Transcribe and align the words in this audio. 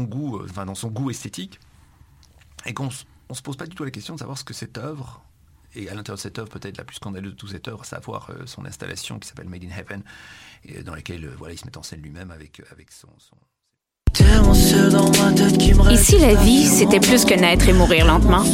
goût, 0.00 0.38
euh, 0.38 0.64
dans 0.64 0.74
son 0.74 0.88
goût 0.88 1.10
esthétique, 1.10 1.60
et 2.64 2.72
qu'on 2.74 2.88
on 3.28 3.34
se 3.34 3.42
pose 3.42 3.56
pas 3.56 3.66
du 3.66 3.74
tout 3.74 3.84
la 3.84 3.90
question 3.90 4.14
de 4.14 4.18
savoir 4.18 4.38
ce 4.38 4.44
que 4.44 4.54
cette 4.54 4.78
œuvre 4.78 5.22
et 5.74 5.88
à 5.88 5.94
l'intérieur 5.94 6.16
de 6.16 6.22
cette 6.22 6.38
œuvre, 6.38 6.50
peut-être 6.50 6.76
la 6.76 6.84
plus 6.84 6.96
scandaleuse 6.96 7.32
de 7.32 7.36
toute 7.36 7.50
cette 7.50 7.66
œuvre, 7.68 7.80
à 7.80 7.84
savoir 7.84 8.28
euh, 8.30 8.44
son 8.44 8.66
installation 8.66 9.18
qui 9.18 9.28
s'appelle 9.28 9.48
Made 9.48 9.64
in 9.64 9.74
Heaven, 9.74 10.02
et 10.66 10.82
dans 10.82 10.94
laquelle 10.94 11.24
euh, 11.24 11.34
voilà, 11.38 11.54
il 11.54 11.58
se 11.58 11.64
met 11.64 11.76
en 11.78 11.82
scène 11.82 12.00
lui-même 12.02 12.30
avec, 12.30 12.62
avec 12.70 12.90
son, 12.90 13.08
son... 13.18 13.36
Et 15.90 15.96
si 15.96 16.18
la 16.18 16.34
vie, 16.34 16.66
c'était 16.66 17.00
plus 17.00 17.24
que 17.24 17.32
naître 17.32 17.66
et 17.68 17.72
mourir 17.72 18.04
lentement? 18.04 18.44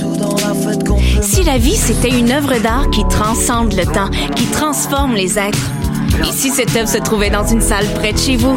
Si 1.21 1.43
la 1.43 1.59
vie, 1.59 1.77
c'était 1.77 2.17
une 2.17 2.31
œuvre 2.31 2.57
d'art 2.61 2.89
qui 2.91 3.03
transcende 3.09 3.75
le 3.75 3.85
temps, 3.85 4.09
qui 4.37 4.47
transforme 4.47 5.15
les 5.15 5.37
êtres? 5.37 5.59
Et 6.21 6.33
si 6.33 6.51
cette 6.51 6.75
œuvre 6.77 6.89
se 6.89 6.99
trouvait 6.99 7.31
dans 7.31 7.47
une 7.47 7.61
salle 7.61 7.93
près 7.95 8.13
de 8.13 8.19
chez 8.19 8.37
vous? 8.37 8.57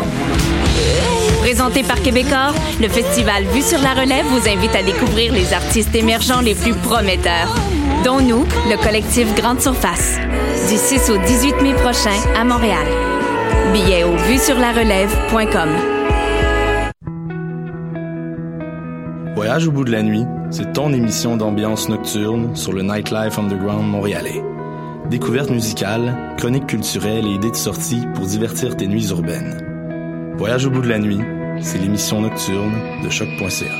Présenté 1.41 1.81
par 1.81 1.99
Québecor, 1.99 2.53
le 2.79 2.87
festival 2.87 3.45
Vue 3.45 3.63
sur 3.63 3.79
la 3.81 3.95
Relève 3.95 4.27
vous 4.27 4.47
invite 4.47 4.75
à 4.75 4.83
découvrir 4.83 5.33
les 5.33 5.53
artistes 5.53 5.95
émergents 5.95 6.39
les 6.39 6.53
plus 6.53 6.75
prometteurs, 6.75 7.55
dont 8.05 8.21
nous, 8.21 8.45
le 8.69 8.77
collectif 8.81 9.33
Grande 9.33 9.59
Surface, 9.59 10.19
du 10.69 10.77
6 10.77 11.09
au 11.09 11.17
18 11.17 11.63
mai 11.63 11.73
prochain 11.73 12.15
à 12.37 12.43
Montréal. 12.43 12.85
Billets 13.73 14.03
au 14.03 14.15
vuesurlarelève.com. 14.17 15.69
Voyage 19.33 19.67
au 19.67 19.71
bout 19.71 19.83
de 19.83 19.91
la 19.91 20.03
nuit, 20.03 20.25
c'est 20.51 20.73
ton 20.73 20.93
émission 20.93 21.37
d'ambiance 21.37 21.89
nocturne 21.89 22.55
sur 22.55 22.71
le 22.71 22.83
Nightlife 22.83 23.39
Underground 23.39 23.89
montréalais. 23.89 24.43
Découvertes 25.09 25.49
musicales, 25.49 26.35
chroniques 26.37 26.67
culturelles 26.67 27.25
et 27.25 27.31
idées 27.31 27.49
de 27.49 27.55
sortie 27.55 28.03
pour 28.13 28.27
divertir 28.27 28.77
tes 28.77 28.85
nuits 28.85 29.09
urbaines. 29.09 29.70
Voyage 30.41 30.65
au 30.65 30.71
bout 30.71 30.81
de 30.81 30.87
la 30.87 30.97
nuit, 30.97 31.19
c'est 31.61 31.77
l'émission 31.77 32.19
nocturne 32.19 32.73
de 33.03 33.09
choc.ca. 33.11 33.75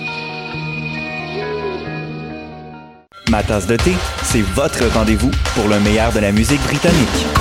Ma 3.32 3.41
tasse 3.41 3.66
de 3.66 3.77
thé, 3.77 3.94
c'est 4.22 4.44
votre 4.44 4.85
rendez-vous 4.94 5.32
pour 5.55 5.68
le 5.68 5.80
meilleur 5.80 6.12
de 6.13 6.20
la 6.20 6.32
musique 6.32 6.62
britannique. 6.62 7.41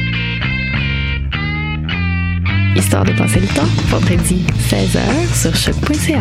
Histoire 2.75 3.03
de 3.03 3.11
passer 3.13 3.39
le 3.39 3.47
temps, 3.47 3.67
vendredi 3.87 4.45
16h 4.69 4.99
sur 5.33 5.55
choc.ca. 5.55 6.19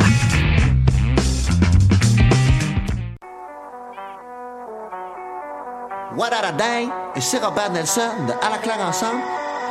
What 6.16 6.30
a 6.32 6.52
Day 6.52 6.88
et 7.16 7.20
c'est 7.20 7.38
Robert 7.38 7.70
Nelson 7.72 8.00
de 8.26 8.32
À 8.44 8.50
la 8.50 8.58
claire 8.58 8.80
ensemble 8.80 9.22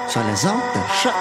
sur 0.08 0.22
les 0.22 0.46
ondes 0.46 0.62
de 0.74 0.82
choc. 1.02 1.14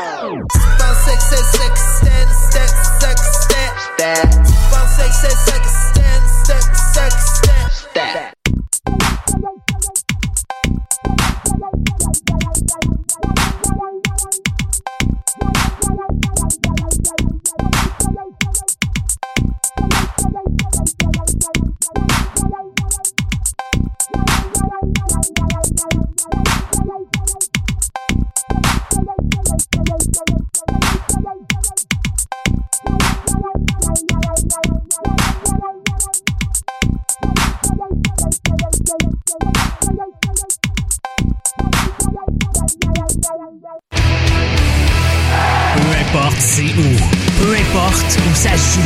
Peu 45.88 45.94
importe 45.97 46.37
c'est 46.38 46.65
où, 46.65 46.97
peu 47.41 47.56
importe 47.56 48.19
où 48.31 48.34
ça 48.34 48.50
joue. 48.50 48.81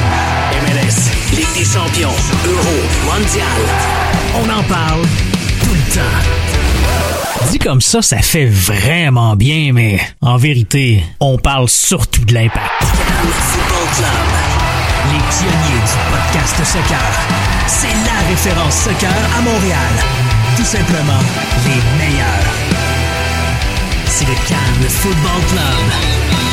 MLS, 0.63 1.11
Ligue 1.37 1.53
des 1.57 1.65
champions, 1.65 2.15
Euro, 2.47 2.77
Mondial. 3.07 3.47
On 4.37 4.45
en 4.49 4.63
parle 4.63 5.03
tout 5.65 5.75
le 5.75 5.95
temps. 5.95 7.51
Dit 7.51 7.59
comme 7.59 7.81
ça, 7.81 8.03
ça 8.03 8.19
fait 8.19 8.47
vraiment 8.47 9.35
bien, 9.35 9.73
mais 9.73 9.99
en 10.21 10.37
vérité, 10.37 11.03
on 11.19 11.39
parle 11.39 11.69
surtout 11.69 12.25
de 12.25 12.35
l'impact. 12.35 12.71
Football 12.81 13.89
Club, 13.97 14.29
les 15.11 15.19
pionniers 15.19 15.83
du 15.85 15.97
podcast 16.13 16.65
soccer. 16.65 17.13
C'est 17.67 17.89
la 17.89 18.29
référence 18.29 18.75
soccer 18.77 19.11
à 19.37 19.43
Montréal. 19.43 19.93
Tout 20.57 20.65
simplement 20.65 21.23
les 21.67 21.83
meilleurs. 21.99 22.53
C'est 24.07 24.27
le 24.27 24.35
Cannes 24.47 24.89
Football 24.89 25.43
Club. 25.49 26.52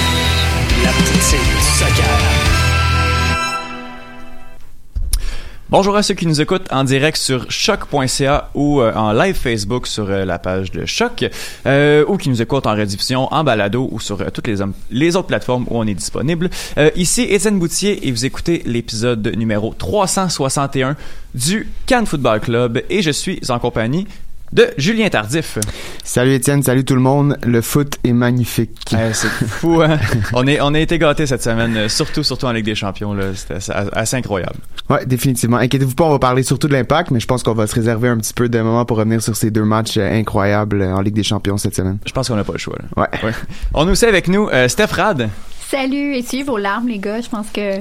Bonjour 5.71 5.95
à 5.95 6.01
ceux 6.01 6.15
qui 6.15 6.25
nous 6.25 6.41
écoutent 6.41 6.65
en 6.71 6.83
direct 6.83 7.15
sur 7.15 7.45
choc.ca 7.51 8.49
ou 8.55 8.81
euh, 8.81 8.91
en 8.95 9.13
live 9.13 9.35
Facebook 9.35 9.85
sur 9.85 10.09
euh, 10.09 10.25
la 10.25 10.39
page 10.39 10.71
de 10.71 10.83
Choc 10.87 11.23
euh, 11.67 12.03
ou 12.07 12.17
qui 12.17 12.29
nous 12.29 12.41
écoutent 12.41 12.65
en 12.65 12.75
rediffusion, 12.75 13.31
en 13.31 13.43
balado 13.43 13.87
ou 13.91 13.99
sur 13.99 14.31
toutes 14.31 14.47
les, 14.47 14.57
les 14.89 15.15
autres 15.15 15.27
plateformes 15.27 15.67
où 15.69 15.77
on 15.77 15.85
est 15.85 15.93
disponible. 15.93 16.49
Ici 16.95 17.21
Étienne 17.21 17.59
Boutier 17.59 18.07
et 18.07 18.11
vous 18.11 18.25
écoutez 18.25 18.63
l'épisode 18.65 19.31
numéro 19.37 19.75
361 19.77 20.95
du 21.35 21.69
Cannes 21.85 22.07
Football 22.07 22.39
Club 22.39 22.81
et 22.89 23.03
je 23.03 23.11
suis 23.11 23.39
en 23.49 23.59
compagnie 23.59 24.07
de 24.51 24.67
Julien 24.77 25.09
Tardif. 25.09 25.57
Salut 26.03 26.33
Étienne, 26.33 26.63
salut 26.63 26.83
tout 26.83 26.95
le 26.95 27.01
monde. 27.01 27.37
Le 27.43 27.61
foot 27.61 27.97
est 28.03 28.13
magnifique. 28.13 28.77
Euh, 28.93 29.11
c'est 29.13 29.27
fou, 29.29 29.81
hein? 29.81 29.99
on, 30.33 30.47
est, 30.47 30.59
on 30.61 30.73
a 30.73 30.79
été 30.79 30.97
gâtés 30.97 31.27
cette 31.27 31.43
semaine, 31.43 31.75
euh, 31.77 31.89
surtout, 31.89 32.23
surtout 32.23 32.45
en 32.45 32.51
Ligue 32.51 32.65
des 32.65 32.75
Champions. 32.75 33.13
là. 33.13 33.25
C'était 33.35 33.55
assez, 33.55 33.71
assez 33.71 34.17
incroyable. 34.17 34.55
Ouais, 34.89 35.05
définitivement. 35.05 35.57
Inquiétez-vous 35.57 35.93
pas, 35.93 36.05
on 36.05 36.09
va 36.11 36.19
parler 36.19 36.41
surtout 36.41 36.67
de 36.67 36.73
l'impact, 36.73 37.11
mais 37.11 37.19
je 37.19 37.27
pense 37.27 37.43
qu'on 37.43 37.53
va 37.53 37.67
se 37.67 37.75
réserver 37.75 38.09
un 38.09 38.17
petit 38.17 38.33
peu 38.33 38.49
de 38.49 38.59
moments 38.59 38.85
pour 38.85 38.97
revenir 38.97 39.21
sur 39.21 39.35
ces 39.35 39.51
deux 39.51 39.63
matchs 39.63 39.97
euh, 39.97 40.11
incroyables 40.11 40.81
euh, 40.81 40.95
en 40.95 41.01
Ligue 41.01 41.13
des 41.13 41.23
Champions 41.23 41.57
cette 41.57 41.75
semaine. 41.75 41.99
Je 42.07 42.11
pense 42.11 42.27
qu'on 42.27 42.35
n'a 42.35 42.43
pas 42.43 42.53
le 42.53 42.57
choix. 42.57 42.75
Là. 42.97 43.07
Ouais. 43.23 43.31
On 43.75 43.87
a 43.87 43.91
aussi 43.91 44.05
avec 44.05 44.27
nous 44.27 44.49
euh, 44.49 44.67
Steph 44.67 44.87
Rad. 44.93 45.29
Salut, 45.69 46.15
essuyez 46.15 46.41
vos 46.43 46.57
larmes, 46.57 46.87
les 46.87 46.97
gars. 46.97 47.21
Je 47.21 47.29
pense 47.29 47.45
que 47.53 47.75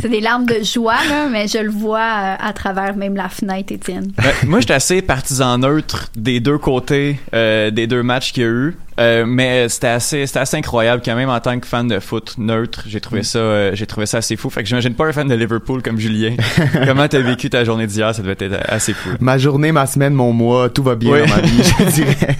c'est 0.00 0.08
des 0.08 0.20
larmes 0.20 0.46
de 0.46 0.62
joie, 0.62 0.94
là, 1.08 1.26
mais 1.28 1.48
je 1.48 1.58
le 1.58 1.68
vois 1.70 1.98
euh, 1.98 2.34
à 2.38 2.52
travers 2.52 2.94
même 2.96 3.16
la 3.16 3.28
fenêtre, 3.28 3.72
Étienne. 3.72 4.12
Ben, 4.16 4.30
moi, 4.46 4.60
j'étais 4.60 4.74
assez 4.74 5.02
partisan 5.02 5.58
neutre 5.58 6.10
des 6.14 6.38
deux 6.38 6.58
côtés 6.58 7.18
euh, 7.34 7.72
des 7.72 7.88
deux 7.88 8.04
matchs 8.04 8.32
qu'il 8.32 8.42
y 8.44 8.46
a 8.46 8.50
eu. 8.50 8.76
Euh, 9.00 9.24
mais 9.26 9.68
c'était 9.68 9.88
assez 9.88 10.24
c'était 10.28 10.38
assez 10.38 10.56
incroyable 10.56 11.02
quand 11.04 11.16
même 11.16 11.28
en 11.28 11.40
tant 11.40 11.58
que 11.58 11.66
fan 11.66 11.88
de 11.88 11.98
foot 11.98 12.36
neutre 12.38 12.84
j'ai 12.86 13.00
trouvé 13.00 13.24
ça 13.24 13.40
euh, 13.40 13.70
j'ai 13.74 13.86
trouvé 13.86 14.06
ça 14.06 14.18
assez 14.18 14.36
fou 14.36 14.50
fait 14.50 14.62
que 14.62 14.68
j'imagine 14.68 14.94
pas 14.94 15.06
un 15.06 15.12
fan 15.12 15.26
de 15.26 15.34
Liverpool 15.34 15.82
comme 15.82 15.98
Julien 15.98 16.36
comment 16.86 17.08
t'as 17.08 17.18
vécu 17.18 17.50
ta 17.50 17.64
journée 17.64 17.88
d'hier? 17.88 18.14
Ça 18.14 18.22
devait 18.22 18.36
être 18.38 18.56
assez 18.68 18.92
fou 18.94 19.08
Ma 19.18 19.36
journée, 19.36 19.72
ma 19.72 19.88
semaine, 19.88 20.14
mon 20.14 20.32
mois, 20.32 20.68
tout 20.70 20.84
va 20.84 20.94
bien 20.94 21.10
Oui. 21.10 21.20
dans 21.22 21.34
ma 21.34 21.40
vie, 21.42 21.60
je 21.80 21.84
dirais. 21.90 22.36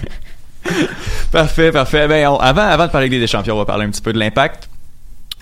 parfait 1.33 1.73
parfait 1.73 2.07
ben 2.07 2.25
on- 2.29 2.37
avant 2.37 2.61
avant 2.61 2.85
de 2.87 2.91
parler 2.91 3.09
des 3.09 3.27
champions 3.27 3.55
on 3.55 3.57
va 3.59 3.65
parler 3.65 3.83
un 3.83 3.89
petit 3.89 4.01
peu 4.01 4.13
de 4.13 4.17
l'impact 4.19 4.69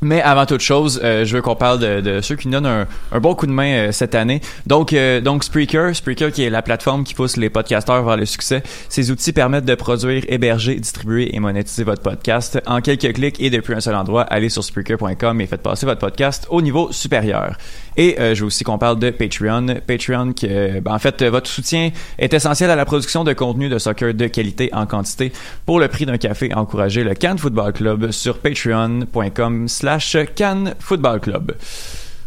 Mais 0.03 0.21
avant 0.21 0.45
toute 0.45 0.61
chose, 0.61 1.00
euh, 1.03 1.23
je 1.23 1.35
veux 1.35 1.41
qu'on 1.41 1.55
parle 1.55 1.79
de, 1.79 2.01
de 2.01 2.21
ceux 2.21 2.35
qui 2.35 2.47
nous 2.47 2.53
donnent 2.53 2.65
un, 2.65 2.88
un 3.11 3.19
bon 3.19 3.35
coup 3.35 3.47
de 3.47 3.51
main 3.51 3.73
euh, 3.73 3.91
cette 3.91 4.15
année. 4.15 4.41
Donc, 4.67 4.91
euh, 4.91 5.21
donc 5.21 5.44
Spreaker, 5.44 5.95
Spreaker 5.95 6.31
qui 6.31 6.44
est 6.44 6.50
la 6.50 6.61
plateforme 6.61 7.03
qui 7.03 7.13
pousse 7.13 7.38
les 7.38 7.50
podcasteurs 7.50 8.03
vers 8.03 8.17
le 8.17 8.25
succès. 8.25 8.63
Ces 8.89 9.11
outils 9.11 9.31
permettent 9.31 9.65
de 9.65 9.75
produire, 9.75 10.23
héberger, 10.27 10.75
distribuer 10.75 11.33
et 11.35 11.39
monétiser 11.39 11.83
votre 11.83 12.01
podcast 12.01 12.59
en 12.65 12.81
quelques 12.81 13.13
clics 13.13 13.39
et 13.39 13.50
depuis 13.50 13.73
un 13.73 13.79
seul 13.79 13.95
endroit. 13.95 14.23
Allez 14.23 14.50
sur 14.50 14.63
Spreaker.com 14.63 15.39
et 15.39 15.47
faites 15.47 15.61
passer 15.61 15.85
votre 15.85 16.01
podcast 16.01 16.47
au 16.50 16.61
niveau 16.61 16.91
supérieur. 16.91 17.55
Et 17.98 18.19
euh, 18.19 18.36
je 18.36 18.42
veux 18.42 18.48
aussi 18.48 18.63
qu'on 18.63 18.78
parle 18.78 19.00
de 19.00 19.10
Patreon. 19.10 19.68
Patreon, 19.86 20.34
qui, 20.34 20.48
euh, 20.50 20.81
ben, 20.81 20.94
en 20.94 21.00
fait, 21.00 21.22
euh, 21.22 21.30
votre 21.30 21.50
soutien 21.50 21.92
est 22.18 22.34
essentiel 22.34 22.69
à 22.69 22.75
la 22.75 22.86
production 22.86 23.24
de 23.24 23.34
contenu 23.34 23.69
de 23.69 23.78
soccer 23.78 24.13
de 24.13 24.28
qualité 24.28 24.69
en 24.74 24.86
quantité. 24.86 25.31
Pour 25.66 25.80
le 25.80 25.88
prix 25.88 26.06
d'un 26.06 26.18
café, 26.18 26.54
encouragez 26.54 27.04
le 27.04 27.13
Cannes 27.13 27.38
Football 27.38 27.74
Club 27.74 28.12
sur 28.12 28.40
patreon.com 28.40 29.68
slash 29.68 30.18
Cannes 30.36 30.75
Football 30.80 31.19
Club. 31.19 31.54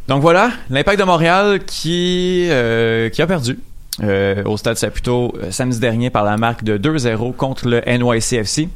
Donc 0.09 0.23
voilà, 0.23 0.51
l'impact 0.71 1.01
de 1.01 1.05
Montréal 1.05 1.61
qui, 1.67 2.47
euh, 2.51 3.09
qui 3.09 3.23
a 3.23 3.27
perdu. 3.27 3.59
euh, 4.03 4.45
au 4.45 4.57
stade 4.57 4.77
Saputo 4.77 5.35
euh, 5.43 5.51
samedi 5.51 5.81
dernier 5.81 6.11
par 6.11 6.25
la 6.25 6.37
marque 6.37 6.63
de 6.63 6.77
2-0 6.79 7.35
contre 7.35 7.67
le 7.67 7.81
NYCFC. 7.87 8.69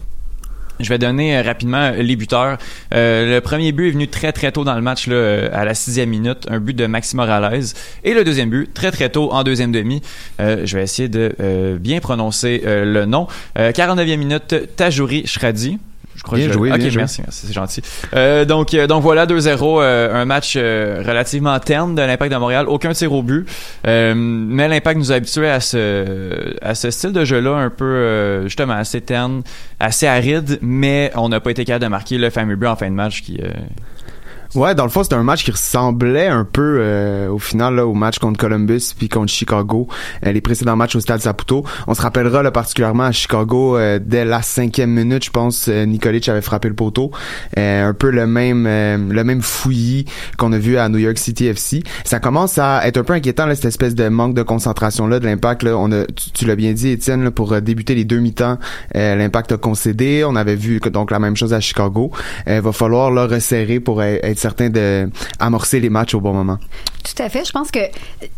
Je 0.80 0.88
vais 0.88 0.98
donner 0.98 1.36
euh, 1.36 1.42
rapidement 1.42 1.90
les 1.96 2.16
buteurs. 2.16 2.58
Euh, 2.94 3.34
le 3.34 3.40
premier 3.40 3.72
but 3.72 3.88
est 3.88 3.92
venu 3.92 4.08
très 4.08 4.32
très 4.32 4.50
tôt 4.52 4.64
dans 4.64 4.74
le 4.74 4.80
match, 4.80 5.06
là, 5.06 5.14
euh, 5.14 5.48
à 5.52 5.64
la 5.64 5.74
sixième 5.74 6.08
minute, 6.08 6.46
un 6.48 6.58
but 6.58 6.74
de 6.74 6.86
Maxime 6.86 7.18
Morales. 7.18 7.64
Et 8.04 8.14
le 8.14 8.24
deuxième 8.24 8.50
but, 8.50 8.72
très 8.72 8.90
très 8.90 9.10
tôt 9.10 9.32
en 9.32 9.44
deuxième 9.44 9.72
demi. 9.72 10.02
Euh, 10.40 10.62
je 10.64 10.76
vais 10.76 10.82
essayer 10.82 11.08
de 11.08 11.34
euh, 11.40 11.78
bien 11.78 12.00
prononcer 12.00 12.62
euh, 12.64 12.84
le 12.84 13.04
nom. 13.04 13.26
Euh, 13.58 13.72
49e 13.72 14.16
minute, 14.16 14.76
Tajouri 14.76 15.26
Shradi. 15.26 15.78
Je 16.16 16.22
crois 16.22 16.36
Bien 16.36 16.48
que 16.48 16.52
je- 16.52 16.58
joué, 16.58 16.70
Ok, 16.72 16.78
bien 16.78 16.90
merci, 16.96 17.22
merci, 17.22 17.46
c'est 17.46 17.52
gentil. 17.52 17.82
Euh, 18.14 18.44
donc, 18.44 18.74
euh, 18.74 18.86
donc 18.86 19.02
voilà, 19.02 19.26
2-0, 19.26 19.80
euh, 19.80 20.14
un 20.14 20.24
match 20.26 20.54
euh, 20.56 21.02
relativement 21.06 21.58
terne 21.60 21.94
de 21.94 22.02
l'Impact 22.02 22.32
de 22.32 22.36
Montréal, 22.36 22.66
aucun 22.68 22.92
tir 22.92 23.12
au 23.12 23.22
but. 23.22 23.46
Euh, 23.86 24.12
mais 24.16 24.68
l'Impact 24.68 24.98
nous 24.98 25.12
a 25.12 25.14
habitués 25.14 25.48
à 25.48 25.60
ce, 25.60 26.54
à 26.60 26.74
ce 26.74 26.90
style 26.90 27.12
de 27.12 27.24
jeu-là, 27.24 27.52
un 27.52 27.70
peu 27.70 27.84
euh, 27.84 28.42
justement 28.44 28.74
assez 28.74 29.00
terne, 29.00 29.42
assez 29.78 30.06
aride, 30.06 30.58
mais 30.60 31.10
on 31.14 31.28
n'a 31.30 31.40
pas 31.40 31.52
été 31.52 31.64
capable 31.64 31.84
de 31.84 31.88
marquer 31.90 32.18
le 32.18 32.28
fameux 32.30 32.56
but 32.56 32.66
en 32.66 32.76
fin 32.76 32.88
de 32.90 32.94
match 32.94 33.22
qui... 33.22 33.40
Ouais, 34.56 34.74
dans 34.74 34.82
le 34.82 34.90
fond, 34.90 35.04
c'était 35.04 35.14
un 35.14 35.22
match 35.22 35.44
qui 35.44 35.52
ressemblait 35.52 36.26
un 36.26 36.44
peu 36.44 36.78
euh, 36.80 37.30
au 37.30 37.38
final 37.38 37.76
là, 37.76 37.86
au 37.86 37.94
match 37.94 38.18
contre 38.18 38.36
Columbus 38.36 38.94
puis 38.98 39.08
contre 39.08 39.32
Chicago, 39.32 39.86
euh, 40.26 40.32
les 40.32 40.40
précédents 40.40 40.74
matchs 40.74 40.96
au 40.96 41.00
Stade 41.00 41.20
Saputo. 41.20 41.64
On 41.86 41.94
se 41.94 42.02
rappellera 42.02 42.42
là, 42.42 42.50
particulièrement 42.50 43.04
à 43.04 43.12
Chicago, 43.12 43.76
euh, 43.76 44.00
dès 44.02 44.24
la 44.24 44.42
cinquième 44.42 44.90
minute, 44.90 45.24
je 45.24 45.30
pense, 45.30 45.68
euh, 45.68 45.84
Nikolic 45.84 46.28
avait 46.28 46.40
frappé 46.40 46.66
le 46.66 46.74
poteau. 46.74 47.12
Euh, 47.58 47.88
un 47.88 47.94
peu 47.94 48.10
le 48.10 48.26
même 48.26 48.66
euh, 48.66 48.96
le 48.96 49.22
même 49.22 49.40
fouillis 49.40 50.06
qu'on 50.36 50.52
a 50.52 50.58
vu 50.58 50.78
à 50.78 50.88
New 50.88 50.98
York 50.98 51.18
City 51.18 51.46
FC. 51.46 51.84
Ça 52.02 52.18
commence 52.18 52.58
à 52.58 52.84
être 52.88 52.96
un 52.96 53.04
peu 53.04 53.12
inquiétant 53.12 53.46
là, 53.46 53.54
cette 53.54 53.66
espèce 53.66 53.94
de 53.94 54.08
manque 54.08 54.34
de 54.34 54.42
concentration 54.42 55.06
là 55.06 55.20
de 55.20 55.26
l'impact. 55.26 55.62
Là, 55.62 55.76
on 55.76 55.92
a, 55.92 56.06
tu, 56.34 56.44
l'as 56.44 56.56
bien 56.56 56.72
dit, 56.72 56.88
Étienne, 56.88 57.22
là, 57.22 57.30
pour 57.30 57.60
débuter 57.60 57.94
les 57.94 58.04
deux 58.04 58.18
mi-temps, 58.18 58.58
l'impact 58.94 59.52
a 59.52 59.58
concédé. 59.58 60.24
On 60.26 60.34
avait 60.34 60.56
vu 60.56 60.80
donc 60.80 61.12
la 61.12 61.20
même 61.20 61.36
chose 61.36 61.54
à 61.54 61.60
Chicago. 61.60 62.10
Il 62.48 62.60
va 62.60 62.72
falloir 62.72 63.12
là, 63.12 63.26
resserrer 63.26 63.78
pour 63.78 64.02
être 64.02 64.39
certain 64.40 64.70
de 64.70 65.08
amorcer 65.38 65.80
les 65.80 65.90
matchs 65.90 66.14
au 66.14 66.20
bon 66.20 66.32
moment. 66.32 66.58
Tout 67.04 67.22
à 67.22 67.28
fait. 67.28 67.44
Je 67.44 67.52
pense 67.52 67.70
que 67.70 67.80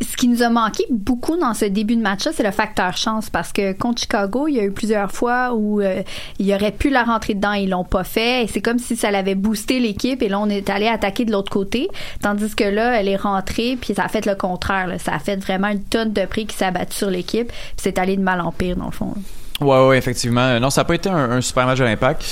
ce 0.01 0.17
qui 0.17 0.29
nous 0.29 0.43
a 0.43 0.49
manqué 0.49 0.85
beaucoup 0.91 1.37
dans 1.37 1.55
ce 1.55 1.65
début 1.65 1.97
de 1.97 2.03
match-là, 2.03 2.33
c'est 2.35 2.43
le 2.43 2.51
facteur 2.51 2.97
chance 2.97 3.29
parce 3.29 3.53
que 3.53 3.73
contre 3.73 4.03
Chicago, 4.03 4.47
il 4.49 4.55
y 4.55 4.61
a 4.61 4.65
eu 4.65 4.71
plusieurs 4.71 5.11
fois 5.11 5.55
où 5.55 5.81
euh, 5.81 6.03
il 6.39 6.53
aurait 6.55 6.73
pu 6.73 6.91
la 6.91 7.05
rentrer 7.05 7.35
dedans, 7.35 7.53
ils 7.53 7.71
l'ont 7.71 7.85
pas 7.85 8.05
fait. 8.05 8.47
C'est 8.53 8.61
comme 8.61 8.79
si 8.79 8.97
ça 8.97 9.11
l'avait 9.11 9.35
boosté 9.35 9.81
l'équipe 9.81 10.23
et 10.23 10.29
là, 10.29 10.39
on 10.39 10.49
est 10.49 10.71
allé 10.71 10.87
attaquer 10.87 11.25
de 11.25 11.33
l'autre 11.33 11.51
côté. 11.51 11.89
Tandis 12.21 12.55
que 12.55 12.65
là, 12.65 13.01
elle 13.01 13.09
est 13.09 13.17
rentrée 13.17 13.77
puis 13.81 13.95
ça 13.95 14.05
a 14.05 14.09
fait 14.09 14.27
le 14.27 14.35
contraire. 14.35 14.89
Ça 14.99 15.15
a 15.15 15.19
fait 15.19 15.37
vraiment 15.37 15.69
une 15.69 15.83
tonne 15.83 16.13
de 16.13 16.25
prix 16.25 16.47
qui 16.47 16.57
s'est 16.57 16.67
abattu 16.67 16.97
sur 16.97 17.11
l'équipe. 17.11 17.49
Puis 17.49 17.77
c'est 17.77 17.99
allé 17.99 18.17
de 18.17 18.23
mal 18.23 18.41
en 18.41 18.53
pire, 18.53 18.77
dans 18.77 18.87
le 18.87 18.93
fond. 18.93 19.15
Ouais, 19.63 19.89
ouais, 19.89 19.99
effectivement. 19.99 20.61
Non, 20.61 20.71
ça 20.71 20.83
n'a 20.83 20.85
pas 20.85 20.95
été 20.95 21.09
un, 21.09 21.41
super 21.41 21.67
match 21.67 21.79
de 21.79 21.85
l'impact. 21.85 22.25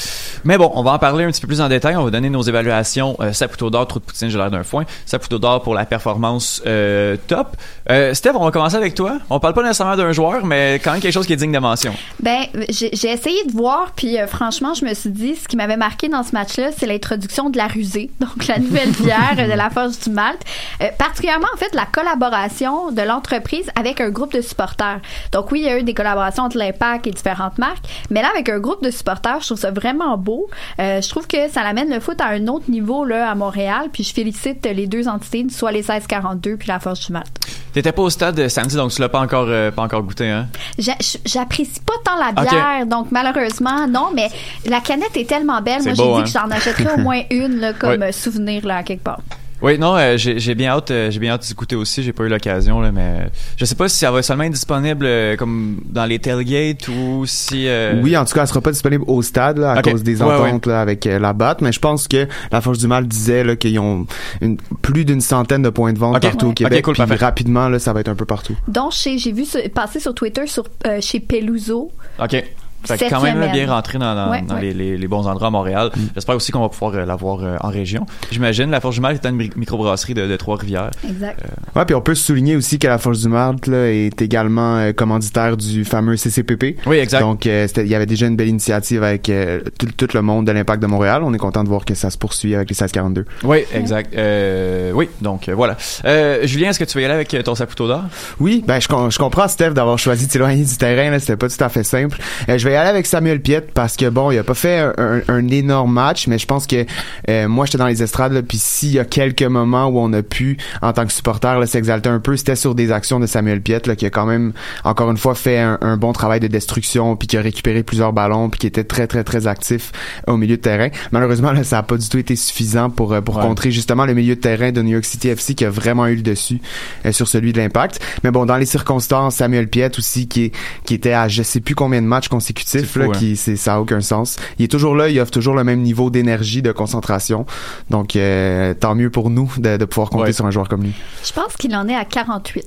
Mais 0.45 0.59
bon, 0.59 0.71
on 0.75 0.83
va 0.83 0.93
en 0.93 0.99
parler 0.99 1.25
un 1.25 1.31
petit 1.31 1.41
peu 1.41 1.49
plus 1.49 1.61
en 1.61 1.69
détail. 1.69 1.97
On 1.97 2.05
va 2.05 2.11
donner 2.11 2.31
nos 2.31 2.43
évaluations. 2.43 3.17
Euh, 3.21 3.33
Saputo 3.33 3.71
d'or, 3.71 3.87
trop 3.87 3.99
de 3.99 4.05
poutine, 4.05 4.29
j'ai 4.29 4.39
l'air 4.39 4.51
d'un 4.51 4.63
foin. 4.63 4.85
Saputo 5.07 5.39
d'or 5.39 5.63
pour 5.63 5.75
la 5.75 5.85
performance 5.85 6.63
euh, 6.67 7.17
top. 7.27 7.57
Euh, 7.91 8.15
Steph, 8.15 8.33
on 8.35 8.45
va 8.45 8.51
commencer 8.51 8.77
avec 8.77 8.95
toi. 8.95 9.19
On 9.31 9.41
parle 9.41 9.55
pas 9.55 9.63
nécessairement 9.63 9.97
d'un 9.97 10.13
joueur, 10.13 10.45
mais 10.45 10.81
quand 10.83 10.93
même 10.93 11.01
quelque 11.01 11.13
chose 11.13 11.27
qui 11.27 11.33
est 11.33 11.37
digne 11.37 11.53
de 11.53 11.59
mention. 11.59 11.93
Ben, 12.21 12.45
j'ai 12.69 12.91
j'ai 12.93 13.11
essayé 13.11 13.45
de 13.45 13.53
voir, 13.53 13.93
puis 13.97 14.19
euh, 14.19 14.27
franchement, 14.27 14.75
je 14.75 14.85
me 14.85 14.93
suis 14.95 15.11
dit, 15.11 15.37
ce 15.37 15.49
qui 15.49 15.57
m'avait 15.57 15.77
marqué 15.77 16.09
dans 16.09 16.23
ce 16.23 16.33
match-là, 16.33 16.71
c'est 16.77 16.87
l'introduction 16.87 17.51
de 17.51 17.57
la 17.57 17.67
rusée, 17.67 18.11
donc 18.21 18.47
la 18.47 18.59
nouvelle 18.59 18.91
bière 18.91 19.37
de 19.37 19.57
la 19.57 19.71
Force 19.71 20.01
du 20.01 20.11
Malte. 20.11 20.43
Euh, 20.83 20.89
particulièrement, 20.99 21.49
en 21.55 21.57
fait, 21.57 21.75
la 21.75 21.87
collaboration 21.87 22.91
de 22.91 23.03
l'entreprise 23.03 23.71
avec 23.75 24.01
un 24.01 24.11
groupe 24.11 24.33
de 24.33 24.41
supporters. 24.41 25.01
Donc 25.33 25.51
oui, 25.51 25.61
il 25.61 25.67
y 25.67 25.69
a 25.69 25.79
eu 25.79 25.83
des 25.83 25.95
collaborations 25.95 26.45
entre 26.45 26.59
l'Impact 26.59 27.07
et 27.07 27.11
différentes 27.23 27.59
marques, 27.59 27.85
mais 28.11 28.23
là, 28.23 28.29
avec 28.35 28.49
un 28.49 28.59
groupe 28.59 28.83
de 28.83 28.91
supporters, 28.91 29.41
je 29.41 29.47
trouve 29.47 29.59
ça 29.59 29.71
vraiment 29.71 30.17
beau. 30.17 30.49
Euh, 30.79 31.01
je 31.01 31.09
trouve 31.09 31.27
que 31.27 31.49
ça 31.51 31.63
l'amène 31.63 31.91
le 31.91 32.01
foot 32.01 32.21
à 32.21 32.27
un 32.29 32.47
autre 32.47 32.71
niveau 32.71 33.05
là 33.05 33.31
à 33.31 33.35
Montréal, 33.35 33.89
puis 33.93 34.03
je 34.05 34.13
félicite 34.15 34.65
les 34.67 34.87
deux 34.87 35.09
entités, 35.09 35.47
soit 35.51 35.73
les 35.73 35.79
1642 35.83 36.57
puis 36.57 36.69
la 36.69 36.79
Force 36.81 37.07
du 37.07 37.13
Malte. 37.13 37.29
T'étais 37.73 37.93
pas 37.93 38.03
au 38.03 38.11
stade 38.11 38.49
samedi, 38.49 38.77
donc 38.77 38.91
tu 38.91 39.01
l'as 39.01 39.09
pas 39.09 39.21
encore, 39.21 39.47
euh, 39.49 39.71
pas 39.71 39.83
encore 39.83 40.03
goûté, 40.03 40.29
hein? 40.29 40.47
J'a- 40.79 40.95
J'apprécie 41.25 41.81
pas 41.81 41.93
tant 42.05 42.17
la 42.17 42.33
bière, 42.43 42.87
donc 42.87 43.09
malheureusement, 43.11 43.87
non, 43.87 44.09
mais 44.15 44.29
la 44.67 44.81
canette 44.81 45.17
est 45.17 45.29
tellement 45.29 45.61
belle. 45.61 45.83
Moi, 45.83 45.93
j'ai 45.95 46.03
dit 46.03 46.09
hein? 46.09 46.23
que 46.23 46.29
j'en 46.29 46.51
achèterais 46.51 46.95
au 46.95 46.99
moins 46.99 47.23
une, 47.31 47.59
là, 47.61 47.73
comme 47.73 48.11
souvenir, 48.13 48.67
là, 48.67 48.79
à 48.79 48.83
quelque 48.83 49.05
part. 49.05 49.21
Oui, 49.63 49.79
non, 49.79 49.95
euh, 49.97 50.17
j'ai 50.17 50.39
j'ai 50.39 50.55
bien 50.55 50.71
hâte, 50.71 50.91
euh, 50.91 51.11
j'ai 51.11 51.19
bien 51.21 51.33
hâte 51.33 51.47
d'écouter 51.47 51.77
aussi. 51.77 52.03
J'ai 52.03 52.13
pas 52.15 52.25
eu 52.25 52.29
l'occasion, 52.29 52.81
là, 52.81 52.91
mais 52.93 53.31
je 53.59 53.65
sais 53.67 53.75
pas 53.75 53.89
si 53.89 53.99
ça 53.99 54.11
va 54.11 54.23
seulement 54.23 54.45
être 54.45 54.53
disponible 54.53 55.05
euh, 55.05 55.37
comme 55.37 55.81
dans 55.85 56.07
les 56.07 56.19
tailgates 56.19 56.89
ou 56.89 57.25
si. 57.27 57.69
euh, 57.69 58.01
Oui, 58.03 58.17
en 58.17 58.25
tout 58.25 58.33
cas, 58.35 58.43
elle 58.43 58.49
sera 58.49 58.61
pas 58.63 58.73
disponible 58.73 59.05
au 59.07 59.21
stade 59.23 59.59
là, 59.59 59.73
à 59.73 59.83
cause 59.83 60.03
des 60.03 60.23
Ouais, 60.23 60.33
ententes 60.33 60.67
là, 60.67 60.81
avec 60.81 61.07
euh, 61.07 61.19
la 61.19 61.33
BAT, 61.35 61.59
mais 61.61 61.73
je 61.73 61.79
pense 61.81 62.09
que 62.09 62.27
la 62.51 62.61
Force 62.63 62.79
du 62.79 62.87
Mal 62.87 63.07
disait 63.07 63.45
là, 63.45 63.55
qu'ils 63.57 63.79
ont 63.79 64.07
une, 64.41 64.57
plus 64.81 65.05
d'une 65.05 65.21
centaine 65.21 65.63
de 65.63 65.71
points 65.71 65.93
de 65.93 65.99
vente 65.99 66.21
partout 66.23 66.49
au 66.49 66.53
Québec. 66.53 66.83
cool, 66.85 66.95
puis 66.95 67.05
parfait. 67.07 67.23
rapidement, 67.25 67.69
là, 67.69 67.79
ça 67.79 67.93
va 67.93 68.01
être 68.01 68.09
un 68.09 68.15
peu 68.15 68.25
partout. 68.25 68.57
Donc, 68.67 68.93
chez- 68.93 69.19
j'ai 69.19 69.33
vu 69.33 69.45
ce- 69.45 69.69
passer 69.69 70.01
sur 70.01 70.15
Twitter 70.15 70.47
sur, 70.47 70.65
euh, 70.87 71.01
chez 71.03 71.21
Peluso. 71.21 71.91
Ok. 72.19 72.43
Fait 72.85 72.97
que 72.99 73.11
quand 73.11 73.21
même 73.23 73.39
là, 73.41 73.49
bien 73.49 73.71
rentré 73.71 73.99
dans, 73.99 74.15
dans, 74.15 74.31
Ouais, 74.31 74.43
dans 74.43 74.55
ouais. 74.57 74.61
Les, 74.63 74.73
les, 74.75 74.99
les 74.99 75.09
bons 75.09 75.27
endroits 75.27 75.49
à 75.49 75.51
Montréal. 75.51 75.91
J'espère 76.15 76.37
aussi 76.37 76.51
qu'on 76.53 76.61
va 76.61 76.69
pouvoir 76.69 76.95
euh, 76.95 77.05
l'avoir 77.05 77.43
euh, 77.43 77.57
en 77.61 77.69
région. 77.69 78.07
J'imagine, 78.31 78.71
la 78.71 78.81
Forge 78.81 78.97
du 78.97 79.01
Mal 79.01 79.15
est 79.15 79.27
une 79.27 79.37
mi- 79.37 79.51
microbrasserie 79.57 80.15
de, 80.15 80.27
de 80.27 80.37
Trois-Rivières. 80.37 80.91
Exact. 81.09 81.41
Ouais, 81.77 81.85
puis 81.85 81.95
on 81.95 82.01
peut 82.01 82.15
souligner 82.15 82.57
aussi 82.57 82.79
que 82.79 82.87
la 82.89 82.99
Force 82.99 83.21
du 83.21 83.29
là, 83.31 83.47
est 83.93 84.21
également 84.23 84.77
euh, 84.77 84.93
commanditaire 84.93 85.57
du 85.57 85.85
fameux 85.85 86.17
CCPP. 86.17 86.77
Oui, 86.87 86.97
exact. 86.97 87.21
Donc, 87.21 87.47
euh, 87.47 87.67
il 87.77 87.87
y 87.89 87.95
avait 87.95 88.07
déjà 88.07 88.27
une 88.27 88.37
belle 88.37 88.49
initiative 88.49 89.03
avec 89.03 89.29
euh, 89.29 89.61
tout, 89.79 89.87
tout 90.07 90.09
le 90.15 90.23
monde 90.23 90.47
de 90.47 90.53
l'Impact 90.53 90.83
de 90.83 90.87
Montréal. 90.87 91.23
On 91.25 91.33
est 91.35 91.39
content 91.39 91.63
de 91.65 91.69
voir 91.69 91.85
que 91.85 91.95
ça 91.95 92.11
se 92.11 92.19
poursuit 92.19 92.55
avec 92.55 92.69
les 92.71 92.75
1642. 92.75 93.25
Oui, 93.45 93.59
exact. 93.75 94.15
Euh, 94.17 94.93
oui, 94.93 95.09
donc 95.21 95.49
euh, 95.49 95.55
voilà. 95.55 95.77
Euh, 96.05 96.47
Julien, 96.47 96.71
est-ce 96.71 96.79
que 96.79 96.85
tu 96.85 96.97
veux 96.97 97.03
y 97.03 97.05
aller 97.05 97.15
avec 97.15 97.33
euh, 97.35 97.43
ton 97.43 97.55
saputo 97.55 97.87
d'or? 97.89 98.03
Oui, 98.41 98.65
ben 98.67 98.81
je, 98.81 98.89
com- 98.89 99.11
je 99.11 99.19
comprends 99.19 99.49
Steph 99.49 99.71
d'avoir 99.71 99.99
choisi 99.99 100.27
de 100.27 100.33
s'éloigner 100.33 100.65
du 100.65 100.77
terrain, 100.77 101.11
là, 101.11 101.19
c'était 101.19 101.37
pas 101.37 101.49
tout 101.49 101.63
à 101.65 101.69
fait 101.69 101.85
simple. 101.85 102.19
Euh, 102.49 102.59
je 102.59 102.65
vais 102.69 102.70
y 102.71 102.77
aller 102.77 102.89
avec 102.91 103.07
Samuel 103.07 103.41
Piette 103.41 103.73
parce 103.73 103.97
que 103.97 104.09
bon, 104.09 104.31
il 104.31 104.39
a 104.39 104.45
pas 104.45 104.55
fait 104.55 104.79
un, 104.79 104.93
un- 104.99 105.21
un 105.29 105.49
énorme 105.49 105.93
match, 105.93 106.27
mais 106.27 106.39
je 106.39 106.47
pense 106.47 106.67
que 106.67 106.85
euh, 107.29 107.49
moi 107.49 107.67
j'étais 107.67 107.79
dans 107.79 107.87
les 107.87 108.03
estrades 108.03 108.33
là, 108.33 108.43
puis 108.43 108.59
s'il 108.59 108.93
y 108.93 108.99
a 108.99 109.05
quelques 109.05 109.43
moments 109.43 109.87
où 109.87 109.99
on 109.99 110.13
a 110.13 110.23
pu 110.23 110.57
en 110.83 110.93
tant 110.93 111.07
que 111.07 111.13
supporter 111.13 111.67
s'exalter 111.67 112.09
un 112.09 112.21
peu, 112.21 112.37
c'était 112.37 112.57
sur 112.57 112.75
des 112.75 112.93
actions 112.93 113.21
de 113.21 113.27
Samuel 113.27 113.61
Piette 113.61 113.87
là, 113.87 113.97
qui 113.97 114.07
a 114.07 114.11
quand 114.11 114.27
même 114.27 114.53
encore 114.85 115.11
une 115.11 115.17
fois 115.19 115.35
fait 115.35 115.59
un, 115.59 115.79
un 115.81 115.97
bon 115.97 116.13
travail 116.13 116.41
de 116.41 116.47
destruction 116.47 117.17
puis 117.17 117.29
qui 117.29 117.37
a 117.37 117.41
récupéré 117.43 117.83
plusieurs 117.83 118.13
ballons 118.13 118.49
puis 118.51 118.59
qui 118.61 118.67
était 118.67 118.85
très 118.85 119.07
très 119.07 119.25
très 119.25 119.47
actif 119.47 119.93
au 120.27 120.37
milieu 120.37 120.57
de 120.57 120.63
terrain. 120.63 120.89
Malheureusement 121.13 121.53
là, 121.53 121.65
ça 121.65 121.79
a 121.79 121.83
pas 121.83 121.97
du 121.97 122.09
tout 122.09 122.19
été 122.19 122.37
suffisant 122.37 122.91
pour 122.91 123.13
euh, 123.13 123.21
pour 123.21 123.37
Ouais. 123.37 123.43
contrer 123.47 123.71
justement 123.71 124.07
le 124.07 124.15
milieu 124.15 124.35
de 124.35 124.41
terrain 124.41 124.71
de 124.73 124.83
New 124.83 124.93
York 124.93 125.05
City 125.05 125.29
FC 125.29 125.55
qui 125.55 125.65
a 125.65 125.71
vraiment 125.71 126.07
eu 126.09 126.17
le 126.17 126.23
dessus 126.23 126.61
euh, 127.07 127.13
sur 127.13 127.27
celui 127.29 127.53
de 127.53 127.59
l'Impact. 127.59 128.01
Mais 128.25 128.31
bon, 128.31 128.45
dans 128.45 128.57
les 128.57 128.67
circonstances, 128.67 129.37
Samuel 129.37 129.69
Piette 129.69 129.99
aussi 129.99 130.29
qui 130.29 130.45
est, 130.47 130.53
qui 130.85 130.95
était 130.95 131.13
à 131.13 131.29
je 131.29 131.43
sais 131.43 131.61
plus 131.61 131.75
combien 131.75 132.03
de 132.03 132.07
matchs 132.07 132.29
consécutifs 132.29 132.60
C'est 132.67 132.85
fou, 132.85 132.99
là, 133.01 133.07
hein. 133.07 133.13
qui 133.19 133.37
c'est 133.37 133.57
ça 133.57 133.75
a 133.75 133.81
aucun 133.81 134.01
sens. 134.01 134.37
Il 134.59 134.65
est 134.65 134.69
toujours 134.69 134.95
là, 134.95 135.09
il 135.09 135.19
offre 135.21 135.31
toujours 135.31 135.55
le 135.55 135.65
même 135.65 135.81
niveau 135.81 136.11
d'énergie, 136.11 136.63
de 136.63 136.73
concentration. 136.73 137.47
Donc 137.91 138.17
euh, 138.17 138.75
tant 138.75 138.95
mieux 138.95 139.11
pour 139.11 139.31
nous 139.31 139.51
de, 139.59 139.77
de 139.77 139.85
pouvoir 139.85 140.11
compter 140.11 140.21
Ouais. 140.25 140.33
sur 140.33 140.47
un 140.47 140.51
joueur 140.51 140.69
comme 140.69 140.83
lui. 140.83 140.93
Je 141.25 141.33
pense 141.33 141.57
qu'il 141.57 141.75
en 141.75 141.89
est 141.89 141.95
à 141.97 142.05
48. 142.05 142.65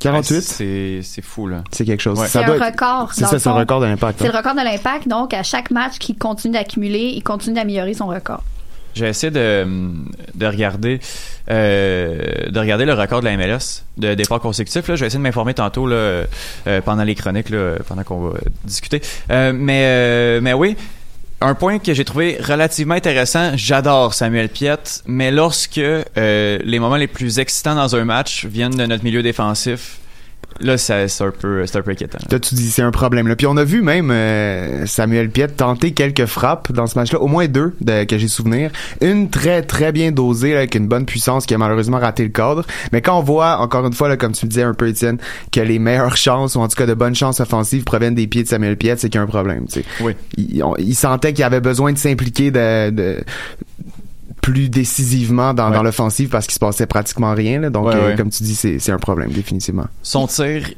48, 0.00 0.42
C'est 0.42 1.00
c'est 1.02 1.22
fou, 1.22 1.46
là. 1.46 1.64
c'est 1.72 1.84
quelque 1.84 2.02
chose. 2.02 2.18
Ouais. 2.18 2.26
C'est 2.28 2.42
un 2.44 2.52
record. 2.52 3.12
C'est 3.14 3.24
ça, 3.24 3.38
c'est 3.38 3.48
un 3.48 3.52
record 3.54 3.80
de 3.80 3.86
l'impact. 3.86 4.18
C'est 4.20 4.26
hein. 4.26 4.30
le 4.32 4.36
record 4.38 4.54
de 4.54 4.60
l'impact, 4.60 5.08
donc 5.08 5.32
à 5.32 5.42
chaque 5.42 5.70
match 5.70 5.98
qu'il 5.98 6.16
continue 6.18 6.52
d'accumuler, 6.52 7.12
il 7.16 7.22
continue 7.22 7.54
d'améliorer 7.54 7.94
son 7.94 8.06
record. 8.06 8.42
J'ai 8.96 9.08
essayé 9.08 9.30
de, 9.30 9.66
de 10.34 10.46
regarder 10.46 11.00
euh, 11.48 12.48
de 12.48 12.58
regarder 12.58 12.84
le 12.84 12.94
record 12.94 13.20
de 13.20 13.26
la 13.26 13.36
MLS 13.36 13.84
de 13.98 14.14
départ 14.14 14.40
consécutif. 14.40 14.88
Là, 14.88 14.96
je 14.96 15.00
vais 15.00 15.06
essayer 15.06 15.18
de 15.18 15.22
m'informer 15.22 15.54
tantôt 15.54 15.86
là, 15.86 15.94
euh, 15.96 16.26
pendant 16.84 17.04
les 17.04 17.14
chroniques, 17.14 17.50
là, 17.50 17.76
pendant 17.86 18.02
qu'on 18.02 18.30
va 18.30 18.38
discuter. 18.64 19.00
Euh, 19.30 19.52
mais, 19.54 20.40
mais 20.40 20.54
oui, 20.54 20.76
un 21.40 21.54
point 21.54 21.78
que 21.78 21.94
j'ai 21.94 22.04
trouvé 22.04 22.38
relativement 22.40 22.94
intéressant, 22.94 23.52
j'adore 23.54 24.12
Samuel 24.12 24.48
Piette, 24.48 25.04
mais 25.06 25.30
lorsque 25.30 25.76
les 25.76 26.78
moments 26.80 26.96
les 26.96 27.06
plus 27.06 27.38
excitants 27.38 27.76
dans 27.76 27.94
un 27.94 28.04
match 28.04 28.44
viennent 28.46 28.76
de 28.76 28.86
notre 28.86 29.04
milieu 29.04 29.22
défensif, 29.22 29.98
Là, 30.60 30.78
c'est 30.78 30.94
un 31.20 31.30
peu, 31.30 31.66
c'est 31.66 31.78
un 31.78 31.82
peu 31.82 31.90
inquiétant. 31.90 32.18
Là, 32.30 32.38
tu 32.38 32.54
dis, 32.54 32.70
c'est 32.70 32.82
un 32.82 32.90
problème. 32.90 33.28
Là. 33.28 33.36
Puis 33.36 33.46
on 33.46 33.56
a 33.56 33.64
vu 33.64 33.82
même 33.82 34.10
euh, 34.10 34.86
Samuel 34.86 35.28
Piet 35.30 35.48
tenter 35.48 35.92
quelques 35.92 36.26
frappes 36.26 36.72
dans 36.72 36.86
ce 36.86 36.98
match-là, 36.98 37.20
au 37.20 37.26
moins 37.26 37.46
deux 37.46 37.74
de, 37.80 38.04
que 38.04 38.16
j'ai 38.18 38.28
souvenir. 38.28 38.70
Une 39.00 39.28
très 39.30 39.62
très 39.62 39.92
bien 39.92 40.12
dosée 40.12 40.52
là, 40.52 40.58
avec 40.58 40.74
une 40.74 40.86
bonne 40.88 41.04
puissance 41.06 41.46
qui 41.46 41.54
a 41.54 41.58
malheureusement 41.58 41.98
raté 41.98 42.22
le 42.22 42.30
cadre. 42.30 42.64
Mais 42.92 43.02
quand 43.02 43.18
on 43.18 43.22
voit 43.22 43.58
encore 43.58 43.86
une 43.86 43.92
fois, 43.92 44.08
là, 44.08 44.16
comme 44.16 44.32
tu 44.32 44.46
me 44.46 44.50
disais 44.50 44.62
un 44.62 44.74
peu 44.74 44.88
Étienne, 44.88 45.18
que 45.52 45.60
les 45.60 45.78
meilleures 45.78 46.16
chances 46.16 46.54
ou 46.56 46.60
en 46.60 46.68
tout 46.68 46.76
cas 46.76 46.86
de 46.86 46.94
bonnes 46.94 47.14
chances 47.14 47.40
offensives 47.40 47.84
proviennent 47.84 48.14
des 48.14 48.26
pieds 48.26 48.42
de 48.42 48.48
Samuel 48.48 48.76
Piet, 48.76 48.94
c'est 48.96 49.08
qu'il 49.08 49.18
y 49.18 49.20
a 49.20 49.22
un 49.22 49.26
problème. 49.26 49.66
Tu 49.66 49.80
sais. 49.80 49.84
Oui. 50.00 50.12
Il, 50.36 50.62
on- 50.62 50.76
il 50.78 50.94
sentait 50.94 51.32
qu'il 51.32 51.44
avait 51.44 51.60
besoin 51.60 51.92
de 51.92 51.98
s'impliquer 51.98 52.50
de, 52.50 52.90
de 52.90 53.24
plus 54.52 54.68
décisivement 54.68 55.52
dans, 55.54 55.70
Ouais. 55.70 55.74
dans 55.74 55.82
l'offensive 55.82 56.28
parce 56.28 56.46
qu'il 56.46 56.54
se 56.54 56.60
passait 56.60 56.86
pratiquement 56.86 57.34
rien. 57.34 57.58
Là. 57.60 57.68
Donc, 57.70 57.86
Ouais, 57.86 57.94
euh, 57.96 58.06
ouais. 58.10 58.16
comme 58.16 58.30
tu 58.30 58.44
dis, 58.44 58.54
c'est 58.54 58.78
c'est 58.78 58.92
un 58.92 58.98
problème 58.98 59.30
définitivement. 59.30 59.86
Son 60.04 60.28
tir, 60.28 60.70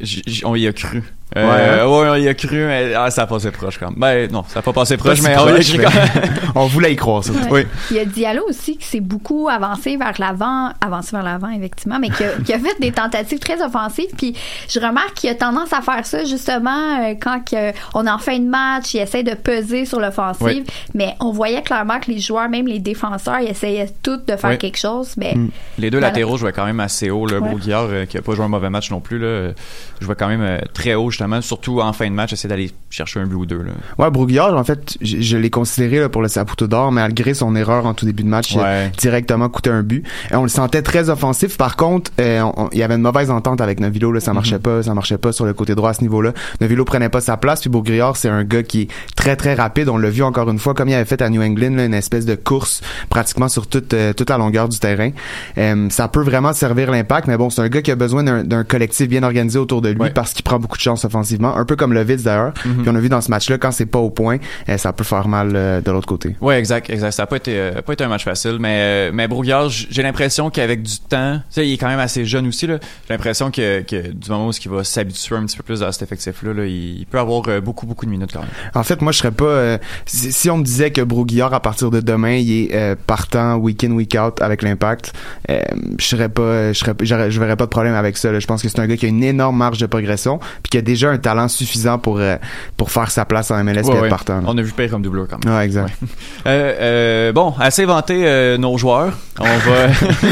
on 0.44 0.54
y 0.56 0.66
a 0.66 0.72
cru. 0.72 1.02
Ouais, 1.36 1.42
Euh, 1.42 1.84
hein? 1.84 1.86
ouais, 1.86 2.08
on 2.10 2.14
y 2.14 2.28
a 2.28 2.34
cru, 2.34 2.64
mais 2.66 2.94
ah, 2.94 3.10
ça 3.10 3.22
a 3.22 3.26
passé 3.26 3.50
proche 3.50 3.76
quand 3.78 3.90
même. 3.90 3.98
Ben 3.98 4.30
non, 4.32 4.44
ça 4.48 4.60
a 4.60 4.62
pas 4.62 4.72
passé 4.72 4.96
Pas 4.96 5.04
proche, 5.04 5.20
mais 5.22 5.36
on 5.36 5.46
y 5.46 5.50
a 5.50 5.52
proche, 5.54 5.68
cru 5.68 5.78
mais 5.78 5.84
quand 5.84 5.94
même. 5.94 6.34
on 6.54 6.66
voulait 6.66 6.92
y 6.92 6.96
croire, 6.96 7.22
ça. 7.22 7.32
Oui. 7.50 7.66
Il 7.90 7.96
y 7.96 8.00
a 8.00 8.04
Diallo 8.06 8.44
aussi 8.48 8.78
qui 8.78 8.86
s'est 8.86 9.00
beaucoup 9.00 9.48
avancé 9.48 9.96
vers 9.98 10.14
l'avant, 10.18 10.70
avancé 10.80 11.10
vers 11.12 11.22
l'avant 11.22 11.50
effectivement, 11.50 11.98
mais 11.98 12.08
qui 12.10 12.24
a, 12.24 12.30
qui 12.44 12.52
a 12.54 12.58
fait 12.58 12.80
des 12.80 12.92
tentatives 12.92 13.38
très 13.40 13.62
offensives. 13.62 14.08
Puis 14.16 14.34
je 14.70 14.80
remarque 14.80 15.14
qu'il 15.14 15.28
a 15.30 15.34
tendance 15.34 15.72
à 15.74 15.82
faire 15.82 16.06
ça 16.06 16.24
justement 16.24 17.00
euh, 17.02 17.14
quand 17.20 17.40
que 17.44 17.72
on 17.94 18.06
est 18.06 18.10
en 18.10 18.18
fin 18.18 18.38
de 18.38 18.48
match, 18.48 18.94
il 18.94 19.00
essaie 19.00 19.22
de 19.22 19.34
peser 19.34 19.84
sur 19.84 20.00
l'offensive, 20.00 20.46
Oui. 20.46 20.64
mais 20.94 21.14
on 21.20 21.30
voyait 21.30 21.62
clairement 21.62 22.00
que 22.00 22.10
les 22.10 22.20
joueurs, 22.20 22.48
même 22.48 22.66
les 22.66 22.78
défenseurs, 22.78 23.40
ils 23.40 23.50
essayaient 23.50 23.90
tous 24.02 24.16
de 24.26 24.34
faire 24.36 24.50
Oui. 24.50 24.58
quelque 24.58 24.78
chose. 24.78 25.12
Mais 25.18 25.34
Les 25.78 25.90
deux 25.90 26.00
latéraux 26.00 26.38
jouaient 26.38 26.52
quand 26.52 26.64
même 26.66 26.80
assez 26.80 27.10
haut. 27.10 27.26
Le 27.26 27.38
Ouais. 27.38 27.54
Euh, 27.68 28.06
qui 28.06 28.16
a 28.16 28.22
pas 28.22 28.34
joué 28.34 28.44
un 28.44 28.48
mauvais 28.48 28.70
match 28.70 28.90
non 28.90 29.00
plus, 29.00 29.18
là, 29.18 29.26
euh, 29.26 29.52
jouait 30.00 30.14
quand 30.14 30.28
même 30.28 30.60
très 30.72 30.94
haut 30.94 31.10
justement, 31.18 31.40
surtout 31.42 31.80
en 31.80 31.92
fin 31.92 32.06
de 32.08 32.14
match, 32.14 32.32
essayer 32.32 32.48
d'aller 32.48 32.70
chercher 32.90 33.18
un 33.20 33.26
but 33.26 33.34
ou 33.34 33.44
deux. 33.46 33.58
Là. 33.62 33.72
Ouais, 33.98 34.08
Broguillard, 34.10 34.56
en 34.56 34.62
fait, 34.62 34.96
je, 35.00 35.20
je 35.20 35.36
l'ai 35.36 35.50
considéré 35.50 35.98
là, 35.98 36.08
pour 36.08 36.22
le 36.22 36.28
Saputo 36.28 36.68
d'or, 36.68 36.92
malgré 36.92 37.34
son 37.34 37.56
erreur 37.56 37.86
en 37.86 37.94
tout 37.94 38.06
début 38.06 38.22
de 38.22 38.28
match, 38.28 38.52
il 38.52 38.60
a 38.60 38.62
Ouais. 38.62 38.92
directement 38.98 39.48
coûté 39.48 39.70
un 39.70 39.82
but. 39.82 40.04
Et 40.30 40.36
on 40.36 40.42
le 40.44 40.48
sentait 40.48 40.82
très 40.82 41.10
offensif. 41.10 41.56
Par 41.56 41.74
contre, 41.76 42.12
euh, 42.20 42.42
on- 42.56 42.68
il 42.72 42.78
y 42.78 42.82
avait 42.84 42.94
une 42.94 43.02
mauvaise 43.02 43.30
entente 43.30 43.60
avec 43.60 43.80
Novilo, 43.80 44.12
là, 44.12 44.20
ça 44.20 44.32
marchait 44.32 44.56
Mhm. 44.56 44.60
pas, 44.62 44.82
ça 44.84 44.94
marchait 44.94 45.18
pas 45.18 45.32
sur 45.32 45.44
le 45.44 45.54
côté 45.54 45.74
droit 45.74 45.90
à 45.90 45.94
ce 45.94 46.02
niveau-là. 46.02 46.32
Novilo 46.60 46.84
prenait 46.84 47.08
pas 47.08 47.20
sa 47.20 47.36
place, 47.36 47.60
puis 47.62 47.70
Broguillard, 47.70 48.16
c'est 48.16 48.28
un 48.28 48.44
gars 48.44 48.62
qui 48.62 48.82
est 48.82 48.88
très 49.16 49.34
très 49.34 49.54
rapide. 49.54 49.88
On 49.88 49.98
l'a 49.98 50.10
vu 50.10 50.22
encore 50.22 50.48
une 50.50 50.58
fois, 50.60 50.74
comme 50.74 50.88
il 50.88 50.94
avait 50.94 51.04
fait 51.04 51.20
à 51.20 51.28
New 51.30 51.42
England, 51.42 51.74
là, 51.74 51.84
une 51.86 51.94
espèce 51.94 52.26
de 52.26 52.36
course 52.36 52.80
pratiquement 53.10 53.48
sur 53.48 53.66
toute 53.66 53.92
euh, 53.94 54.12
toute 54.12 54.30
la 54.30 54.38
longueur 54.38 54.68
du 54.68 54.78
terrain. 54.78 55.10
Euh, 55.58 55.88
ça 55.90 56.06
peut 56.08 56.22
vraiment 56.22 56.52
servir 56.52 56.90
l'impact, 56.92 57.26
mais 57.26 57.36
bon, 57.36 57.50
c'est 57.50 57.62
un 57.62 57.68
gars 57.68 57.82
qui 57.82 57.90
a 57.90 57.96
besoin 57.96 58.22
d'un 58.22 58.64
collectif 58.64 59.08
bien 59.08 59.22
organisé 59.24 59.58
autour 59.58 59.82
de 59.82 59.88
lui 59.90 59.98
Ouais. 59.98 60.10
parce 60.10 60.32
qu'il 60.32 60.44
prend 60.44 60.58
beaucoup 60.58 60.76
de 60.76 60.82
chances 60.82 61.04
offensivement, 61.08 61.56
un 61.56 61.64
peu 61.64 61.74
comme 61.76 61.92
le 61.92 61.98
Levitt 62.00 62.22
d'ailleurs. 62.22 62.52
Mhm. 62.64 62.82
Puis 62.82 62.88
on 62.90 62.94
a 62.94 63.00
vu 63.00 63.08
dans 63.08 63.20
ce 63.20 63.30
match-là, 63.30 63.58
quand 63.58 63.72
c'est 63.72 63.86
pas 63.86 63.98
au 63.98 64.10
point, 64.10 64.38
euh, 64.68 64.76
ça 64.78 64.92
peut 64.92 65.04
faire 65.04 65.26
mal 65.28 65.52
euh, 65.54 65.80
de 65.80 65.90
l'autre 65.90 66.06
côté. 66.06 66.36
Ouais, 66.40 66.58
exact, 66.58 66.88
exact. 66.90 67.10
Ça 67.12 67.24
a 67.24 67.26
pas 67.26 67.36
été, 67.36 67.52
euh, 67.58 67.82
pas 67.82 67.92
été 67.92 68.04
un 68.04 68.08
match 68.08 68.24
facile, 68.24 68.58
mais 68.60 68.78
euh, 68.78 69.10
mais 69.12 69.26
Brouillard, 69.28 69.68
j'ai 69.68 70.02
l'impression 70.02 70.50
qu'avec 70.50 70.82
du 70.82 70.98
temps, 71.00 71.36
tu 71.38 71.42
sais, 71.54 71.66
il 71.66 71.72
est 71.74 71.78
quand 71.78 71.88
même 71.88 71.98
assez 71.98 72.24
jeune 72.24 72.46
aussi 72.46 72.66
là. 72.66 72.78
J'ai 73.08 73.14
l'impression 73.14 73.50
que, 73.50 73.80
que 73.82 74.08
du 74.12 74.30
moment 74.30 74.48
où 74.48 74.52
il 74.52 74.70
va 74.70 74.84
s'habituer 74.84 75.36
un 75.36 75.44
petit 75.44 75.56
peu 75.56 75.62
plus 75.62 75.82
à 75.82 75.90
cet 75.92 76.02
effectif-là, 76.02 76.52
là, 76.54 76.64
il, 76.66 77.06
peut 77.10 77.18
avoir 77.18 77.42
beaucoup 77.60 77.86
beaucoup 77.86 78.04
de 78.06 78.10
minutes 78.10 78.30
quand 78.32 78.40
même. 78.40 78.48
En 78.74 78.82
fait, 78.82 79.00
moi, 79.02 79.12
je 79.12 79.18
serais 79.18 79.30
pas. 79.30 79.44
euh, 79.44 79.78
si, 80.06 80.32
si 80.32 80.50
on 80.50 80.58
me 80.58 80.64
disait 80.64 80.90
que 80.90 81.00
Broguillard, 81.00 81.54
à 81.54 81.60
partir 81.60 81.90
de 81.90 82.00
demain, 82.00 82.34
il 82.34 82.52
est 82.52 82.74
euh, 82.74 82.94
partant 83.06 83.56
week 83.56 83.82
in 83.84 83.92
week 83.92 84.16
out 84.20 84.40
avec 84.42 84.62
l'impact, 84.62 85.12
euh, 85.50 85.60
je 85.98 86.04
serais 86.04 86.28
pas, 86.28 86.72
je 86.72 86.78
serais, 86.78 86.94
j'aurais- 87.00 87.30
je 87.30 87.40
verrais 87.40 87.56
pas 87.56 87.64
de 87.64 87.70
problème 87.70 87.94
avec 87.94 88.16
ça. 88.16 88.30
là. 88.32 88.40
Je 88.40 88.46
pense 88.46 88.62
que 88.62 88.68
c'est 88.68 88.78
un 88.80 88.86
gars 88.86 88.96
qui 88.96 89.06
a 89.06 89.08
une 89.08 89.22
énorme 89.24 89.56
marge 89.56 89.78
de 89.78 89.86
progression, 89.86 90.38
puis 90.62 90.70
qui 90.70 90.78
a 90.78 90.82
déjà 90.82 90.97
un 91.06 91.18
talent 91.18 91.48
suffisant 91.48 91.98
pour 91.98 92.18
euh, 92.18 92.36
pour 92.76 92.90
faire 92.90 93.10
sa 93.10 93.24
place 93.24 93.50
en 93.50 93.62
MLS 93.64 93.82
Ouais, 93.84 94.00
ouais. 94.00 94.08
partant. 94.08 94.42
On 94.46 94.56
a 94.58 94.62
vu 94.62 94.72
pire 94.72 94.90
comme 94.90 95.02
doubleur 95.02 95.26
quand 95.28 95.44
même. 95.44 95.54
Ouais, 95.56 95.64
exact. 95.64 95.92
Euh, 96.46 96.74
euh, 96.80 97.32
bon, 97.32 97.52
assez 97.60 97.84
vanté 97.84 98.22
euh, 98.26 98.56
nos 98.58 98.78
joueurs. 98.78 99.12
On 99.38 99.44
va, 99.44 99.88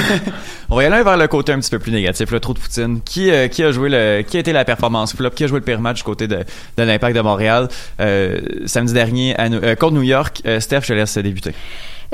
on 0.70 0.76
va 0.76 0.82
y 0.82 0.86
aller 0.86 1.02
vers 1.02 1.16
le 1.16 1.26
côté 1.28 1.52
un 1.52 1.58
petit 1.60 1.70
peu 1.70 1.78
plus 1.78 1.92
négatif. 1.92 2.30
Le 2.30 2.40
trop 2.40 2.54
de 2.54 2.58
poutine. 2.58 3.00
Qui, 3.02 3.30
euh, 3.30 3.48
qui 3.48 3.62
a 3.62 3.70
joué 3.72 3.88
le, 3.90 4.22
qui 4.22 4.36
a 4.36 4.40
été 4.40 4.52
la 4.52 4.64
performance 4.64 5.14
flop? 5.14 5.30
Qui 5.30 5.44
a 5.44 5.46
joué 5.46 5.58
le 5.58 5.64
pire 5.64 5.80
match 5.80 5.98
du 5.98 6.02
côté 6.04 6.26
de, 6.26 6.38
de 6.76 6.82
l'Impact 6.82 7.14
de 7.16 7.20
Montréal? 7.20 7.68
Euh, 8.00 8.38
samedi 8.66 8.92
dernier 8.94 9.36
à, 9.38 9.44
euh, 9.46 9.74
contre 9.74 9.94
New 9.94 10.02
York 10.02 10.40
Euh, 10.46 10.60
Steph, 10.60 10.82
je 10.82 10.88
te 10.88 10.92
laisse 10.94 11.18
débuter. 11.18 11.52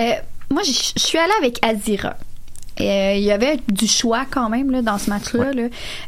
Euh, 0.01 0.13
moi, 0.51 0.63
je 0.65 0.73
je 0.73 1.01
suis 1.03 1.19
allée 1.19 1.33
avec 1.41 1.65
Azira. 1.65 2.15
Euh, 2.81 3.15
il 3.17 3.23
y 3.23 3.31
avait 3.31 3.59
du 3.69 3.87
choix 3.87 4.25
quand 4.31 4.49
même 4.49 4.71
là, 4.71 4.83
dans 4.83 4.99
ce 4.99 5.11
match-là. 5.11 5.53
là. 5.53 5.63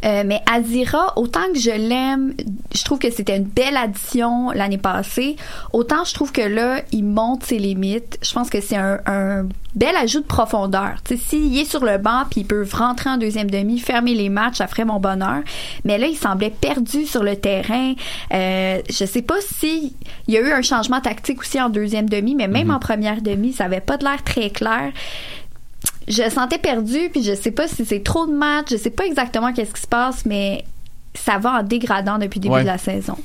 Euh, 0.05 0.23
mais 0.25 0.41
Azira, 0.51 1.13
autant 1.17 1.47
que 1.53 1.59
je 1.59 1.71
l'aime, 1.71 2.35
je 2.75 2.85
trouve 2.85 2.99
que 2.99 3.11
c'était 3.11 3.37
une 3.37 3.45
belle 3.45 3.77
addition 3.77 4.51
l'année 4.51 4.79
passée. 4.79 5.37
Autant 5.73 6.05
je 6.05 6.15
trouve 6.15 6.33
que 6.33 6.41
là, 6.43 6.81
il 6.93 7.05
monte 7.05 7.45
ses 7.45 7.59
limites. 7.59 8.19
Je 8.23 8.33
pense 8.33 8.51
que 8.51 8.61
c'est 8.61 8.77
un, 8.77 8.99
un 9.07 9.47
bel 9.75 9.95
ajout 9.97 10.21
de 10.21 10.27
profondeur. 10.27 10.95
Tu 11.05 11.17
sais, 11.17 11.23
s'il 11.23 11.59
est 11.59 11.65
sur 11.65 11.85
le 11.85 11.99
banc 11.99 12.23
puis 12.31 12.43
il 12.43 12.47
peut 12.47 12.67
rentrer 12.73 13.11
en 13.11 13.19
deuxième 13.19 13.51
demi, 13.51 13.79
fermer 13.79 14.15
les 14.15 14.29
matchs, 14.29 14.57
ça 14.57 14.67
ferait 14.67 14.85
mon 14.85 15.01
bonheur. 15.01 15.43
Mais 15.85 15.99
là, 15.99 16.07
il 16.07 16.17
semblait 16.17 16.51
perdu 16.51 17.05
sur 17.07 17.23
le 17.23 17.37
terrain. 17.37 17.95
Euh, 18.33 18.81
je 18.89 19.05
sais 19.05 19.23
pas 19.23 19.37
si 19.41 19.95
il 20.29 20.35
y 20.35 20.39
a 20.39 20.41
eu 20.41 20.53
un 20.53 20.63
changement 20.63 21.01
tactique 21.01 21.41
aussi 21.41 21.61
en 21.61 21.69
deuxième 21.69 22.09
demi, 22.09 22.35
mais 22.35 22.49
même 22.49 22.71
en 22.71 22.79
première 22.79 23.21
demi, 23.21 23.53
ça 23.53 23.65
avait 23.65 23.81
pas 23.81 23.97
de 23.97 24.05
l'air 24.05 24.23
très 24.23 24.51
clair 24.51 24.93
je 26.09 26.29
sentais 26.31 26.59
perdu, 26.59 27.09
puis 27.11 27.23
je 27.23 27.35
sais 27.35 27.51
pas 27.51 27.69
si 27.69 27.85
c'est 27.85 28.03
trop 28.03 28.27
de 28.27 28.33
matchs, 28.33 28.69
je 28.73 28.77
sais 28.77 28.91
pas 28.91 29.05
exactement 29.07 29.53
qu'est-ce 29.53 29.73
qui 29.73 29.81
se 29.83 29.87
passe, 29.87 30.25
mais 30.27 30.65
ça 31.15 31.39
va 31.39 31.61
en 31.61 31.63
dégradant 31.63 32.19
depuis 32.19 32.39
le 32.39 32.43
début 32.45 32.55
Ouais. 32.55 32.63
de 32.63 32.67
la 32.67 32.79
saison. 32.79 33.17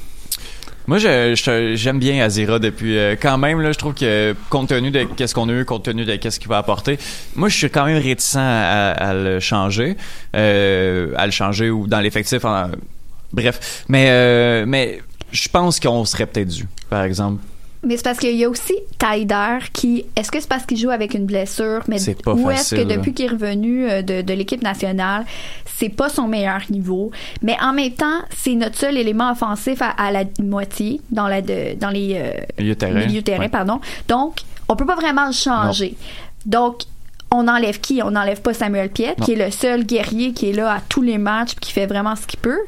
Moi, 0.88 0.98
je- 0.98 1.36
je- 1.36 1.76
j'aime 1.76 2.00
bien 2.00 2.24
Azira 2.24 2.58
depuis 2.58 2.98
euh, 2.98 3.16
quand 3.20 3.38
même. 3.38 3.62
Là, 3.62 3.72
je 3.72 3.78
trouve 3.78 3.94
que 3.94 4.34
compte 4.50 4.70
tenu 4.70 4.90
de 4.90 5.04
qu'est-ce 5.04 5.36
qu'on 5.36 5.48
a 5.50 5.54
eu, 5.54 5.64
compte 5.64 5.84
tenu 5.84 6.04
de 6.04 6.16
qu'est-ce 6.16 6.40
qu'il 6.40 6.50
va 6.50 6.58
apporter, 6.58 6.98
moi, 7.36 7.48
je 7.48 7.56
suis 7.58 7.70
quand 7.70 7.86
même 7.86 8.02
réticent 8.02 8.38
à, 8.38 8.92
à 8.92 9.14
le 9.14 9.40
changer, 9.40 9.98
euh, 10.36 11.14
à 11.16 11.26
le 11.28 11.32
changer 11.32 11.70
ou 11.70 11.86
dans 11.86 12.00
l'effectif. 12.00 12.44
bref, 13.34 13.84
mais 13.88 14.08
euh, 14.10 14.66
mais 14.68 15.00
je 15.32 15.48
pense 15.50 15.80
qu'on 15.80 16.06
serait 16.06 16.26
peut-être 16.26 16.48
dû, 16.48 16.66
par 16.90 17.04
exemple. 17.04 17.44
Mais 17.82 17.96
c'est 17.96 18.04
parce 18.04 18.18
qu'il 18.20 18.36
y 18.36 18.44
a 18.44 18.50
aussi 18.50 18.74
Taider 18.98 19.60
qui. 19.72 20.06
Est-ce 20.18 20.30
que 20.32 20.40
c'est 20.40 20.50
parce 20.50 20.66
qu'il 20.66 20.78
joue 20.78 20.90
avec 20.90 21.14
une 21.14 21.26
blessure? 21.26 21.82
Mais 21.88 21.98
C'est 21.98 22.22
pas 22.22 22.34
ou 22.34 22.50
est-ce 22.52 22.76
que 22.76 22.82
depuis 22.82 23.14
qu'il 23.14 23.26
est 23.26 23.30
revenu 23.30 23.90
euh, 23.90 24.02
de, 24.02 24.22
de 24.22 24.34
l'équipe 24.34 24.62
nationale, 24.62 25.24
c'est 25.78 25.88
pas 25.90 26.10
son 26.10 26.28
meilleur 26.28 26.60
niveau? 26.70 27.12
Mais 27.42 27.56
en 27.62 27.72
même 27.72 27.92
temps, 27.94 28.20
c'est 28.36 28.56
notre 28.56 28.76
seul 28.78 28.98
élément 28.98 29.32
offensif 29.32 29.82
à, 29.82 29.92
à 29.92 30.12
la 30.12 30.26
moitié 30.42 31.00
dans, 31.10 31.28
la 31.30 31.42
de, 31.42 31.76
dans 31.80 31.90
les 31.90 32.16
euh, 32.18 32.32
Milieu 32.60 32.74
de 32.74 32.80
terrain. 32.80 33.06
milieu 33.06 33.22
terrain, 33.22 33.40
Ouais. 33.44 33.50
pardon. 33.50 33.80
Donc, 34.10 34.40
on 34.68 34.76
peut 34.76 34.86
pas 34.86 34.96
vraiment 34.96 35.28
le 35.28 35.32
changer. 35.32 35.96
Donc, 36.46 36.82
on 37.32 37.48
enlève 37.48 37.80
qui? 37.80 38.02
On 38.04 38.12
n'enlève 38.12 38.42
pas 38.42 38.54
Samuel 38.56 38.90
Non. 39.00 39.26
qui 39.26 39.34
est 39.34 39.36
le 39.46 39.52
seul 39.52 39.86
guerrier 39.86 40.34
qui 40.34 40.50
est 40.50 40.54
là 40.54 40.74
à 40.74 40.82
tous 40.90 41.04
les 41.04 41.18
matchs 41.20 41.54
qui 41.62 41.72
fait 41.72 41.86
vraiment 41.86 42.16
ce 42.16 42.26
qu'il 42.26 42.40
peut. 42.40 42.60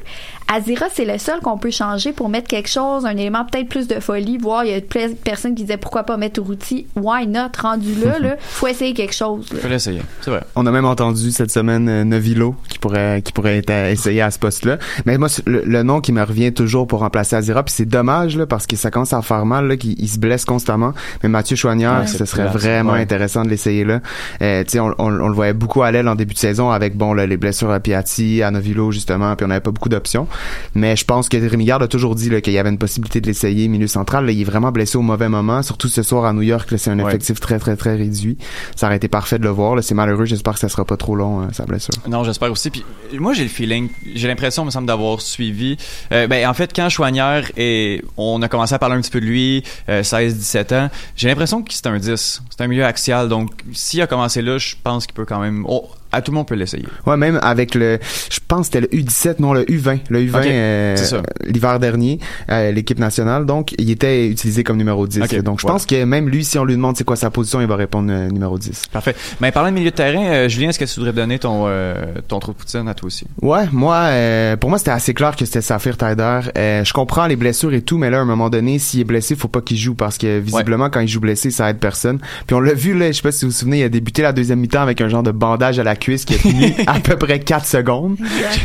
Azira, 0.52 0.86
c'est 0.92 1.04
le 1.04 1.18
seul 1.18 1.40
qu'on 1.40 1.56
peut 1.58 1.70
changer 1.70 2.12
pour 2.12 2.28
mettre 2.28 2.48
quelque 2.48 2.68
chose, 2.68 3.06
un 3.06 3.16
élément 3.16 3.44
peut-être 3.44 3.68
plus 3.68 3.88
de 3.88 4.00
folie, 4.00 4.38
voir, 4.38 4.64
il 4.64 4.70
y 4.72 4.74
a 4.74 4.80
plein 4.80 5.08
de 5.08 5.14
personnes 5.14 5.54
qui 5.54 5.62
disaient 5.62 5.76
pourquoi 5.76 6.02
pas 6.04 6.16
mettre 6.16 6.40
Uruti. 6.40 6.86
Why 6.96 7.26
not? 7.26 7.48
Rendu 7.60 7.94
là, 8.04 8.18
là, 8.18 8.36
faut 8.40 8.66
essayer 8.66 8.92
quelque 8.94 9.14
chose. 9.14 9.50
là. 9.52 9.60
Vais 9.62 9.68
l'essayer, 9.68 10.02
c'est 10.20 10.30
vrai. 10.30 10.42
On 10.56 10.66
a 10.66 10.70
même 10.70 10.84
entendu 10.84 11.30
cette 11.30 11.50
semaine 11.50 11.88
euh, 11.88 12.04
Novilo 12.04 12.54
qui 12.68 12.78
pourrait 12.78 13.22
qui 13.22 13.32
pourrait 13.32 13.58
être 13.58 13.70
à- 13.70 13.90
essayé 13.90 14.20
à 14.22 14.30
ce 14.30 14.38
poste-là. 14.38 14.78
Mais 15.06 15.16
moi 15.18 15.28
le, 15.46 15.62
le 15.64 15.82
nom 15.82 16.00
qui 16.00 16.12
me 16.12 16.22
revient 16.22 16.52
toujours 16.52 16.86
pour 16.86 17.00
remplacer 17.00 17.36
Azira 17.36 17.62
puis 17.62 17.72
c'est 17.74 17.84
dommage 17.86 18.36
là 18.36 18.46
parce 18.46 18.66
que 18.66 18.76
ça 18.76 18.90
commence 18.90 19.12
à 19.12 19.22
faire 19.22 19.46
mal 19.46 19.68
là 19.68 19.76
qu'il 19.76 19.94
il 19.98 20.08
se 20.08 20.18
blesse 20.18 20.44
constamment. 20.44 20.92
Mais 21.22 21.28
Mathieu 21.28 21.56
Chouanière, 21.56 22.00
Ouais, 22.00 22.06
ce 22.06 22.24
serait 22.24 22.46
vraiment 22.48 22.92
ouais. 22.92 23.00
intéressant 23.00 23.44
de 23.44 23.48
l'essayer 23.48 23.84
là. 23.84 24.00
Euh, 24.42 24.64
tu 24.64 24.70
sais 24.72 24.80
on, 24.80 24.94
on, 24.98 25.06
on 25.20 25.28
le 25.28 25.34
voyait 25.34 25.52
beaucoup 25.52 25.82
à 25.82 25.90
l'aile 25.90 26.08
en 26.08 26.14
début 26.14 26.34
de 26.34 26.38
saison 26.38 26.70
avec 26.70 26.96
bon 26.96 27.14
là, 27.14 27.26
les 27.26 27.36
blessures 27.36 27.70
à 27.70 27.80
Piatti, 27.80 28.42
à 28.42 28.50
Novilo 28.50 28.90
justement, 28.92 29.34
puis 29.36 29.44
on 29.44 29.48
n'avait 29.48 29.60
pas 29.60 29.70
beaucoup 29.70 29.88
d'options. 29.88 30.26
Mais 30.74 30.96
je 30.96 31.04
pense 31.04 31.28
que 31.28 31.36
Rémi 31.36 31.64
Garde 31.64 31.82
a 31.82 31.88
toujours 31.88 32.14
dit 32.14 32.30
qu'il 32.42 32.52
y 32.52 32.58
avait 32.58 32.70
une 32.70 32.78
possibilité 32.78 33.20
de 33.20 33.26
l'essayer 33.26 33.68
milieu 33.68 33.86
central. 33.86 34.26
Là, 34.26 34.32
il 34.32 34.40
est 34.40 34.44
vraiment 34.44 34.72
blessé 34.72 34.96
au 34.96 35.02
mauvais 35.02 35.28
moment, 35.28 35.62
surtout 35.62 35.88
ce 35.88 36.02
soir 36.02 36.24
à 36.24 36.32
New 36.32 36.42
York. 36.42 36.68
C'est 36.76 36.90
un 36.90 36.98
Ouais. 36.98 37.08
effectif 37.08 37.40
très 37.40 37.58
très 37.58 37.76
très 37.76 37.96
réduit. 37.96 38.36
Ça 38.76 38.86
aurait 38.86 38.96
été 38.96 39.08
parfait 39.08 39.38
de 39.38 39.44
le 39.44 39.50
voir. 39.50 39.82
C'est 39.82 39.94
malheureux. 39.94 40.24
J'espère 40.24 40.54
que 40.54 40.58
ça 40.60 40.68
sera 40.68 40.84
pas 40.84 40.96
trop 40.96 41.14
long 41.16 41.42
euh, 41.42 41.46
sa 41.52 41.64
blessure. 41.64 41.94
Non, 42.08 42.24
j'espère 42.24 42.50
aussi. 42.52 42.70
Puis 42.70 42.84
moi, 43.18 43.32
j'ai 43.34 43.42
le 43.42 43.48
feeling, 43.48 43.88
j'ai 44.14 44.28
l'impression, 44.28 44.64
me 44.64 44.70
semble, 44.70 44.86
d'avoir 44.86 45.20
suivi. 45.20 45.76
euh, 46.12 46.26
ben, 46.26 46.46
en 46.48 46.54
fait, 46.54 46.72
quand 46.74 46.88
Chouanière 46.88 47.50
et 47.56 48.02
on 48.16 48.40
a 48.42 48.48
commencé 48.48 48.74
à 48.74 48.78
parler 48.78 48.96
un 48.96 49.00
petit 49.00 49.10
peu 49.10 49.20
de 49.20 49.26
lui, 49.26 49.62
euh, 49.88 50.02
16-17 50.02 50.72
ans, 50.74 50.90
j'ai 51.16 51.28
l'impression 51.28 51.62
que 51.62 51.72
c'est 51.72 51.86
un 51.86 51.98
10. 51.98 52.42
C'est 52.50 52.60
un 52.62 52.66
milieu 52.66 52.84
axial. 52.84 53.28
Donc, 53.28 53.50
s'il 53.72 54.00
a 54.00 54.06
commencé 54.06 54.42
là, 54.42 54.58
je 54.58 54.74
pense 54.82 55.06
qu'il 55.06 55.14
peut 55.14 55.24
quand 55.24 55.40
même. 55.40 55.64
Oh, 55.68 55.88
à 56.12 56.22
tout 56.22 56.30
le 56.30 56.36
monde 56.36 56.46
peut 56.46 56.54
l'essayer. 56.54 56.86
Ouais, 57.06 57.16
même 57.16 57.38
avec 57.42 57.74
le, 57.74 57.98
je 58.30 58.38
pense 58.46 58.68
que 58.68 58.78
c'était 58.78 58.80
le 58.80 58.88
U17, 59.02 59.36
non 59.40 59.52
le 59.52 59.64
U20, 59.64 60.00
le 60.08 60.20
U20 60.20 60.36
Ok, 60.38 60.46
euh, 60.46 60.96
c'est 60.96 61.04
ça. 61.04 61.22
l'hiver 61.46 61.78
dernier, 61.80 62.18
euh, 62.50 62.70
l'équipe 62.72 62.98
nationale. 62.98 63.46
Donc, 63.46 63.74
il 63.78 63.90
était 63.90 64.28
utilisé 64.28 64.62
comme 64.64 64.76
numéro 64.76 65.06
10. 65.06 65.22
Ok, 65.22 65.42
donc, 65.42 65.60
je 65.60 65.66
pense 65.66 65.86
que 65.86 66.04
même 66.04 66.28
lui, 66.28 66.44
si 66.44 66.58
on 66.58 66.64
lui 66.64 66.74
demande 66.74 66.96
c'est 66.96 67.04
quoi 67.04 67.16
sa 67.16 67.30
position, 67.30 67.60
il 67.60 67.66
va 67.66 67.76
répondre 67.76 68.10
euh, 68.12 68.28
numéro 68.28 68.58
10. 68.58 68.86
Parfait. 68.92 69.14
Mais 69.40 69.52
parlant 69.52 69.70
de 69.70 69.74
milieu 69.74 69.90
de 69.90 69.94
terrain, 69.96 70.24
euh, 70.24 70.48
Julien, 70.48 70.68
est-ce 70.70 70.78
que 70.78 70.84
tu 70.84 71.00
voudrais 71.00 71.12
donner 71.12 71.38
ton, 71.38 71.64
euh, 71.66 71.94
ton 72.28 72.38
trou 72.40 72.52
de 72.52 72.56
poutine 72.58 72.88
à 72.88 72.94
toi 72.94 73.06
aussi? 73.06 73.26
Ouais, 73.40 73.64
moi, 73.72 73.96
euh, 74.10 74.56
pour 74.56 74.70
moi, 74.70 74.78
c'était 74.78 74.90
assez 74.90 75.14
clair 75.14 75.34
que 75.36 75.44
c'était 75.44 75.60
Saphir 75.62 75.96
Taider. 75.96 76.40
Euh, 76.56 76.84
je 76.84 76.92
comprends 76.92 77.26
les 77.26 77.36
blessures 77.36 77.72
et 77.72 77.82
tout, 77.82 77.98
mais 77.98 78.10
là, 78.10 78.18
à 78.18 78.20
un 78.20 78.24
moment 78.26 78.50
donné, 78.50 78.78
s'il 78.78 79.00
est 79.00 79.04
blessé, 79.04 79.34
faut 79.34 79.48
pas 79.48 79.60
qu'il 79.60 79.76
joue 79.78 79.94
parce 79.94 80.18
que 80.18 80.38
visiblement, 80.38 80.90
quand 80.90 81.00
il 81.00 81.08
joue 81.08 81.20
blessé, 81.20 81.50
ça 81.50 81.70
aide 81.70 81.78
personne. 81.78 82.18
Puis 82.46 82.54
on 82.54 82.60
l'a 82.60 82.74
vu 82.74 82.96
là, 82.96 83.08
je 83.08 83.12
sais 83.16 83.22
pas 83.22 83.32
si 83.32 83.44
vous 83.44 83.50
vous 83.50 83.56
souvenez, 83.56 83.80
il 83.80 83.84
a 83.84 83.88
débuté 83.88 84.22
la 84.22 84.32
deuxième 84.32 84.60
mi-temps 84.60 84.82
avec 84.82 85.00
un 85.00 85.08
genre 85.08 85.22
de 85.22 85.30
bandage 85.30 85.78
à 85.78 85.82
la 85.84 85.96
cuisse 86.02 86.24
qui 86.24 86.34
a 86.34 86.38
tenu 86.38 86.74
à 86.86 87.00
peu 87.00 87.16
près 87.16 87.40
4 87.40 87.66
secondes. 87.66 88.16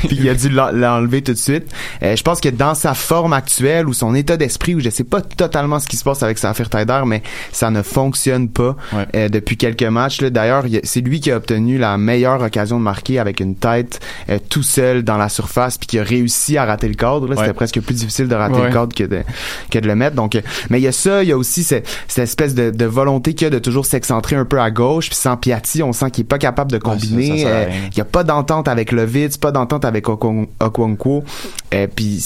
Puis 0.08 0.18
il 0.20 0.30
a 0.30 0.34
dû 0.34 0.50
l'en- 0.50 0.72
l'enlever 0.72 1.22
tout 1.22 1.34
de 1.34 1.38
suite. 1.38 1.66
Euh, 2.04 2.16
je 2.16 2.24
pense 2.24 2.42
que 2.42 2.50
dans 2.50 2.74
sa 2.76 2.94
forme 2.94 3.34
actuelle 3.34 3.88
ou 3.88 3.94
son 3.94 4.16
état 4.16 4.38
d'esprit, 4.38 4.76
où 4.76 4.80
je 4.80 4.90
sais 4.90 5.04
pas 5.04 5.22
totalement 5.22 5.80
ce 5.80 5.88
qui 5.88 5.98
se 5.98 6.04
passe 6.04 6.24
avec 6.24 6.38
Saphir 6.38 6.70
Taider, 6.70 7.02
mais 7.06 7.22
ça 7.52 7.70
ne 7.72 7.82
fonctionne 7.82 8.50
pas 8.50 8.76
euh, 9.16 9.30
depuis 9.30 9.58
quelques 9.58 9.84
matchs. 9.84 10.22
là. 10.22 10.30
D'ailleurs, 10.30 10.66
c'est 10.84 11.02
lui 11.02 11.20
qui 11.20 11.32
a 11.32 11.38
obtenu 11.38 11.78
la 11.78 11.98
meilleure 11.98 12.42
occasion 12.42 12.78
de 12.80 12.84
marquer 12.84 13.20
avec 13.20 13.40
une 13.40 13.56
tête 13.56 14.00
euh, 14.30 14.40
tout 14.50 14.64
seul 14.64 15.04
dans 15.04 15.18
la 15.18 15.30
surface, 15.30 15.78
puis 15.78 15.88
qui 15.88 16.00
a 16.00 16.04
réussi 16.04 16.58
à 16.58 16.66
rater 16.66 16.88
le 16.88 16.96
cadre. 16.96 17.28
C'était 17.30 17.48
Ouais. 17.48 17.54
presque 17.54 17.80
plus 17.82 17.94
difficile 17.96 18.28
de 18.28 18.36
rater 18.36 18.56
Ouais. 18.60 18.68
le 18.68 18.74
cadre 18.74 18.96
que 18.96 19.04
de, 19.04 19.22
que 19.70 19.80
de 19.80 19.88
le 19.88 19.96
mettre. 19.96 20.16
Donc, 20.16 20.36
euh, 20.36 20.42
mais 20.70 20.80
il 20.80 20.84
y 20.84 20.88
a 20.88 20.92
ça, 20.92 21.22
il 21.24 21.30
y 21.30 21.32
a 21.32 21.38
aussi 21.38 21.64
ce- 21.64 21.76
cette 22.08 22.24
espèce 22.24 22.56
de, 22.56 22.72
de 22.72 22.86
volonté 22.86 23.34
qu'il 23.36 23.46
y 23.46 23.48
a 23.48 23.50
de 23.52 23.60
toujours 23.60 23.86
s'excentrer 23.86 24.36
un 24.36 24.46
peu 24.46 24.60
à 24.60 24.72
gauche. 24.72 25.08
Puis 25.08 25.16
sans 25.18 25.38
Piatti, 25.38 25.84
on 25.84 25.94
sent 25.94 26.12
qu'il 26.12 26.24
est 26.24 26.28
pas 26.28 26.38
capable 26.40 26.72
de 26.72 26.78
combiner. 26.78 27.27
Euh, 27.46 27.66
il 27.92 27.98
y 27.98 28.02
a 28.02 28.06
pas 28.06 28.24
d'entente 28.24 28.68
avec 28.68 28.92
Lovitz, 28.92 29.38
pas 29.38 29.52
d'entente 29.52 29.86
avec 29.86 30.06
Okon- 30.08 30.48
Okonkwo. 30.60 31.24
Euh, 31.74 31.88
puis 31.94 32.24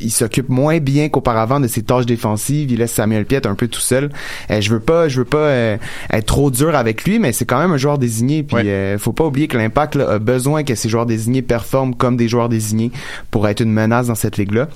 il 0.00 0.10
s'occupe 0.10 0.48
moins 0.48 0.78
bien 0.78 1.08
qu'auparavant 1.08 1.60
de 1.60 1.66
ses 1.68 1.82
tâches 1.82 2.06
défensives. 2.06 2.70
Il 2.70 2.78
laisse 2.78 2.92
Samuel 2.92 3.24
Piet 3.26 3.46
un 3.46 3.54
peu 3.54 3.68
tout 3.68 3.80
seul. 3.80 4.10
Euh, 4.50 4.60
je 4.60 4.70
veux 4.70 4.80
pas, 4.80 5.08
je 5.08 5.18
veux 5.20 5.24
pas 5.24 5.50
être 6.10 6.26
trop 6.26 6.50
dur 6.50 6.74
avec 6.74 7.04
lui, 7.04 7.18
mais 7.18 7.32
c'est 7.32 7.44
quand 7.44 7.58
même 7.58 7.72
un 7.72 7.76
joueur 7.78 7.98
désigné. 7.98 8.42
Puis 8.42 8.68
euh, 8.68 8.98
faut 8.98 9.12
pas 9.12 9.24
oublier 9.24 9.48
que 9.48 9.56
l'Impact 9.56 9.96
a 9.96 10.18
besoin 10.18 10.62
que 10.64 10.74
ces 10.74 10.88
joueurs 10.88 11.06
désignés 11.06 11.42
performent 11.42 11.94
comme 11.94 12.16
des 12.16 12.28
joueurs 12.28 12.48
désignés 12.48 12.90
pour 13.30 13.48
être 13.48 13.60
une 13.60 13.72
menace 13.72 14.06
dans 14.08 14.14
cette 14.14 14.36
ligue-là. 14.36 14.68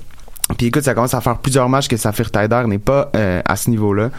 Puis 0.57 0.67
écoute, 0.67 0.83
ça 0.83 0.93
commence 0.93 1.13
à 1.13 1.21
faire 1.21 1.37
plusieurs 1.37 1.69
matchs 1.69 1.87
que 1.87 1.95
Saphir 1.95 2.29
Taider 2.29 2.63
n'est 2.67 2.77
pas 2.77 3.09
euh, 3.15 3.41
à 3.45 3.55
ce 3.55 3.69
niveau-là. 3.69 4.09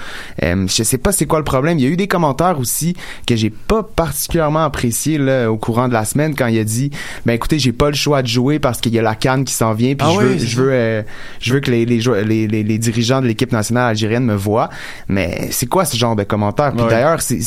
Euh, 0.43 0.67
je 0.67 0.83
sais 0.83 0.97
pas 0.99 1.13
c'est 1.13 1.27
quoi 1.27 1.39
le 1.39 1.45
problème. 1.45 1.79
Il 1.79 1.85
y 1.85 1.87
a 1.87 1.91
eu 1.91 1.97
des 1.97 2.09
commentaires 2.09 2.59
aussi 2.59 2.97
que 3.27 3.37
j'ai 3.37 3.51
pas 3.51 3.83
particulièrement 3.83 4.65
apprécié 4.65 5.19
là, 5.19 5.51
au 5.53 5.59
courant 5.59 5.89
de 5.89 5.93
la 5.93 6.05
semaine 6.07 6.35
quand 6.35 6.47
il 6.47 6.59
a 6.59 6.65
dit 6.65 6.91
ben 7.27 7.35
écoutez, 7.35 7.59
j'ai 7.59 7.73
pas 7.73 7.89
le 7.89 7.95
choix 7.97 8.23
de 8.23 8.29
jouer 8.29 8.59
parce 8.59 8.81
qu'il 8.81 8.95
y 8.95 8.99
a 8.99 9.03
la 9.03 9.15
canne 9.15 9.45
qui 9.45 9.53
s'en 9.53 9.75
vient 9.75 9.95
puis 9.95 10.07
Ah 10.09 10.13
je 10.15 10.19
oui, 10.19 10.25
veux 10.25 10.39
je 10.39 10.57
veux 10.63 10.71
euh, 10.73 11.03
je 11.41 11.53
veux 11.53 11.61
que 11.61 11.71
les 11.71 11.85
les, 11.85 11.99
les, 12.25 12.47
les, 12.49 12.63
les 12.63 12.79
dirigeants 12.79 13.21
de 13.21 13.27
l'équipe 13.27 13.53
nationale 13.53 13.91
algérienne 13.91 14.25
me 14.25 14.35
voient. 14.35 14.71
Mais 15.09 15.49
c'est 15.51 15.67
quoi 15.67 15.85
ce 15.85 15.97
genre 15.99 16.17
de 16.17 16.23
commentaires? 16.25 16.73
Puis 16.73 16.83
Ouais. 16.83 16.89
d'ailleurs, 16.91 17.21
c'est 17.21 17.41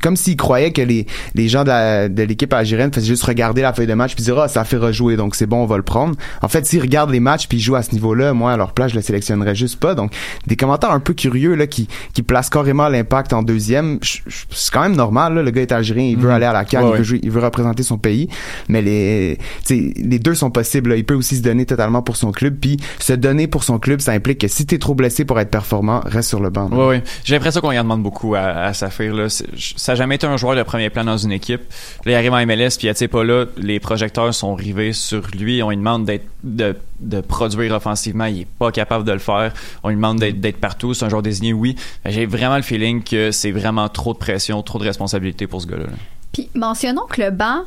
comme 0.00 0.16
s'ils 0.16 0.36
croyaient 0.36 0.72
que 0.72 0.80
les 0.82 1.06
les 1.34 1.48
gens 1.48 1.64
de 1.64 2.22
l'équipe 2.22 2.52
algérienne 2.52 2.92
faisaient 2.92 3.06
juste 3.08 3.24
regarder 3.24 3.60
la 3.62 3.72
feuille 3.74 3.86
de 3.86 3.94
match 3.94 4.14
puis 4.14 4.24
dire 4.24 4.38
ah 4.38 4.48
ça 4.48 4.64
fait 4.64 4.76
rejouer 4.78 5.16
donc 5.16 5.34
c'est 5.36 5.46
bon 5.46 5.62
on 5.62 5.66
va 5.66 5.76
le 5.76 5.82
prendre. 5.82 6.14
En 6.42 6.48
fait, 6.48 6.64
s'ils 6.66 6.80
regardent 6.80 7.10
les 7.10 7.20
matchs 7.20 7.46
puis 7.48 7.60
jouent 7.60 7.74
à 7.76 7.82
ce 7.82 7.94
niveau-là, 7.96 8.32
moi 8.32 8.52
à 8.52 8.56
leur 8.56 8.72
place 8.72 8.92
je 8.92 8.96
le 8.96 9.02
sélectionnerais 9.02 9.54
juste 9.54 9.80
pas. 9.80 9.94
Donc 9.94 10.12
des 10.46 10.56
commentaires 10.56 10.92
un 10.92 11.00
peu 11.00 11.12
curieux 11.14 11.54
là 11.54 11.66
qui 11.66 11.88
qui 12.14 12.22
placent 12.22 12.50
carrément 12.50 12.88
l'impact 12.88 13.32
en 13.32 13.42
deuxième. 13.42 13.98
C'est 14.02 14.72
quand 14.72 14.82
même 14.82 14.96
normal 14.96 15.34
là, 15.34 15.42
le 15.42 15.50
gars 15.50 15.62
est 15.62 15.72
algérien, 15.72 16.04
il 16.04 16.16
veut 16.16 16.28
Mhm. 16.28 16.34
aller 16.34 16.46
à 16.46 16.52
la 16.52 16.64
CAN, 16.64 16.82
Ouais, 16.84 16.90
il 16.94 16.98
veut 16.98 17.04
jouer, 17.04 17.20
il 17.22 17.30
veut 17.30 17.40
représenter 17.42 17.82
son 17.82 17.98
pays, 17.98 18.28
mais 18.68 18.80
les 18.82 19.38
les 19.70 20.18
deux 20.18 20.34
sont 20.34 20.50
possibles. 20.50 20.90
là. 20.90 20.96
Il 20.96 21.04
peut 21.04 21.14
aussi 21.14 21.36
se 21.36 21.42
donner 21.42 21.66
totalement 21.66 22.02
pour 22.02 22.16
son 22.16 22.32
club 22.32 22.56
puis 22.60 22.76
se 22.98 23.12
donner 23.12 23.46
pour 23.46 23.64
son 23.64 23.78
club, 23.78 24.00
ça 24.00 24.12
implique 24.12 24.38
que 24.40 24.48
si 24.48 24.66
t'es 24.66 24.78
trop 24.78 24.94
blessé 24.94 25.24
pour 25.24 25.38
être 25.40 25.50
performant, 25.50 26.00
reste 26.04 26.28
sur 26.28 26.40
le 26.40 26.50
banc. 26.50 26.68
Oui, 26.72 26.96
oui. 26.96 27.02
J'ai 27.24 27.34
l'impression 27.34 27.60
qu'on 27.60 27.72
y 27.72 27.78
en 27.78 27.82
demande 27.82 28.02
beaucoup 28.02 28.34
à, 28.34 28.40
à 28.40 28.72
Saphir. 28.74 29.14
Là. 29.14 29.28
Ça 29.28 29.92
n'a 29.92 29.96
jamais 29.96 30.16
été 30.16 30.26
un 30.26 30.36
joueur 30.36 30.56
de 30.56 30.62
premier 30.62 30.90
plan 30.90 31.04
dans 31.04 31.16
une 31.16 31.32
équipe. 31.32 31.62
Là, 32.04 32.12
il 32.12 32.14
arrive 32.14 32.32
en 32.32 32.46
MLS, 32.46 32.76
puis 32.78 32.88
tu 32.88 32.94
sais 32.94 33.08
pas 33.08 33.24
là, 33.24 33.46
les 33.56 33.80
projecteurs 33.80 34.32
sont 34.34 34.54
rivés 34.54 34.92
sur 34.92 35.22
lui. 35.38 35.62
On 35.62 35.70
lui 35.70 35.76
demande 35.76 36.04
d'être 36.04 36.26
de, 36.44 36.76
de 37.00 37.20
produire 37.20 37.74
offensivement. 37.74 38.26
Il 38.26 38.42
est 38.42 38.48
pas 38.58 38.72
capable 38.72 39.04
de 39.04 39.12
le 39.12 39.18
faire. 39.18 39.52
On 39.82 39.88
lui 39.88 39.96
demande 39.96 40.18
d'être 40.18 40.58
partout. 40.58 40.94
C'est 40.94 41.04
un 41.04 41.08
joueur 41.08 41.22
désigné, 41.22 41.52
oui. 41.52 41.76
J'ai 42.04 42.26
vraiment 42.26 42.56
le 42.56 42.62
feeling 42.62 43.02
que 43.02 43.30
c'est 43.30 43.52
vraiment 43.52 43.88
trop 43.88 44.12
de 44.12 44.18
pression, 44.18 44.62
trop 44.62 44.78
de 44.78 44.84
responsabilité 44.84 45.46
pour 45.46 45.62
ce 45.62 45.66
gars-là. 45.66 45.84
là. 45.84 45.96
Puis 46.32 46.48
mentionnons 46.54 47.06
que 47.08 47.22
le 47.22 47.30
banc, 47.30 47.62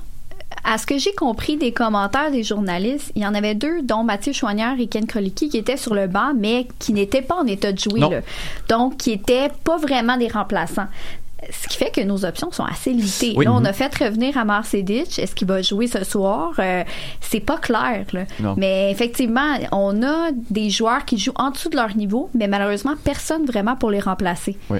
à 0.63 0.77
ce 0.77 0.85
que 0.85 0.97
j'ai 0.97 1.13
compris 1.13 1.57
des 1.57 1.71
commentaires 1.71 2.31
des 2.31 2.43
journalistes, 2.43 3.11
il 3.15 3.23
y 3.23 3.25
en 3.25 3.33
avait 3.33 3.55
deux, 3.55 3.81
dont 3.81 4.03
Mathieu 4.03 4.33
Chouanière 4.33 4.79
et 4.79 4.87
Ken 4.87 5.05
Krolicki, 5.05 5.49
qui 5.49 5.57
étaient 5.57 5.77
sur 5.77 5.93
le 5.93 6.07
banc, 6.07 6.33
mais 6.35 6.67
qui 6.79 6.93
n'étaient 6.93 7.21
pas 7.21 7.35
en 7.35 7.45
état 7.45 7.71
de 7.71 7.79
jouer. 7.79 7.99
Là. 7.99 8.21
Donc, 8.67 8.97
qui 8.97 9.11
étaient 9.11 9.49
pas 9.63 9.77
vraiment 9.77 10.17
des 10.17 10.27
remplaçants. 10.27 10.87
Ce 11.51 11.67
qui 11.67 11.77
fait 11.77 11.91
que 11.91 12.01
nos 12.01 12.25
options 12.25 12.51
sont 12.51 12.65
assez 12.65 12.91
limitées. 12.91 13.33
Oui. 13.35 13.45
Là, 13.45 13.53
on 13.53 13.59
Mhm. 13.61 13.65
a 13.67 13.73
fait 13.73 13.95
revenir 13.97 14.37
Amar 14.37 14.65
Sedic. 14.65 15.17
Est-ce 15.19 15.33
qu'il 15.35 15.47
va 15.47 15.61
jouer 15.61 15.87
ce 15.87 16.03
soir? 16.03 16.51
Euh, 16.59 16.83
c'est 17.21 17.39
pas 17.39 17.57
clair. 17.57 18.05
là. 18.13 18.25
Mais 18.57 18.91
effectivement, 18.91 19.57
on 19.71 20.03
a 20.03 20.31
des 20.49 20.69
joueurs 20.69 21.05
qui 21.05 21.17
jouent 21.17 21.31
en 21.35 21.51
dessous 21.51 21.69
de 21.69 21.75
leur 21.75 21.95
niveau, 21.95 22.29
mais 22.33 22.47
malheureusement, 22.47 22.93
personne 23.03 23.45
vraiment 23.45 23.75
pour 23.75 23.89
les 23.91 23.99
remplacer. 23.99 24.57
Oui. 24.69 24.79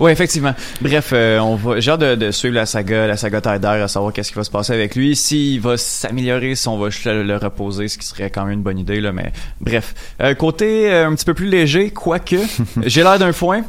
Oui, 0.00 0.10
effectivement. 0.12 0.54
Bref, 0.80 1.10
euh, 1.12 1.38
on 1.40 1.54
va. 1.54 1.78
J'ai 1.80 1.90
hâte 1.90 2.00
de, 2.00 2.14
de 2.14 2.30
suivre 2.30 2.54
la 2.54 2.64
saga, 2.64 3.06
la 3.06 3.18
saga 3.18 3.40
Tyder, 3.42 3.66
à 3.66 3.88
savoir 3.88 4.14
qu'est-ce 4.14 4.30
qui 4.30 4.36
va 4.36 4.44
se 4.44 4.50
passer 4.50 4.72
avec 4.72 4.96
lui. 4.96 5.14
S'il 5.14 5.60
va 5.60 5.76
s'améliorer, 5.76 6.54
si 6.54 6.68
on 6.68 6.78
va 6.78 6.88
juste 6.88 7.04
le, 7.04 7.22
le 7.22 7.36
reposer, 7.36 7.88
ce 7.88 7.98
qui 7.98 8.06
serait 8.06 8.30
quand 8.30 8.44
même 8.44 8.54
une 8.54 8.62
bonne 8.62 8.78
idée 8.78 9.00
là. 9.00 9.12
Mais 9.12 9.30
bref, 9.60 9.94
Euh, 10.22 10.34
côté 10.34 10.90
euh, 10.90 11.06
un 11.08 11.14
petit 11.14 11.26
peu 11.26 11.34
plus 11.34 11.48
léger, 11.48 11.90
quoique 11.90 12.36
j'ai 12.86 13.02
l'air 13.02 13.18
d'un 13.18 13.32
foin. 13.32 13.62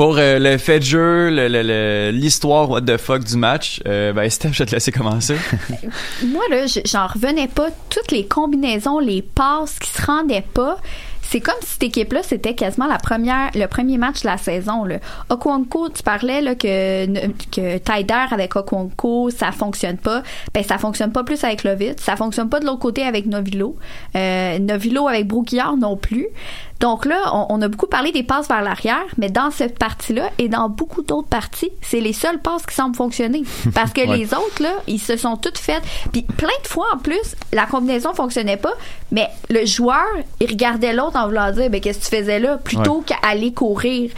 Pour 0.00 0.16
euh, 0.16 0.38
le 0.38 0.56
fait 0.56 0.78
de 0.78 0.84
jeu, 0.84 1.28
l'histoire 2.10 2.70
what 2.70 2.80
the 2.80 2.96
fuck 2.96 3.22
du 3.22 3.36
match, 3.36 3.82
euh, 3.86 4.14
ben 4.14 4.30
Steph, 4.30 4.52
je 4.54 4.60
vais 4.60 4.64
te 4.66 4.74
laisser 4.74 4.92
commencer. 4.92 5.36
Moi, 6.24 6.42
là, 6.48 6.64
je- 6.64 6.80
j'en 6.86 7.06
revenais 7.06 7.48
pas. 7.48 7.68
Toutes 7.90 8.10
les 8.10 8.24
combinaisons, 8.24 8.98
les 8.98 9.20
passes 9.20 9.78
qui 9.78 9.90
se 9.90 10.00
rendaient 10.00 10.46
pas. 10.54 10.78
C'est 11.20 11.40
comme 11.40 11.54
si 11.60 11.72
cette 11.74 11.82
équipe-là, 11.82 12.22
c'était 12.22 12.54
quasiment 12.54 12.86
la 12.88 12.96
première, 12.98 13.50
le 13.54 13.66
premier 13.66 13.98
match 13.98 14.22
de 14.22 14.26
la 14.26 14.38
saison. 14.38 14.84
Là. 14.84 14.96
Tu 15.28 16.02
parlais 16.02 16.40
là, 16.40 16.54
que, 16.54 17.06
que 17.52 17.76
Tyder 17.78 18.24
avec 18.32 18.56
Okonkwo, 18.56 19.28
ça 19.30 19.52
fonctionne 19.52 19.98
pas. 19.98 20.22
Ben, 20.54 20.64
ça 20.64 20.78
fonctionne 20.78 21.12
pas 21.12 21.22
plus 21.22 21.44
avec 21.44 21.62
Lovitz. 21.62 22.02
Ça 22.02 22.16
fonctionne 22.16 22.48
pas 22.48 22.58
de 22.58 22.64
l'autre 22.64 22.80
côté 22.80 23.04
avec 23.04 23.26
Novilo. 23.26 23.76
Euh, 24.16 24.58
Novilo 24.58 25.06
avec 25.06 25.28
Brouillard 25.28 25.76
non 25.76 25.96
plus. 25.96 26.26
Donc 26.80 27.04
là, 27.04 27.30
on, 27.34 27.46
on 27.50 27.62
a 27.62 27.68
beaucoup 27.68 27.86
parlé 27.86 28.10
des 28.10 28.22
passes 28.22 28.48
vers 28.48 28.62
l'arrière, 28.62 29.04
mais 29.18 29.28
dans 29.28 29.50
cette 29.50 29.78
partie-là 29.78 30.30
et 30.38 30.48
dans 30.48 30.68
beaucoup 30.70 31.02
d'autres 31.02 31.28
parties, 31.28 31.70
c'est 31.82 32.00
les 32.00 32.12
seules 32.14 32.40
passes 32.40 32.64
qui 32.66 32.74
semblent 32.74 32.96
fonctionner. 32.96 33.42
Parce 33.74 33.92
que 33.92 34.00
Ouais. 34.00 34.16
les 34.16 34.32
autres, 34.32 34.62
là, 34.62 34.72
ils 34.86 34.98
se 34.98 35.16
sont 35.18 35.36
toutes 35.36 35.58
faites. 35.58 35.82
Puis 36.10 36.22
plein 36.22 36.48
de 36.62 36.68
fois, 36.68 36.86
en 36.94 36.98
plus, 36.98 37.36
la 37.52 37.66
combinaison 37.66 38.14
fonctionnait 38.14 38.56
pas, 38.56 38.72
mais 39.12 39.28
le 39.50 39.66
joueur, 39.66 40.06
il 40.40 40.48
regardait 40.48 40.92
l'autre 40.94 41.16
en 41.16 41.26
voulant 41.26 41.50
dire, 41.52 41.68
ben, 41.68 41.80
qu'est-ce 41.82 41.98
que 41.98 42.04
tu 42.16 42.16
faisais 42.16 42.38
là, 42.40 42.56
plutôt 42.56 42.98
Ouais. 42.98 43.04
qu'à 43.04 43.16
aller 43.22 43.52
courir. 43.52 44.10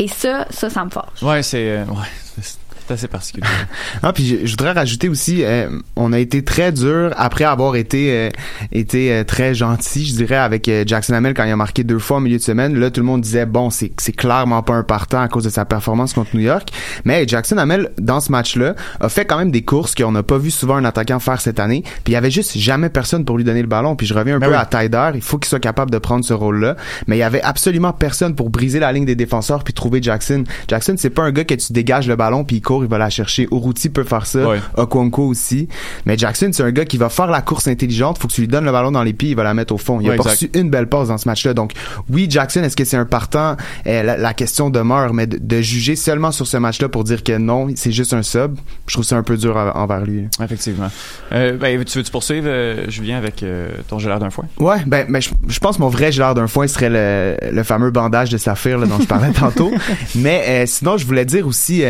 Et 0.00 0.08
ça, 0.08 0.46
ça, 0.50 0.68
ça 0.70 0.84
me 0.84 0.90
fâche. 0.90 1.22
Ouais, 1.22 1.42
c'est 1.42 1.70
euh, 1.70 1.84
ouais, 1.84 2.42
c'est 2.88 2.94
assez 2.94 3.08
particulier. 3.08 3.46
Ah, 4.02 4.12
puis 4.12 4.26
je, 4.26 4.46
je 4.46 4.50
voudrais 4.52 4.72
rajouter 4.72 5.08
aussi, 5.08 5.42
euh, 5.42 5.68
on 5.96 6.12
a 6.12 6.18
été 6.18 6.44
très 6.44 6.72
dur 6.72 7.12
après 7.16 7.44
avoir 7.44 7.76
été 7.76 8.12
euh, 8.12 8.30
été 8.72 9.12
euh, 9.12 9.24
très 9.24 9.54
gentil, 9.54 10.04
je 10.04 10.14
dirais, 10.14 10.36
avec 10.36 10.68
euh, 10.68 10.84
Jackson 10.86 11.14
Hamel 11.14 11.34
quand 11.34 11.44
il 11.44 11.50
a 11.50 11.56
marqué 11.56 11.84
deux 11.84 11.98
fois 11.98 12.18
au 12.18 12.20
milieu 12.20 12.38
de 12.38 12.42
semaine. 12.42 12.78
Là, 12.78 12.90
tout 12.90 13.00
le 13.00 13.06
monde 13.06 13.20
disait 13.20 13.46
bon, 13.46 13.70
c'est 13.70 13.92
c'est 13.98 14.12
clairement 14.12 14.62
pas 14.62 14.74
un 14.74 14.82
partant 14.82 15.20
à 15.20 15.28
cause 15.28 15.44
de 15.44 15.50
sa 15.50 15.64
performance 15.64 16.12
contre 16.12 16.34
New 16.34 16.42
York. 16.42 16.70
Mais 17.04 17.26
Jackson 17.26 17.58
Hamel 17.58 17.90
dans 17.98 18.20
ce 18.20 18.30
match-là 18.30 18.74
a 19.00 19.08
fait 19.08 19.24
quand 19.24 19.38
même 19.38 19.50
des 19.50 19.62
courses 19.62 19.94
qu'on 19.94 20.12
n'a 20.12 20.22
pas 20.22 20.38
vu 20.38 20.50
souvent 20.50 20.76
un 20.76 20.84
attaquant 20.84 21.18
faire 21.18 21.40
cette 21.40 21.60
année. 21.60 21.82
Puis 22.04 22.08
il 22.08 22.12
y 22.12 22.16
avait 22.16 22.30
juste 22.30 22.56
jamais 22.56 22.88
personne 22.88 23.24
pour 23.24 23.36
lui 23.36 23.44
donner 23.44 23.62
le 23.62 23.68
ballon. 23.68 23.96
Puis 23.96 24.06
je 24.06 24.14
reviens 24.14 24.36
un 24.36 24.38
Ben 24.38 24.48
peu 24.48 24.52
oui. 24.52 24.58
à 24.60 24.66
Tyder, 24.66 25.10
il 25.14 25.22
faut 25.22 25.38
qu'il 25.38 25.48
soit 25.48 25.60
capable 25.60 25.90
de 25.90 25.98
prendre 25.98 26.24
ce 26.24 26.34
rôle-là. 26.34 26.76
Mais 27.06 27.16
il 27.16 27.20
y 27.20 27.24
avait 27.24 27.42
absolument 27.42 27.92
personne 27.92 28.34
pour 28.34 28.50
briser 28.50 28.78
la 28.78 28.92
ligne 28.92 29.04
des 29.04 29.16
défenseurs 29.16 29.64
puis 29.64 29.74
trouver 29.74 30.00
Jackson. 30.02 30.44
Jackson, 30.68 30.94
c'est 30.96 31.10
pas 31.10 31.22
un 31.22 31.32
gars 31.32 31.44
que 31.44 31.54
tu 31.54 31.72
dégages 31.72 32.08
le 32.08 32.16
ballon 32.16 32.44
puis 32.44 32.56
il 32.56 32.62
court, 32.62 32.77
il 32.84 32.88
va 32.88 32.98
la 32.98 33.10
chercher. 33.10 33.48
Uruti 33.52 33.88
peut 33.88 34.04
faire 34.04 34.26
ça. 34.26 34.48
Ouais. 34.48 34.60
Okonkwo 34.76 35.26
aussi. 35.26 35.68
Mais 36.06 36.16
Jackson, 36.18 36.50
c'est 36.52 36.62
un 36.62 36.70
gars 36.70 36.84
qui 36.84 36.96
va 36.98 37.08
faire 37.08 37.26
la 37.26 37.42
course 37.42 37.68
intelligente. 37.68 38.18
Faut 38.18 38.28
que 38.28 38.32
tu 38.32 38.40
lui 38.42 38.48
donnes 38.48 38.64
le 38.64 38.72
ballon 38.72 38.90
dans 38.92 39.02
les 39.02 39.12
pieds, 39.12 39.30
il 39.30 39.36
va 39.36 39.44
la 39.44 39.54
mettre 39.54 39.74
au 39.74 39.78
fond. 39.78 40.00
Il 40.00 40.10
a 40.10 40.14
pas 40.14 40.22
reçu 40.30 40.50
une 40.54 40.70
belle 40.70 40.88
passe 40.88 41.08
dans 41.08 41.18
ce 41.18 41.28
match-là. 41.28 41.54
Donc, 41.54 41.72
oui, 42.10 42.26
Jackson, 42.28 42.62
est-ce 42.62 42.76
que 42.76 42.84
c'est 42.84 42.96
un 42.96 43.04
partant? 43.04 43.56
Euh, 43.86 44.02
la, 44.02 44.16
la 44.16 44.34
question 44.34 44.70
demeure, 44.70 45.14
mais 45.14 45.26
de, 45.26 45.38
de 45.40 45.60
juger 45.60 45.96
seulement 45.96 46.32
sur 46.32 46.46
ce 46.46 46.56
match-là 46.56 46.88
pour 46.88 47.04
dire 47.04 47.22
que 47.22 47.36
non, 47.36 47.68
c'est 47.76 47.92
juste 47.92 48.12
un 48.12 48.22
sub, 48.22 48.56
je 48.86 48.94
trouve 48.94 49.04
ça 49.04 49.16
un 49.16 49.22
peu 49.22 49.36
dur 49.36 49.56
en- 49.56 49.70
envers 49.80 50.04
lui. 50.04 50.24
Effectivement. 50.42 50.90
Euh, 51.32 51.56
ben, 51.56 51.82
tu 51.84 51.98
veux-tu 51.98 52.10
poursuivre, 52.10 52.46
euh, 52.48 52.88
Julien, 52.88 53.16
avec 53.18 53.42
euh, 53.42 53.68
ton 53.88 53.98
gelard 53.98 54.18
d'un 54.18 54.30
foin? 54.30 54.44
Ouais, 54.58 54.78
ben, 54.86 55.06
ben 55.08 55.20
je, 55.20 55.30
je 55.48 55.58
pense 55.58 55.76
que 55.76 55.82
mon 55.82 55.88
vrai 55.88 56.12
gelard 56.12 56.34
d'un 56.34 56.46
foin 56.46 56.66
serait 56.66 56.90
le, 56.90 57.36
le 57.52 57.62
fameux 57.62 57.90
bandage 57.90 58.30
de 58.30 58.38
saphir 58.38 58.78
là, 58.78 58.86
dont 58.86 58.98
je 59.00 59.06
parlais 59.06 59.32
tantôt. 59.38 59.72
Mais 60.14 60.44
euh, 60.48 60.64
sinon, 60.66 60.96
je 60.96 61.06
voulais 61.06 61.24
dire 61.24 61.46
aussi, 61.46 61.82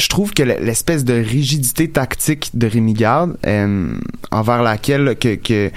je 0.00 0.08
trouve 0.08 0.32
que 0.32 0.42
l'espèce 0.42 1.04
de 1.04 1.12
rigidité 1.12 1.88
tactique 1.90 2.50
de 2.54 2.66
Rémi 2.66 2.94
Garde 2.94 3.36
euh, 3.46 3.92
envers 4.30 4.62
laquelle 4.62 5.14
que, 5.16 5.70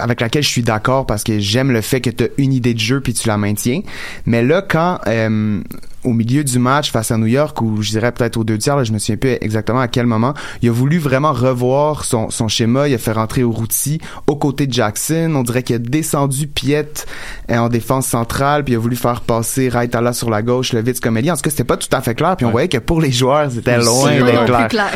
avec 0.00 0.20
laquelle 0.20 0.42
je 0.42 0.48
suis 0.48 0.62
d'accord 0.62 1.06
parce 1.06 1.22
que 1.22 1.38
j'aime 1.38 1.70
le 1.70 1.80
fait 1.80 2.00
que 2.00 2.10
tu 2.10 2.24
as 2.24 2.28
une 2.38 2.52
idée 2.52 2.74
de 2.74 2.80
jeu 2.80 3.00
puis 3.00 3.14
tu 3.14 3.28
la 3.28 3.38
maintiens. 3.38 3.82
Mais 4.26 4.42
là 4.42 4.62
quand 4.62 4.98
euh, 5.06 5.60
au 6.04 6.12
milieu 6.12 6.44
du 6.44 6.58
match 6.58 6.90
face 6.90 7.10
à 7.10 7.16
New 7.16 7.26
York 7.26 7.60
ou 7.60 7.82
je 7.82 7.90
dirais 7.90 8.12
peut-être 8.12 8.36
aux 8.36 8.44
deux 8.44 8.58
tiers, 8.58 8.76
là, 8.76 8.84
je 8.84 8.92
me 8.92 8.98
souviens 8.98 9.16
plus 9.16 9.36
exactement 9.40 9.80
à 9.80 9.88
quel 9.88 10.06
moment, 10.06 10.34
il 10.60 10.68
a 10.68 10.72
voulu 10.72 10.98
vraiment 10.98 11.32
revoir 11.32 12.04
son, 12.04 12.30
son 12.30 12.48
schéma, 12.48 12.88
il 12.88 12.94
a 12.94 12.98
fait 12.98 13.12
rentrer 13.12 13.42
Routy 13.42 14.00
aux 14.26 14.36
côtés 14.36 14.66
de 14.66 14.72
Jackson, 14.72 15.32
on 15.34 15.42
dirait 15.42 15.62
qu'il 15.62 15.76
a 15.76 15.78
descendu 15.78 16.46
Piet 16.46 17.06
euh, 17.50 17.56
en 17.56 17.68
défense 17.68 18.06
centrale, 18.06 18.64
puis 18.64 18.74
il 18.74 18.76
a 18.76 18.80
voulu 18.80 18.96
faire 18.96 19.20
passer 19.20 19.68
Raitala 19.68 20.12
sur 20.12 20.30
la 20.30 20.42
gauche, 20.42 20.72
Levitz 20.72 21.00
comme 21.00 21.16
Eli. 21.16 21.30
En 21.30 21.36
tout 21.36 21.42
cas, 21.42 21.50
c'était 21.50 21.64
pas 21.64 21.76
tout 21.76 21.88
à 21.92 22.00
fait 22.00 22.14
clair, 22.14 22.36
puis 22.36 22.46
on 22.46 22.50
voyait 22.50 22.68
que 22.68 22.78
pour 22.78 23.00
les 23.00 23.12
joueurs, 23.12 23.50
c'était 23.50 23.78
loin 23.78 24.12
d'être 24.12 24.44
clair. 24.46 24.68
clair. 24.68 24.90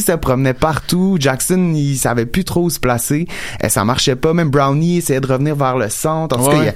Se 0.00 0.12
promenait 0.12 0.54
partout, 0.54 1.18
Jackson, 1.20 1.72
il 1.74 1.96
savait 1.96 2.26
plus 2.26 2.44
trop 2.44 2.64
où 2.64 2.70
se 2.70 2.80
placer, 2.80 3.26
et 3.62 3.68
ça 3.68 3.84
marchait 3.84 4.16
pas, 4.16 4.32
même 4.32 4.50
Brownie 4.50 4.98
essayait 4.98 5.20
de 5.20 5.26
revenir 5.26 5.54
vers 5.54 5.76
le 5.76 5.88
centre. 5.88 6.38
En 6.38 6.44
tout 6.44 6.50
cas, 6.50 6.72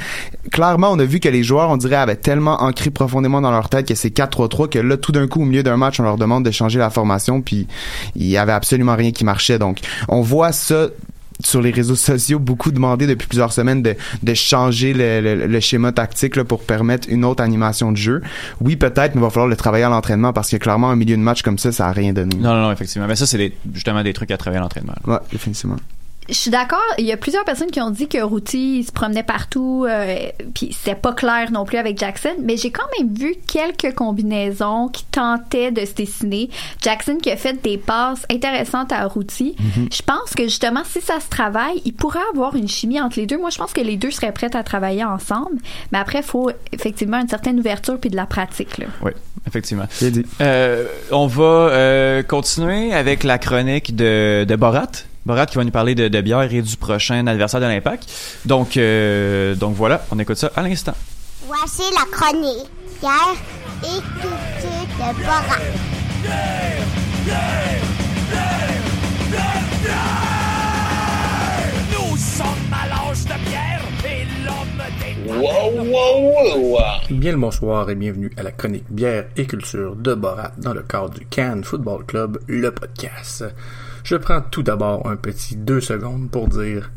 clairement, 0.52 0.90
on 0.90 0.98
a 0.98 1.04
vu 1.04 1.20
que 1.20 1.28
les 1.28 1.42
joueurs, 1.42 1.70
on 1.70 1.76
dirait, 1.76 1.96
avaient 1.96 2.16
tellement 2.16 2.62
ancré 2.62 2.90
profondément 2.90 3.40
dans 3.40 3.50
leur 3.50 3.63
tête 3.68 3.88
que 3.88 3.94
c'est 3.94 4.14
4-3-3 4.16 4.68
que 4.68 4.78
là 4.78 4.96
tout 4.96 5.12
d'un 5.12 5.26
coup 5.26 5.42
au 5.42 5.44
milieu 5.44 5.62
d'un 5.62 5.76
match 5.76 6.00
on 6.00 6.02
leur 6.02 6.16
demande 6.16 6.44
de 6.44 6.50
changer 6.50 6.78
la 6.78 6.90
formation 6.90 7.40
puis 7.40 7.66
il 8.16 8.26
y 8.26 8.36
avait 8.36 8.52
absolument 8.52 8.96
rien 8.96 9.12
qui 9.12 9.24
marchait 9.24 9.58
donc 9.58 9.80
on 10.08 10.20
voit 10.20 10.52
ça 10.52 10.88
sur 11.40 11.60
les 11.60 11.70
réseaux 11.70 11.96
sociaux 11.96 12.38
beaucoup 12.38 12.70
demandé 12.70 13.06
depuis 13.06 13.26
plusieurs 13.26 13.52
semaines 13.52 13.82
de, 13.82 13.96
de 14.22 14.34
changer 14.34 14.92
le, 14.94 15.46
le, 15.46 15.60
schéma 15.60 15.92
tactique 15.92 16.36
là, 16.36 16.44
pour 16.44 16.62
permettre 16.62 17.08
une 17.10 17.24
autre 17.24 17.42
animation 17.42 17.92
de 17.92 17.96
jeu. 17.96 18.22
Oui, 18.60 18.76
peut-être, 18.76 19.14
mais 19.14 19.20
il 19.20 19.24
va 19.24 19.30
falloir 19.30 19.48
le 19.48 19.56
travailler 19.56 19.84
à 19.84 19.88
l'entraînement 19.88 20.32
parce 20.32 20.50
que 20.50 20.56
clairement, 20.56 20.90
un 20.90 20.96
milieu 20.96 21.16
de 21.16 21.22
match 21.22 21.42
comme 21.42 21.58
ça, 21.58 21.72
ça 21.72 21.88
a 21.88 21.92
rien 21.92 22.12
donné. 22.12 22.36
Non, 22.36 22.54
non, 22.54 22.62
non, 22.62 22.72
effectivement. 22.72 23.08
Mais 23.08 23.16
ça, 23.16 23.26
c'est 23.26 23.52
justement 23.72 24.02
des 24.02 24.12
trucs 24.12 24.30
à 24.30 24.36
travailler 24.36 24.58
à 24.58 24.62
l'entraînement. 24.62 24.94
Ouais, 25.06 25.18
définitivement 25.32 25.76
je 26.28 26.34
suis 26.34 26.50
d'accord. 26.50 26.82
Il 26.98 27.04
y 27.04 27.12
a 27.12 27.16
plusieurs 27.16 27.44
personnes 27.44 27.70
qui 27.70 27.80
ont 27.80 27.90
dit 27.90 28.08
que 28.08 28.22
Routy 28.22 28.84
se 28.84 28.92
promenait 28.92 29.22
partout, 29.22 29.86
euh, 29.88 30.28
puis 30.54 30.72
c'était 30.72 30.94
pas 30.94 31.12
clair 31.12 31.50
non 31.52 31.64
plus 31.64 31.78
avec 31.78 31.98
Jackson. 31.98 32.34
Mais 32.42 32.56
j'ai 32.56 32.70
quand 32.70 32.86
même 32.98 33.12
vu 33.14 33.34
quelques 33.46 33.94
combinaisons 33.94 34.88
qui 34.88 35.04
tentaient 35.04 35.70
de 35.70 35.84
se 35.84 35.94
dessiner. 35.94 36.50
Jackson 36.82 37.18
qui 37.22 37.30
a 37.30 37.36
fait 37.36 37.60
des 37.62 37.78
passes 37.78 38.24
intéressantes 38.30 38.92
à 38.92 39.06
Routy. 39.06 39.56
Mm-hmm. 39.58 39.94
Je 39.94 40.02
pense 40.02 40.34
que 40.34 40.44
justement, 40.44 40.82
si 40.84 41.00
ça 41.00 41.20
se 41.20 41.28
travaille, 41.28 41.82
il 41.84 41.92
pourrait 41.92 42.20
avoir 42.32 42.56
une 42.56 42.68
chimie 42.68 43.00
entre 43.00 43.18
les 43.18 43.26
deux. 43.26 43.38
Moi, 43.38 43.50
je 43.50 43.58
pense 43.58 43.72
que 43.72 43.80
les 43.80 43.96
deux 43.96 44.10
seraient 44.10 44.32
prêts 44.32 44.54
à 44.54 44.62
travailler 44.62 45.04
ensemble. 45.04 45.58
Mais 45.92 45.98
après, 45.98 46.20
il 46.20 46.24
faut 46.24 46.50
effectivement 46.72 47.20
une 47.20 47.28
certaine 47.28 47.58
ouverture 47.58 47.98
puis 47.98 48.10
de 48.10 48.16
la 48.16 48.26
pratique. 48.26 48.78
Là. 48.78 48.86
Oui, 49.02 49.12
effectivement. 49.46 49.86
Euh, 50.40 50.86
on 51.10 51.26
va 51.26 51.44
euh, 51.44 52.22
continuer 52.22 52.92
avec 52.92 53.24
la 53.24 53.38
chronique 53.38 53.94
de, 53.94 54.44
de 54.44 54.56
Borat. 54.56 54.90
Borat 55.26 55.46
qui 55.46 55.56
va 55.56 55.64
nous 55.64 55.70
parler 55.70 55.94
de, 55.94 56.08
de 56.08 56.20
bière 56.20 56.52
et 56.52 56.60
du 56.62 56.76
prochain 56.76 57.26
adversaire 57.26 57.60
de 57.60 57.66
l'Impact. 57.66 58.06
Donc, 58.44 58.76
euh, 58.76 59.54
donc 59.54 59.74
voilà, 59.74 60.04
on 60.10 60.18
écoute 60.18 60.36
ça 60.36 60.50
à 60.54 60.62
l'instant. 60.62 60.94
Voici 61.46 61.82
la 61.92 62.04
chronique 62.10 62.68
bière 63.00 63.36
et 63.82 64.00
culture 64.20 65.14
de 65.14 65.24
Borat. 65.24 66.64
Nous 71.90 72.16
sommes 72.16 72.46
à 72.72 72.88
l'âge 72.88 73.24
de 73.24 73.48
pierre 73.48 73.82
et 74.04 74.24
l'homme 74.44 74.84
des 75.00 75.14
Wow, 75.32 75.84
wow, 75.84 76.58
wow! 76.58 76.80
Bien 77.10 77.32
le 77.32 77.38
bonsoir 77.38 77.88
et 77.88 77.94
bienvenue 77.94 78.30
à 78.36 78.42
la 78.42 78.52
chronique 78.52 78.84
bière 78.90 79.24
et 79.36 79.46
culture 79.46 79.96
de 79.96 80.14
Borat 80.14 80.52
dans 80.58 80.74
le 80.74 80.82
cadre 80.82 81.10
du 81.10 81.24
Cannes 81.26 81.64
Football 81.64 82.04
Club, 82.04 82.38
le 82.46 82.70
podcast. 82.70 83.44
Je 84.04 84.16
prends 84.16 84.42
tout 84.42 84.62
d'abord 84.62 85.08
un 85.08 85.16
petit 85.16 85.56
deux 85.56 85.80
secondes 85.80 86.30
pour 86.30 86.48
dire 86.48 86.90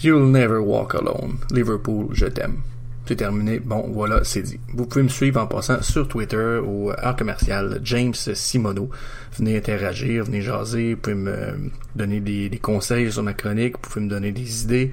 You'll 0.00 0.30
never 0.30 0.58
walk 0.58 0.94
alone. 0.94 1.38
Liverpool, 1.50 2.06
je 2.12 2.26
t'aime. 2.26 2.58
C'est 3.04 3.16
terminé. 3.16 3.58
Bon, 3.58 3.90
voilà, 3.92 4.22
c'est 4.22 4.42
dit. 4.42 4.60
Vous 4.72 4.86
pouvez 4.86 5.02
me 5.02 5.08
suivre 5.08 5.40
en 5.40 5.48
passant 5.48 5.82
sur 5.82 6.06
Twitter 6.06 6.60
au 6.64 6.92
art 6.96 7.16
commercial 7.16 7.80
James 7.82 8.14
Simono. 8.14 8.90
Venez 9.36 9.56
interagir, 9.56 10.24
venez 10.24 10.40
jaser, 10.40 10.94
vous 10.94 11.00
pouvez 11.00 11.16
me 11.16 11.70
donner 11.96 12.20
des, 12.20 12.48
des 12.48 12.58
conseils 12.58 13.10
sur 13.10 13.24
ma 13.24 13.32
chronique, 13.32 13.74
vous 13.74 13.90
pouvez 13.90 14.04
me 14.04 14.10
donner 14.10 14.30
des 14.30 14.62
idées 14.62 14.92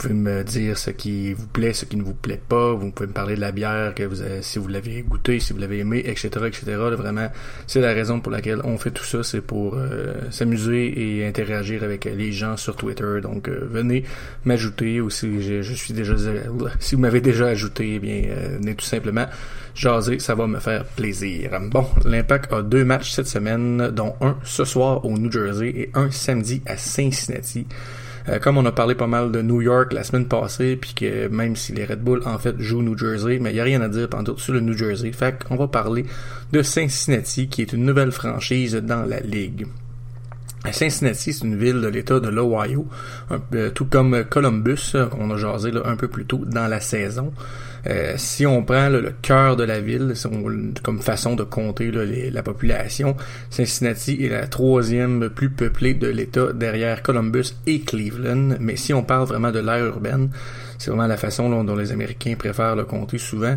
pouvez 0.00 0.14
me 0.14 0.42
dire 0.42 0.78
ce 0.78 0.90
qui 0.90 1.34
vous 1.34 1.46
plaît, 1.46 1.72
ce 1.72 1.84
qui 1.84 1.96
ne 1.96 2.02
vous 2.02 2.14
plaît 2.14 2.40
pas. 2.48 2.72
Vous 2.72 2.90
pouvez 2.90 3.08
me 3.08 3.12
parler 3.12 3.34
de 3.36 3.40
la 3.40 3.52
bière, 3.52 3.94
que 3.94 4.02
vous 4.02 4.22
si 4.40 4.58
vous 4.58 4.68
l'avez 4.68 5.02
goûté, 5.02 5.40
si 5.40 5.52
vous 5.52 5.58
l'avez 5.58 5.80
aimé, 5.80 6.02
etc., 6.04 6.28
etc. 6.46 6.62
vraiment, 6.96 7.28
c'est 7.66 7.80
la 7.80 7.92
raison 7.92 8.20
pour 8.20 8.32
laquelle 8.32 8.60
on 8.64 8.78
fait 8.78 8.90
tout 8.90 9.04
ça, 9.04 9.22
c'est 9.22 9.40
pour 9.40 9.74
euh, 9.76 10.14
s'amuser 10.30 11.18
et 11.18 11.26
interagir 11.26 11.82
avec 11.82 12.06
les 12.06 12.32
gens 12.32 12.56
sur 12.56 12.76
Twitter. 12.76 13.20
Donc, 13.22 13.48
euh, 13.48 13.68
venez 13.70 14.04
m'ajouter 14.44 15.00
ou 15.00 15.10
si 15.10 15.42
je, 15.42 15.74
suis 15.74 15.92
déjà, 15.92 16.14
si 16.78 16.94
vous 16.94 17.00
m'avez 17.00 17.20
déjà 17.20 17.48
ajouté, 17.48 17.94
eh 17.96 17.98
bien, 17.98 18.22
euh, 18.30 18.56
venez 18.58 18.74
tout 18.74 18.86
simplement 18.86 19.26
jaser, 19.74 20.18
ça 20.18 20.34
va 20.34 20.46
me 20.46 20.58
faire 20.58 20.84
plaisir. 20.84 21.58
Bon, 21.70 21.86
l'Impact 22.04 22.52
a 22.52 22.62
deux 22.62 22.84
matchs 22.84 23.12
cette 23.12 23.28
semaine, 23.28 23.90
dont 23.90 24.14
un 24.20 24.36
ce 24.44 24.64
soir 24.64 25.04
au 25.04 25.16
New 25.18 25.30
Jersey 25.30 25.68
et 25.68 25.90
un 25.94 26.10
samedi 26.10 26.62
à 26.66 26.76
Cincinnati. 26.76 27.66
Euh, 28.28 28.38
comme 28.38 28.58
on 28.58 28.66
a 28.66 28.72
parlé 28.72 28.94
pas 28.94 29.06
mal 29.06 29.32
de 29.32 29.42
New 29.42 29.60
York 29.60 29.92
la 29.92 30.04
semaine 30.04 30.26
passée, 30.26 30.76
puis 30.76 30.94
que 30.94 31.28
même 31.28 31.56
si 31.56 31.72
les 31.72 31.84
Red 31.84 32.02
Bull 32.02 32.22
en 32.26 32.38
fait 32.38 32.60
jouent 32.60 32.82
New 32.82 32.96
Jersey, 32.96 33.38
mais 33.40 33.50
il 33.50 33.56
y 33.56 33.60
a 33.60 33.64
rien 33.64 33.80
à 33.80 33.88
dire 33.88 34.08
pendant 34.08 34.36
sur 34.36 34.52
le 34.52 34.60
New 34.60 34.76
Jersey. 34.76 35.12
Fait 35.12 35.42
qu'on 35.42 35.56
va 35.56 35.68
parler 35.68 36.04
de 36.52 36.62
Cincinnati, 36.62 37.48
qui 37.48 37.62
est 37.62 37.72
une 37.72 37.84
nouvelle 37.84 38.12
franchise 38.12 38.74
dans 38.74 39.04
la 39.04 39.20
ligue. 39.20 39.66
Cincinnati, 40.72 41.32
c'est 41.32 41.44
une 41.44 41.56
ville 41.56 41.80
de 41.80 41.88
l'État 41.88 42.20
de 42.20 42.28
l'Ohio, 42.28 42.86
euh, 43.54 43.70
tout 43.70 43.86
comme 43.86 44.24
Columbus, 44.24 44.94
qu'on 45.10 45.30
a 45.30 45.36
jasé 45.38 45.70
là, 45.70 45.82
un 45.86 45.96
peu 45.96 46.08
plus 46.08 46.26
tôt 46.26 46.42
dans 46.44 46.68
la 46.68 46.80
saison. 46.80 47.32
Euh, 47.86 48.14
si 48.16 48.46
on 48.46 48.62
prend 48.62 48.88
le 48.88 49.12
cœur 49.22 49.56
de 49.56 49.64
la 49.64 49.80
ville, 49.80 50.14
comme 50.82 51.00
façon 51.00 51.34
de 51.34 51.44
compter 51.44 51.90
la 51.90 52.42
population, 52.42 53.16
Cincinnati 53.50 54.24
est 54.24 54.28
la 54.28 54.46
troisième 54.46 55.30
plus 55.30 55.50
peuplée 55.50 55.94
de 55.94 56.08
l'État 56.08 56.52
derrière 56.52 57.02
Columbus 57.02 57.54
et 57.66 57.80
Cleveland. 57.80 58.56
Mais 58.60 58.76
si 58.76 58.92
on 58.92 59.02
parle 59.02 59.26
vraiment 59.26 59.50
de 59.50 59.60
l'aire 59.60 59.86
urbaine, 59.86 60.30
c'est 60.78 60.90
vraiment 60.90 61.06
la 61.06 61.16
façon 61.16 61.64
dont 61.64 61.76
les 61.76 61.92
Américains 61.92 62.34
préfèrent 62.38 62.76
le 62.76 62.84
compter 62.84 63.18
souvent. 63.18 63.56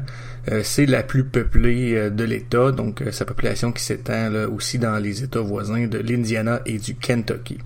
Euh, 0.52 0.62
c'est 0.64 0.86
la 0.86 1.04
plus 1.04 1.24
peuplée 1.24 1.96
euh, 1.96 2.10
de 2.10 2.24
l'État, 2.24 2.72
donc 2.72 3.04
sa 3.12 3.26
population 3.26 3.72
qui 3.72 3.84
s'étend 3.84 4.32
aussi 4.54 4.78
dans 4.78 4.98
les 4.98 5.24
États 5.24 5.40
voisins 5.40 5.88
de 5.88 5.98
l'Indiana 5.98 6.62
et 6.66 6.78
du 6.78 6.96
Kentucky. 6.96 7.58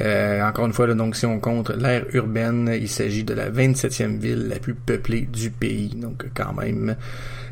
Euh, 0.00 0.42
encore 0.42 0.66
une 0.66 0.72
fois, 0.72 0.86
là, 0.86 0.94
donc 0.94 1.16
si 1.16 1.26
on 1.26 1.38
compte 1.40 1.70
l'aire 1.70 2.04
urbaine, 2.12 2.70
il 2.74 2.88
s'agit 2.88 3.24
de 3.24 3.34
la 3.34 3.50
27e 3.50 4.18
ville 4.18 4.48
la 4.48 4.58
plus 4.58 4.74
peuplée 4.74 5.22
du 5.22 5.50
pays. 5.50 5.90
Donc 5.94 6.26
quand 6.34 6.54
même 6.54 6.96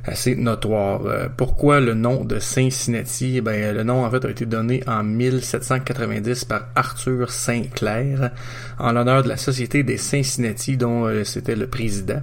assez 0.05 0.35
notoire. 0.35 1.05
Euh, 1.07 1.29
pourquoi 1.35 1.81
le 1.81 1.95
nom 1.95 2.25
de 2.25 2.39
Cincinnati? 2.39 3.37
Eh 3.37 3.41
ben, 3.43 3.75
le 3.75 3.83
nom 3.83 4.05
en 4.05 4.11
fait 4.11 4.25
a 4.25 4.31
été 4.31 4.47
donné 4.47 4.83
en 4.87 5.03
1790 5.03 6.47
par 6.47 6.69
Arthur 6.75 7.31
Saint-Clair 7.31 8.31
en 8.79 8.93
l'honneur 8.93 9.23
de 9.23 9.29
la 9.29 9.37
Société 9.37 9.83
des 9.83 9.99
Cincinnati 9.99 10.79
dont 10.79 11.05
euh, 11.05 11.25
c'était 11.25 11.57
le 11.57 11.67
président. 11.67 12.23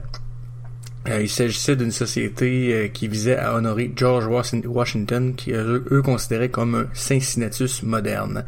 il 1.07 1.29
s'agissait 1.29 1.75
d'une 1.75 1.91
société 1.91 2.89
qui 2.91 3.07
visait 3.07 3.37
à 3.37 3.53
honorer 3.53 3.93
George 3.95 4.25
Washington, 4.25 5.35
qui 5.35 5.51
eux, 5.51 5.85
eux 5.91 6.01
considéraient 6.01 6.49
comme 6.49 6.73
un 6.73 6.87
Cincinnatus 6.93 7.83
moderne. 7.83 8.43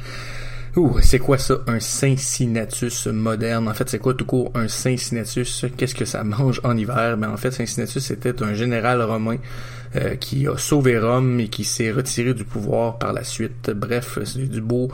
Ouh, 0.77 0.99
c'est 1.01 1.17
quoi 1.17 1.39
ça, 1.39 1.57
un 1.65 1.79
Cincinnatus 1.79 3.07
moderne? 3.07 3.67
En 3.67 3.73
fait, 3.73 3.89
c'est 3.89 3.97
quoi 3.97 4.13
tout 4.13 4.25
court 4.25 4.51
un 4.53 4.67
Cincinnatus? 4.67 5.65
Qu'est-ce 5.75 5.95
que 5.95 6.05
ça 6.05 6.23
mange 6.23 6.61
en 6.63 6.77
hiver? 6.77 7.17
Ben, 7.17 7.31
en 7.31 7.37
fait, 7.37 7.49
Cincinnatus 7.49 8.03
c'était 8.03 8.43
un 8.43 8.53
général 8.53 9.01
romain 9.01 9.37
euh, 9.95 10.13
qui 10.17 10.47
a 10.47 10.55
sauvé 10.55 10.99
Rome 10.99 11.39
et 11.39 11.47
qui 11.47 11.63
s'est 11.63 11.91
retiré 11.91 12.35
du 12.35 12.43
pouvoir 12.43 12.99
par 12.99 13.11
la 13.11 13.23
suite. 13.23 13.71
Bref, 13.71 14.19
c'est 14.23 14.47
du 14.47 14.61
beau 14.61 14.91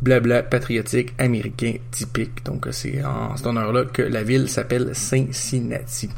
blabla 0.00 0.42
patriotique 0.42 1.12
américain 1.18 1.74
typique. 1.90 2.42
Donc, 2.46 2.68
c'est 2.70 3.04
en 3.04 3.36
cet 3.36 3.46
honneur-là 3.46 3.84
que 3.84 4.00
la 4.00 4.22
ville 4.22 4.48
s'appelle 4.48 4.94
Cincinnati. 4.94 6.08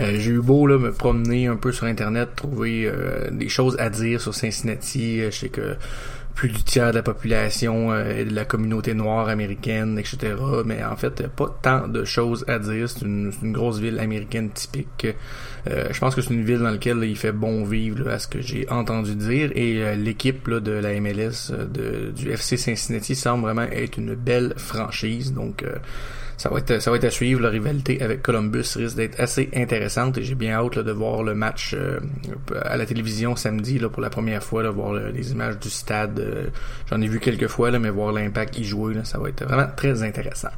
Euh, 0.00 0.16
j'ai 0.18 0.32
eu 0.32 0.40
beau 0.40 0.66
là, 0.66 0.78
me 0.78 0.90
promener 0.90 1.46
un 1.46 1.56
peu 1.56 1.70
sur 1.70 1.86
Internet, 1.86 2.30
trouver 2.34 2.86
euh, 2.86 3.30
des 3.30 3.48
choses 3.48 3.76
à 3.78 3.88
dire 3.88 4.20
sur 4.20 4.34
Cincinnati. 4.34 5.20
Je 5.22 5.30
sais 5.30 5.48
que 5.48 5.76
plus 6.36 6.50
du 6.50 6.62
tiers 6.62 6.90
de 6.90 6.96
la 6.96 7.02
population 7.02 7.90
euh, 7.90 8.22
de 8.22 8.34
la 8.34 8.44
communauté 8.44 8.92
noire 8.92 9.28
américaine, 9.28 9.98
etc. 9.98 10.34
Mais 10.66 10.84
en 10.84 10.94
fait, 10.94 11.26
pas 11.28 11.58
tant 11.62 11.88
de 11.88 12.04
choses 12.04 12.44
à 12.46 12.58
dire. 12.58 12.88
C'est 12.90 13.02
une, 13.02 13.32
grosse 13.42 13.78
ville 13.78 13.98
américaine 13.98 14.50
typique. 14.50 15.06
Euh, 15.66 15.88
je 15.90 15.98
pense 15.98 16.14
que 16.14 16.20
c'est 16.20 16.34
une 16.34 16.44
ville 16.44 16.58
dans 16.58 16.70
laquelle 16.70 17.02
il 17.04 17.16
fait 17.16 17.32
bon 17.32 17.64
vivre, 17.64 18.08
à 18.10 18.18
ce 18.18 18.28
que 18.28 18.42
j'ai 18.42 18.68
entendu 18.68 19.16
dire. 19.16 19.50
Et 19.54 19.82
euh, 19.82 19.94
l'équipe 19.94 20.50
de 20.50 20.72
la 20.72 21.00
MLS, 21.00 21.50
de, 21.50 22.12
du 22.14 22.30
FC 22.30 22.58
Cincinnati, 22.58 23.16
semble 23.16 23.42
vraiment 23.42 23.62
être 23.62 23.96
une 23.96 24.14
belle 24.14 24.52
franchise. 24.58 25.32
Donc, 25.32 25.64
ça 26.36 26.48
va 26.50 26.58
être 26.58 26.80
ça 26.80 26.90
va 26.90 26.96
être 26.96 27.04
à 27.04 27.10
suivre. 27.10 27.40
La 27.40 27.48
rivalité 27.50 28.02
avec 28.02 28.22
Columbus 28.22 28.74
risque 28.76 28.96
d'être 28.96 29.18
assez 29.20 29.48
intéressante 29.54 30.18
et 30.18 30.22
j'ai 30.22 30.34
bien 30.34 30.52
hâte 30.54 30.76
là, 30.76 30.82
de 30.82 30.92
voir 30.92 31.22
le 31.22 31.34
match 31.34 31.74
euh, 31.74 31.98
à 32.62 32.76
la 32.76 32.86
télévision 32.86 33.36
samedi 33.36 33.78
là, 33.78 33.88
pour 33.88 34.02
la 34.02 34.10
première 34.10 34.42
fois, 34.42 34.62
là, 34.62 34.70
voir 34.70 34.92
le- 34.92 35.10
les 35.10 35.32
images 35.32 35.58
du 35.58 35.70
stade. 35.70 36.18
euh, 36.20 36.46
J'en 36.90 37.00
ai 37.00 37.08
vu 37.08 37.20
quelques 37.20 37.48
fois, 37.48 37.70
là, 37.70 37.78
mais 37.78 37.90
voir 37.90 38.12
l'impact 38.12 38.58
y 38.58 38.64
jouer, 38.64 38.94
là, 38.94 39.04
ça 39.04 39.18
va 39.18 39.28
être 39.28 39.44
vraiment 39.44 39.68
très 39.76 40.02
intéressant. 40.02 40.48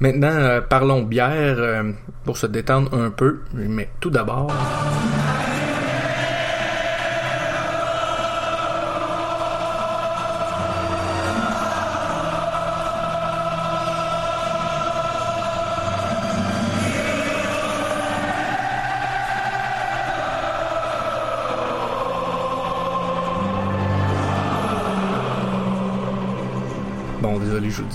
Maintenant, 0.00 0.28
euh, 0.30 0.60
parlons 0.60 1.02
bière 1.02 1.56
euh, 1.58 1.90
pour 2.24 2.36
se 2.36 2.46
détendre 2.46 2.94
un 2.94 3.10
peu, 3.10 3.40
mais 3.52 3.88
tout 3.98 4.10
d'abord. 4.10 4.52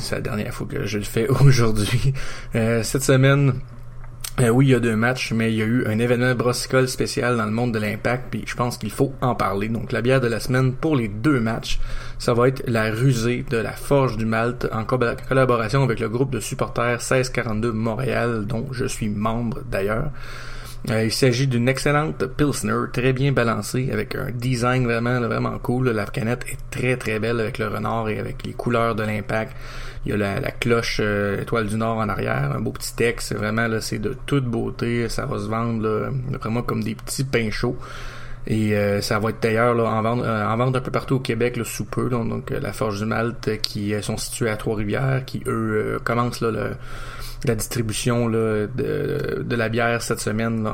C'est 0.03 0.15
la 0.15 0.21
dernière 0.21 0.53
fois 0.53 0.67
que 0.69 0.85
je 0.85 0.97
le 0.99 1.03
fais 1.03 1.27
aujourd'hui. 1.41 2.13
Euh, 2.55 2.83
cette 2.83 3.03
semaine, 3.03 3.53
euh, 4.39 4.49
oui, 4.49 4.67
il 4.67 4.69
y 4.71 4.75
a 4.75 4.79
deux 4.79 4.95
matchs, 4.95 5.31
mais 5.31 5.51
il 5.51 5.57
y 5.57 5.61
a 5.61 5.65
eu 5.65 5.85
un 5.85 5.99
événement 5.99 6.33
brossicole 6.35 6.87
spécial 6.87 7.37
dans 7.37 7.45
le 7.45 7.51
monde 7.51 7.71
de 7.71 7.79
l'impact, 7.79 8.25
puis 8.31 8.43
je 8.47 8.55
pense 8.55 8.77
qu'il 8.77 8.89
faut 8.91 9.13
en 9.21 9.35
parler. 9.35 9.67
Donc, 9.69 9.91
la 9.91 10.01
bière 10.01 10.21
de 10.21 10.27
la 10.27 10.39
semaine 10.39 10.73
pour 10.73 10.95
les 10.95 11.07
deux 11.07 11.39
matchs, 11.39 11.79
ça 12.19 12.33
va 12.33 12.47
être 12.47 12.63
la 12.67 12.89
rusée 12.91 13.45
de 13.49 13.57
la 13.57 13.73
Forge 13.73 14.17
du 14.17 14.25
Malte 14.25 14.67
en 14.71 14.85
co- 14.85 14.97
collaboration 15.27 15.83
avec 15.83 15.99
le 15.99 16.09
groupe 16.09 16.31
de 16.31 16.39
supporters 16.39 16.97
1642 16.97 17.71
Montréal, 17.71 18.45
dont 18.47 18.67
je 18.71 18.85
suis 18.85 19.09
membre 19.09 19.59
d'ailleurs. 19.69 20.09
Euh, 20.89 21.05
il 21.05 21.13
s'agit 21.13 21.47
d'une 21.47 21.69
excellente 21.69 22.25
Pilsner, 22.35 22.91
très 22.91 23.13
bien 23.13 23.31
balancée, 23.31 23.89
avec 23.93 24.15
un 24.15 24.31
design 24.31 24.83
vraiment 24.83 25.19
vraiment 25.21 25.57
cool. 25.59 25.89
La 25.89 26.05
canette 26.05 26.45
est 26.49 26.57
très 26.71 26.97
très 26.97 27.19
belle 27.19 27.39
avec 27.39 27.57
le 27.57 27.67
renard 27.69 28.09
et 28.09 28.19
avec 28.19 28.43
les 28.45 28.51
couleurs 28.51 28.93
de 28.93 29.03
l'impact. 29.03 29.55
Il 30.05 30.11
y 30.11 30.13
a 30.13 30.17
la, 30.17 30.51
cloche 30.51 30.99
euh, 31.01 31.41
étoile 31.41 31.67
du 31.67 31.77
Nord 31.77 31.97
en 31.97 32.09
arrière, 32.09 32.51
un 32.53 32.59
beau 32.59 32.71
petit 32.71 32.93
texte. 32.93 33.33
Vraiment 33.33 33.67
là, 33.67 33.79
c'est 33.79 33.99
de 33.99 34.17
toute 34.25 34.43
beauté. 34.43 35.07
Ça 35.07 35.25
va 35.25 35.39
se 35.39 35.47
vendre 35.47 35.87
là, 35.87 36.09
vraiment 36.37 36.61
comme 36.61 36.83
des 36.83 36.95
petits 36.95 37.23
pains 37.23 37.49
chauds. 37.49 37.77
Et 38.45 38.75
euh, 38.75 38.99
ça 38.99 39.19
va 39.19 39.29
être 39.29 39.41
d'ailleurs 39.41 39.79
en 39.87 40.01
vente 40.01 40.21
euh, 40.21 40.45
en 40.45 40.57
vente 40.57 40.75
un 40.75 40.81
peu 40.81 40.91
partout 40.91 41.15
au 41.15 41.19
Québec 41.19 41.55
là, 41.55 41.63
sous 41.63 41.85
peu. 41.85 42.09
donc 42.09 42.49
la 42.49 42.73
Forge 42.73 42.99
du 42.99 43.05
Malte 43.05 43.61
qui 43.61 43.93
sont 44.01 44.17
situés 44.17 44.49
à 44.49 44.57
Trois-Rivières, 44.57 45.23
qui 45.25 45.41
eux 45.47 45.97
commencent 46.03 46.41
là, 46.41 46.51
le, 46.51 46.71
la 47.45 47.55
distribution 47.55 48.27
là, 48.27 48.67
de, 48.67 49.43
de 49.43 49.55
la 49.55 49.69
bière 49.69 50.01
cette 50.01 50.19
semaine 50.19 50.63
là, 50.63 50.71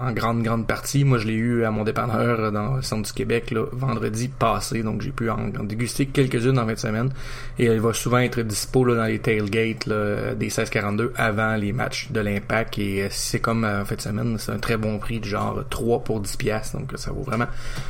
en, 0.00 0.08
en 0.08 0.12
grande 0.12 0.42
grande 0.42 0.66
partie. 0.66 1.04
Moi, 1.04 1.18
je 1.18 1.26
l'ai 1.26 1.34
eu 1.34 1.64
à 1.64 1.70
mon 1.70 1.84
dépanneur 1.84 2.52
dans 2.52 2.76
le 2.76 2.82
centre 2.82 3.06
du 3.06 3.12
Québec 3.12 3.50
là, 3.50 3.64
vendredi 3.72 4.28
passé, 4.28 4.82
donc 4.82 5.02
j'ai 5.02 5.10
pu 5.10 5.30
en, 5.30 5.50
en 5.58 5.64
déguster 5.64 6.06
quelques-unes 6.06 6.58
en 6.58 6.66
fin 6.66 6.74
de 6.74 6.78
semaine. 6.78 7.10
Et 7.58 7.66
elle 7.66 7.80
va 7.80 7.92
souvent 7.92 8.18
être 8.18 8.40
dispo 8.42 8.84
là, 8.84 8.94
dans 8.94 9.04
les 9.04 9.18
tailgates 9.18 9.88
des 9.88 10.46
1642 10.46 11.12
avant 11.16 11.56
les 11.56 11.72
matchs 11.72 12.10
de 12.10 12.20
l'Impact. 12.20 12.78
Et 12.78 13.04
euh, 13.04 13.08
c'est 13.10 13.40
comme 13.40 13.64
euh, 13.64 13.82
en 13.82 13.84
fin 13.84 13.96
de 13.96 14.00
semaine, 14.00 14.36
c'est 14.38 14.52
un 14.52 14.58
très 14.58 14.76
bon 14.76 14.98
prix 14.98 15.20
de 15.20 15.24
genre 15.24 15.62
3 15.68 16.04
pour 16.04 16.20
10 16.20 16.36
piastres. 16.36 16.78
Donc 16.78 16.92
ça 16.96 17.12
vaut 17.12 17.22
vraiment, 17.22 17.46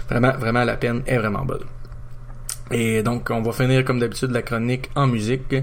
vraiment, 0.08 0.32
vraiment 0.32 0.64
la 0.64 0.76
peine. 0.76 1.02
est 1.06 1.18
vraiment 1.18 1.44
bonne. 1.44 1.64
Et 2.70 3.02
donc, 3.02 3.28
on 3.30 3.42
va 3.42 3.52
finir 3.52 3.84
comme 3.84 3.98
d'habitude 3.98 4.30
la 4.30 4.40
chronique 4.40 4.90
en 4.94 5.06
musique. 5.06 5.54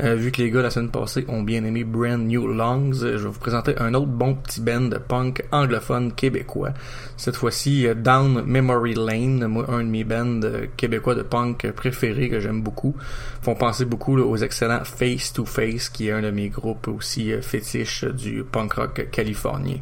Euh, 0.00 0.14
vu 0.14 0.32
que 0.32 0.40
les 0.40 0.50
gars 0.50 0.62
la 0.62 0.70
semaine 0.70 0.90
passée 0.90 1.26
ont 1.28 1.42
bien 1.42 1.62
aimé 1.64 1.84
Brand 1.84 2.18
New 2.18 2.46
Lungs, 2.46 3.02
euh, 3.02 3.18
je 3.18 3.24
vais 3.24 3.28
vous 3.28 3.38
présenter 3.38 3.74
un 3.78 3.92
autre 3.92 4.06
bon 4.06 4.34
petit 4.34 4.62
band 4.62 4.82
de 4.82 4.96
punk 4.96 5.44
anglophone 5.52 6.12
québécois. 6.12 6.70
Cette 7.18 7.36
fois-ci, 7.36 7.86
euh, 7.86 7.94
Down 7.94 8.44
Memory 8.46 8.94
Lane, 8.94 9.46
moi 9.46 9.66
un 9.68 9.84
de 9.84 9.90
mes 9.90 10.04
bands 10.04 10.40
euh, 10.44 10.66
québécois 10.76 11.14
de 11.14 11.22
punk 11.22 11.70
préférés 11.72 12.30
que 12.30 12.40
j'aime 12.40 12.62
beaucoup. 12.62 12.96
Font 13.42 13.54
penser 13.54 13.84
beaucoup 13.84 14.16
aux 14.18 14.36
excellents 14.38 14.84
Face 14.84 15.34
to 15.34 15.44
Face, 15.44 15.90
qui 15.90 16.08
est 16.08 16.12
un 16.12 16.22
de 16.22 16.30
mes 16.30 16.48
groupes 16.48 16.88
aussi 16.88 17.30
fétiches 17.42 18.04
du 18.04 18.42
punk 18.42 18.72
rock 18.72 19.08
californien. 19.10 19.78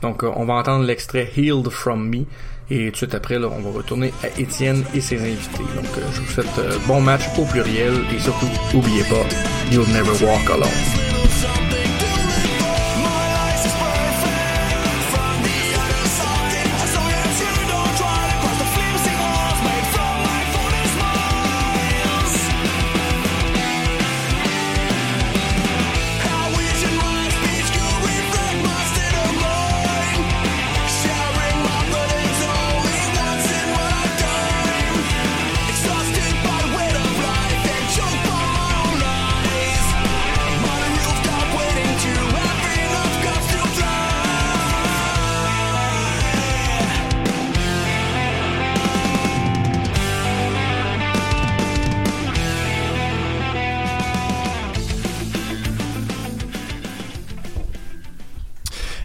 Donc, 0.00 0.24
on 0.24 0.44
va 0.46 0.54
entendre 0.54 0.84
l'extrait 0.84 1.30
Healed 1.36 1.68
From 1.68 2.08
Me. 2.08 2.24
Et 2.70 2.86
tout 2.86 2.90
de 2.92 2.96
suite 2.96 3.14
après, 3.14 3.38
là, 3.38 3.48
on 3.48 3.60
va 3.60 3.70
retourner 3.70 4.12
à 4.22 4.40
Étienne 4.40 4.84
et 4.94 5.00
ses 5.00 5.20
invités. 5.20 5.64
Donc, 5.74 5.86
euh, 5.98 6.02
je 6.12 6.20
vous 6.20 6.30
souhaite 6.32 6.58
euh, 6.58 6.76
bon 6.86 7.00
match 7.00 7.22
au 7.38 7.44
pluriel. 7.44 7.92
Et 8.14 8.18
surtout, 8.18 8.46
n'oubliez 8.72 9.04
pas, 9.04 9.26
You'll 9.70 9.88
Never 9.88 10.24
Walk 10.24 10.48
Alone. 10.50 11.11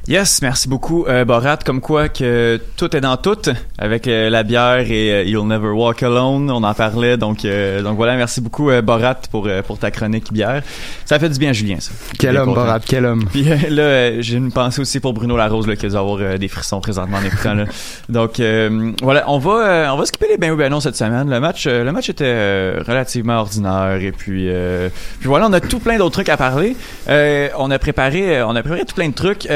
Yes, 0.08 0.42
merci 0.42 0.70
beaucoup, 0.70 1.06
euh, 1.06 1.26
Borat. 1.26 1.58
Comme 1.66 1.82
quoi 1.82 2.08
que 2.08 2.62
tout 2.78 2.96
est 2.96 3.02
dans 3.02 3.18
tout 3.18 3.42
avec 3.78 4.08
euh, 4.08 4.30
la 4.30 4.44
bière 4.44 4.90
et 4.90 5.12
euh, 5.12 5.24
You'll 5.24 5.46
Never 5.46 5.68
Walk 5.68 6.02
Alone. 6.02 6.50
On 6.50 6.64
en 6.64 6.74
parlait, 6.74 7.18
donc 7.18 7.44
euh, 7.44 7.82
donc 7.82 7.98
voilà. 7.98 8.16
Merci 8.16 8.40
beaucoup, 8.40 8.70
euh, 8.70 8.82
Borat, 8.82 9.16
pour 9.30 9.48
euh, 9.48 9.62
pour 9.62 9.78
ta 9.78 9.92
chronique 9.92 10.32
bière. 10.32 10.64
Ça 11.04 11.20
fait 11.20 11.28
du 11.28 11.38
bien, 11.38 11.52
Julien. 11.52 11.82
Ça. 11.82 11.92
Quel 12.18 12.38
homme. 12.38 12.54
Borat, 12.54 12.80
quel 12.80 13.06
homme. 13.06 13.26
Puis 13.30 13.44
là, 13.70 14.22
j'ai 14.22 14.38
une 14.38 14.54
pensée 14.54 14.80
aussi 14.80 15.02
pour 15.02 15.12
Bruno 15.12 15.36
Larose 15.36 15.68
là, 15.68 15.76
qui 15.76 15.90
doit 15.90 16.00
avoir 16.00 16.40
des 16.40 16.48
frissons 16.48 16.80
présentement 16.80 17.18
en 17.18 17.26
écoutant. 17.26 17.56
Là. 17.56 17.66
Donc 18.08 18.40
euh, 18.40 18.94
voilà, 19.04 19.26
on 19.30 19.40
va 19.40 19.52
euh, 19.52 19.90
on 19.90 19.98
va 19.98 20.06
skipper 20.06 20.28
les 20.30 20.38
ben 20.38 20.52
oui 20.52 20.58
ben 20.58 20.70
non 20.72 20.80
cette 20.80 20.96
semaine. 20.96 21.30
Le 21.30 21.42
match 21.42 21.66
euh, 21.68 21.84
le 21.84 21.92
match 21.92 22.08
était 22.08 22.24
euh, 22.26 22.82
relativement 22.88 23.40
ordinaire 23.40 24.00
et 24.02 24.14
puis 24.14 24.46
euh, 24.48 24.88
puis 25.20 25.28
voilà, 25.28 25.48
on 25.48 25.54
a 25.54 25.60
tout 25.60 25.80
plein 25.80 25.98
d'autres 25.98 26.14
trucs 26.14 26.30
à 26.30 26.38
parler. 26.38 26.78
Euh, 27.10 27.50
on 27.58 27.70
a 27.72 27.78
préparé 27.78 28.42
on 28.42 28.56
a 28.56 28.62
préparé 28.62 28.86
tout 28.86 28.96
plein 28.96 29.10
de 29.10 29.14
trucs. 29.14 29.50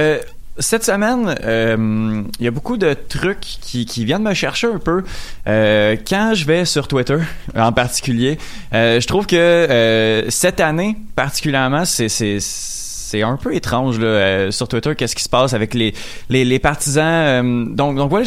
Cette 0.58 0.84
semaine, 0.84 1.36
euh, 1.44 2.24
il 2.40 2.46
y 2.46 2.48
a 2.48 2.52
beaucoup 2.52 2.78
de 2.78 2.94
trucs 2.94 3.40
qui, 3.40 4.06
viennent 4.06 4.24
me 4.24 4.34
chercher 4.34 4.68
un 4.68 4.80
peu. 4.80 5.04
Euh, 5.48 5.96
quand 6.08 6.34
je 6.34 6.46
vais 6.46 6.66
sur 6.66 6.88
Twitter, 6.88 7.18
en 7.56 7.72
particulier, 7.72 8.38
euh, 8.74 9.00
je 9.00 9.08
trouve 9.08 9.26
que 9.28 10.26
cette 10.30 10.60
année, 10.60 10.98
particulièrement, 11.16 11.86
c'est 11.86 13.22
un 13.24 13.38
peu 13.38 13.56
étrange 13.56 14.00
là, 14.00 14.52
sur 14.52 14.68
Twitter. 14.68 14.96
Qu'est-ce 14.96 15.16
qui 15.16 15.24
se 15.24 15.30
passe 15.30 15.54
avec 15.54 15.74
les 15.74 16.60
partisans 16.60 17.76
Donc 17.76 17.96
donc 17.96 18.10
voilà, 18.10 18.26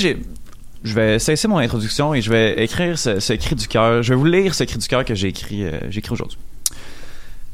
je 0.84 0.92
vais 0.92 1.18
cesser 1.18 1.48
mon 1.48 1.56
introduction 1.58 2.14
et 2.14 2.20
je 2.20 2.30
vais 2.30 2.62
écrire 2.62 2.98
ce, 2.98 3.32
cri 3.34 3.54
du 3.56 3.66
cœur. 3.66 4.02
Je 4.02 4.10
vais 4.10 4.18
vous 4.18 4.26
lire 4.26 4.54
ce 4.54 4.64
cri 4.64 4.78
du 4.78 4.86
cœur 4.86 5.04
que 5.04 5.14
j'ai 5.14 5.28
écrit 5.28 5.64
euh, 5.64 5.78
écrit 5.90 6.12
aujourd'hui. 6.12 6.38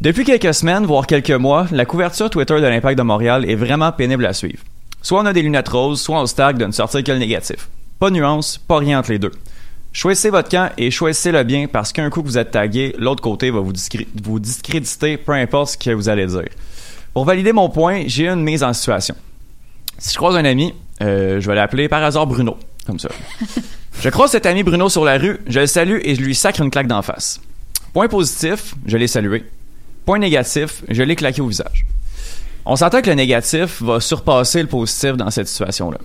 Depuis 0.00 0.24
quelques 0.24 0.54
semaines, 0.54 0.86
voire 0.86 1.06
quelques 1.06 1.30
mois, 1.30 1.66
la 1.72 1.84
couverture 1.84 2.30
Twitter 2.30 2.58
de 2.58 2.66
l'Impact 2.66 2.96
de 2.96 3.02
Montréal 3.02 3.44
est 3.46 3.54
vraiment 3.54 3.92
pénible 3.92 4.24
à 4.24 4.32
suivre. 4.32 4.62
Soit 5.02 5.20
on 5.20 5.26
a 5.26 5.34
des 5.34 5.42
lunettes 5.42 5.68
roses, 5.68 6.00
soit 6.00 6.18
on 6.18 6.24
se 6.24 6.34
tag 6.34 6.56
de 6.56 6.64
ne 6.64 6.72
sortir 6.72 7.04
que 7.04 7.12
le 7.12 7.18
négatif. 7.18 7.68
Pas 7.98 8.08
de 8.08 8.14
nuance, 8.14 8.56
pas 8.56 8.78
rien 8.78 9.00
entre 9.00 9.10
les 9.10 9.18
deux. 9.18 9.32
Choisissez 9.92 10.30
votre 10.30 10.48
camp 10.48 10.70
et 10.78 10.90
choisissez-le 10.90 11.42
bien 11.42 11.66
parce 11.70 11.92
qu'un 11.92 12.08
coup 12.08 12.22
que 12.22 12.28
vous 12.28 12.38
êtes 12.38 12.52
tagué, 12.52 12.94
l'autre 12.98 13.22
côté 13.22 13.50
va 13.50 13.60
vous 13.60 13.72
discréditer, 14.40 15.18
peu 15.18 15.32
importe 15.32 15.72
ce 15.72 15.76
que 15.76 15.90
vous 15.90 16.08
allez 16.08 16.26
dire. 16.26 16.48
Pour 17.12 17.26
valider 17.26 17.52
mon 17.52 17.68
point, 17.68 18.04
j'ai 18.06 18.26
une 18.26 18.42
mise 18.42 18.62
en 18.62 18.72
situation. 18.72 19.16
Si 19.98 20.14
je 20.14 20.16
croise 20.16 20.34
un 20.34 20.46
ami, 20.46 20.72
euh, 21.02 21.42
je 21.42 21.46
vais 21.46 21.54
l'appeler 21.54 21.90
par 21.90 22.02
hasard 22.02 22.26
Bruno, 22.26 22.56
comme 22.86 22.98
ça. 22.98 23.10
Je 24.00 24.08
croise 24.08 24.30
cet 24.30 24.46
ami 24.46 24.62
Bruno 24.62 24.88
sur 24.88 25.04
la 25.04 25.18
rue, 25.18 25.40
je 25.46 25.60
le 25.60 25.66
salue 25.66 25.98
et 26.04 26.14
je 26.14 26.22
lui 26.22 26.34
sacre 26.34 26.62
une 26.62 26.70
claque 26.70 26.86
d'en 26.86 27.02
face. 27.02 27.38
Point 27.92 28.08
positif, 28.08 28.74
je 28.86 28.96
l'ai 28.96 29.08
salué. 29.08 29.44
Point 30.06 30.18
négatif, 30.18 30.82
je 30.88 31.02
l'ai 31.02 31.16
claqué 31.16 31.40
au 31.40 31.46
visage. 31.46 31.84
On 32.64 32.76
s'entend 32.76 33.00
que 33.02 33.08
le 33.10 33.14
négatif 33.16 33.82
va 33.82 34.00
surpasser 34.00 34.60
le 34.62 34.68
positif 34.68 35.12
dans 35.16 35.30
cette 35.30 35.48
situation-là. 35.48 35.98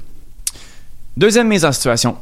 Deuxième 1.18 1.48
mise 1.48 1.66
en 1.66 1.72
situation. 1.72 2.18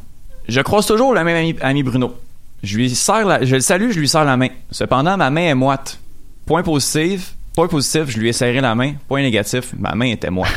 Je 0.48 0.62
croise 0.62 0.86
toujours 0.86 1.14
le 1.14 1.24
même 1.24 1.36
ami, 1.36 1.56
ami 1.62 1.84
Bruno. 1.84 2.16
Je 2.62 2.78
lui 2.78 2.94
serre 2.96 3.26
la- 3.26 3.44
je 3.46 3.56
le 3.56 3.62
salue, 3.62 3.92
je 3.92 4.00
lui 4.00 4.08
serre 4.08 4.26
la 4.26 4.38
main. 4.38 4.50
Cependant, 4.72 5.18
ma 5.18 5.30
main 5.30 5.42
est 5.50 5.56
moite. 5.56 6.00
Point 6.46 6.64
positif, 6.64 7.36
Point 7.56 7.68
positif, 7.68 8.06
je 8.10 8.18
lui 8.18 8.30
ai 8.30 8.34
serré 8.34 8.62
la 8.62 8.74
main. 8.74 8.94
Point 9.08 9.22
négatif, 9.22 9.74
ma 9.78 9.94
main 9.94 10.08
était 10.08 10.32
moite. 10.32 10.52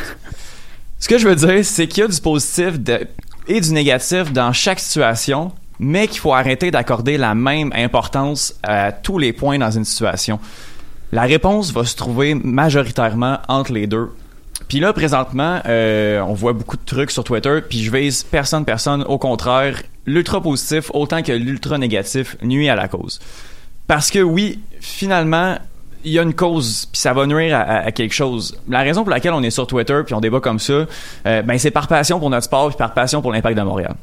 Ce 0.99 1.07
que 1.07 1.19
je 1.19 1.27
veux 1.27 1.35
dire, 1.35 1.63
c'est 1.63 1.87
qu'il 1.87 2.01
y 2.01 2.05
a 2.05 2.07
du 2.07 2.19
positif 2.19 2.79
de- 2.79 3.07
et 3.47 3.61
du 3.61 3.71
négatif 3.71 4.33
dans 4.33 4.51
chaque 4.51 4.79
situation, 4.79 5.51
mais 5.79 6.07
qu'il 6.07 6.19
faut 6.19 6.33
arrêter 6.33 6.71
d'accorder 6.71 7.17
la 7.19 7.35
même 7.35 7.71
importance 7.75 8.55
à 8.63 8.91
tous 8.91 9.19
les 9.19 9.31
points 9.31 9.59
dans 9.59 9.69
une 9.69 9.85
situation. 9.85 10.39
La 11.11 11.23
réponse 11.23 11.71
va 11.71 11.85
se 11.85 11.95
trouver 11.95 12.35
majoritairement 12.35 13.39
entre 13.47 13.71
les 13.71 13.87
deux. 13.87 14.09
Puis 14.67 14.79
là, 14.79 14.91
présentement, 14.91 15.61
euh, 15.65 16.19
on 16.19 16.33
voit 16.33 16.53
beaucoup 16.53 16.75
de 16.75 16.85
trucs 16.85 17.11
sur 17.11 17.23
Twitter, 17.23 17.59
puis 17.67 17.83
je 17.83 17.91
vise 17.91 18.23
personne, 18.23 18.65
personne. 18.65 19.03
Au 19.03 19.17
contraire, 19.17 19.81
l'ultra 20.05 20.41
positif, 20.41 20.91
autant 20.93 21.21
que 21.21 21.31
l'ultra 21.31 21.77
négatif, 21.77 22.35
nuit 22.41 22.67
à 22.67 22.75
la 22.75 22.89
cause. 22.89 23.19
Parce 23.87 24.11
que 24.11 24.19
oui, 24.19 24.59
finalement, 24.81 25.57
il 26.03 26.11
y 26.11 26.19
a 26.19 26.23
une 26.23 26.33
cause, 26.33 26.87
puis 26.91 26.99
ça 26.99 27.13
va 27.13 27.25
nuire 27.25 27.57
à, 27.57 27.91
quelque 27.93 28.13
chose. 28.13 28.57
La 28.67 28.81
raison 28.81 29.03
pour 29.03 29.11
laquelle 29.11 29.33
on 29.33 29.43
est 29.43 29.51
sur 29.51 29.67
Twitter, 29.67 30.01
puis 30.05 30.13
on 30.13 30.19
débat 30.19 30.41
comme 30.41 30.59
ça, 30.59 30.85
euh, 31.25 31.41
ben 31.41 31.57
c'est 31.57 31.71
par 31.71 31.87
passion 31.87 32.19
pour 32.19 32.29
notre 32.29 32.45
sport, 32.45 32.69
puis 32.69 32.77
par 32.77 32.93
passion 32.93 33.21
pour 33.21 33.31
l'impact 33.31 33.57
de 33.57 33.63
Montréal. 33.63 33.95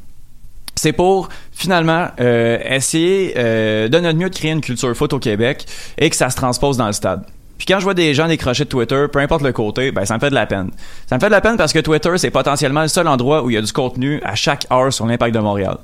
C'est 0.75 0.93
pour 0.93 1.29
finalement 1.51 2.07
euh, 2.19 2.59
essayer 2.63 3.33
euh, 3.37 3.87
de 3.87 3.99
notre 3.99 4.17
mieux 4.17 4.29
de 4.29 4.35
créer 4.35 4.51
une 4.51 4.61
culture 4.61 4.95
foot 4.95 5.13
au 5.13 5.19
Québec 5.19 5.65
et 5.97 6.09
que 6.09 6.15
ça 6.15 6.29
se 6.29 6.35
transpose 6.35 6.77
dans 6.77 6.87
le 6.87 6.93
stade. 6.93 7.23
Puis 7.57 7.65
quand 7.65 7.79
je 7.79 7.85
vois 7.85 7.93
des 7.93 8.13
gens 8.13 8.27
décrocher 8.27 8.65
de 8.65 8.69
Twitter, 8.69 9.05
peu 9.11 9.19
importe 9.19 9.41
le 9.41 9.53
côté, 9.53 9.91
ben 9.91 10.05
ça 10.05 10.15
me 10.15 10.19
fait 10.19 10.29
de 10.29 10.35
la 10.35 10.45
peine. 10.45 10.71
Ça 11.07 11.15
me 11.15 11.21
fait 11.21 11.27
de 11.27 11.31
la 11.31 11.39
peine 11.39 11.55
parce 11.55 11.71
que 11.71 11.79
Twitter, 11.79 12.11
c'est 12.17 12.31
potentiellement 12.31 12.81
le 12.81 12.89
seul 12.89 13.07
endroit 13.07 13.43
où 13.43 13.49
il 13.49 13.53
y 13.53 13.57
a 13.57 13.61
du 13.61 13.71
contenu 13.71 14.21
à 14.23 14.35
chaque 14.35 14.67
heure 14.71 14.91
sur 14.91 15.05
l'impact 15.05 15.33
de 15.33 15.39
Montréal. 15.39 15.77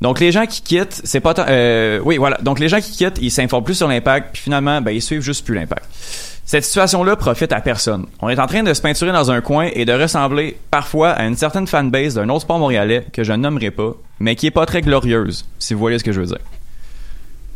Donc 0.00 0.18
les 0.20 0.32
gens 0.32 0.46
qui 0.46 0.62
quittent, 0.62 1.00
c'est 1.04 1.20
pas 1.20 1.34
euh, 1.38 2.00
oui 2.04 2.16
voilà. 2.16 2.38
Donc 2.42 2.58
les 2.58 2.68
gens 2.68 2.80
qui 2.80 2.92
quittent, 2.92 3.18
ils 3.20 3.30
s'informent 3.30 3.64
plus 3.64 3.74
sur 3.74 3.88
l'impact, 3.88 4.30
puis 4.32 4.42
finalement, 4.42 4.80
ben 4.80 4.90
ils 4.92 5.02
suivent 5.02 5.22
juste 5.22 5.44
plus 5.44 5.54
l'impact. 5.54 5.84
Cette 6.44 6.64
situation-là 6.64 7.16
profite 7.16 7.52
à 7.52 7.60
personne. 7.60 8.06
On 8.20 8.28
est 8.28 8.38
en 8.38 8.46
train 8.46 8.62
de 8.62 8.74
se 8.74 8.82
peinturer 8.82 9.12
dans 9.12 9.30
un 9.30 9.40
coin 9.40 9.68
et 9.72 9.84
de 9.84 9.92
ressembler 9.92 10.56
parfois 10.70 11.10
à 11.10 11.24
une 11.24 11.36
certaine 11.36 11.66
fanbase 11.66 12.14
d'un 12.14 12.28
autre 12.28 12.42
sport 12.42 12.58
montréalais 12.58 13.06
que 13.12 13.22
je 13.22 13.32
nommerai 13.32 13.70
pas, 13.70 13.92
mais 14.18 14.34
qui 14.34 14.48
est 14.48 14.50
pas 14.50 14.66
très 14.66 14.82
glorieuse, 14.82 15.46
si 15.58 15.72
vous 15.72 15.80
voyez 15.80 15.98
ce 15.98 16.04
que 16.04 16.12
je 16.12 16.20
veux 16.20 16.26
dire. 16.26 16.38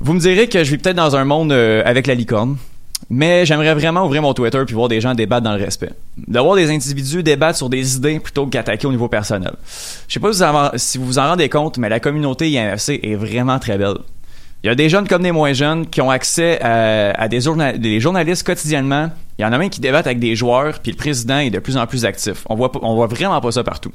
Vous 0.01 0.13
me 0.13 0.21
direz 0.21 0.49
que 0.49 0.63
je 0.63 0.71
vis 0.71 0.79
peut-être 0.79 0.97
dans 0.97 1.17
un 1.17 1.25
monde 1.25 1.53
euh, 1.53 1.83
avec 1.85 2.07
la 2.07 2.15
licorne, 2.15 2.59
mais 3.11 3.45
j'aimerais 3.45 3.75
vraiment 3.75 4.05
ouvrir 4.05 4.23
mon 4.23 4.35
Twitter 4.35 4.63
puis 4.65 4.75
voir 4.75 4.89
des 4.89 5.01
gens 5.01 5.15
débattre 5.15 5.43
dans 5.43 5.57
le 5.57 5.63
respect. 5.63 5.91
D'avoir 6.29 6.55
des 6.55 6.71
individus 6.71 7.23
débattre 7.23 7.57
sur 7.57 7.69
des 7.69 7.97
idées 7.97 8.21
plutôt 8.21 8.47
qu'attaquer 8.47 8.87
au 8.87 8.93
niveau 8.93 9.09
personnel. 9.09 9.53
Je 10.09 10.15
sais 10.15 10.21
pas 10.21 10.33
si 10.33 10.39
vous, 10.39 10.45
en, 10.45 10.71
si 10.77 10.99
vous 10.99 11.07
vous 11.07 11.19
en 11.19 11.29
rendez 11.31 11.49
compte, 11.49 11.79
mais 11.79 11.89
la 11.89 11.99
communauté 12.01 12.51
IMFC 12.51 13.01
est 13.03 13.17
vraiment 13.17 13.59
très 13.59 13.79
belle. 13.79 13.99
Il 14.65 14.69
y 14.69 14.71
a 14.71 14.75
des 14.75 14.89
jeunes 14.89 15.07
comme 15.07 15.23
des 15.23 15.33
moins 15.33 15.53
jeunes 15.53 15.87
qui 15.87 16.01
ont 16.01 16.11
accès 16.11 16.61
à, 16.61 17.11
à 17.13 17.29
des, 17.29 17.41
journa- 17.41 17.77
des 17.77 18.01
journalistes 18.01 18.45
quotidiennement. 18.45 19.11
Il 19.39 19.43
y 19.43 19.45
en 19.45 19.53
a 19.53 19.59
même 19.59 19.71
qui 19.71 19.81
débattent 19.81 20.07
avec 20.07 20.19
des 20.19 20.35
joueurs, 20.35 20.81
puis 20.81 20.91
le 20.93 20.97
président 20.97 21.39
est 21.39 21.51
de 21.51 21.59
plus 21.59 21.77
en 21.77 21.87
plus 21.87 22.05
actif. 22.05 22.45
On 22.49 22.57
voit, 22.57 22.73
on 22.83 22.95
voit 22.95 23.07
vraiment 23.07 23.41
pas 23.41 23.53
ça 23.53 23.63
partout. 23.63 23.93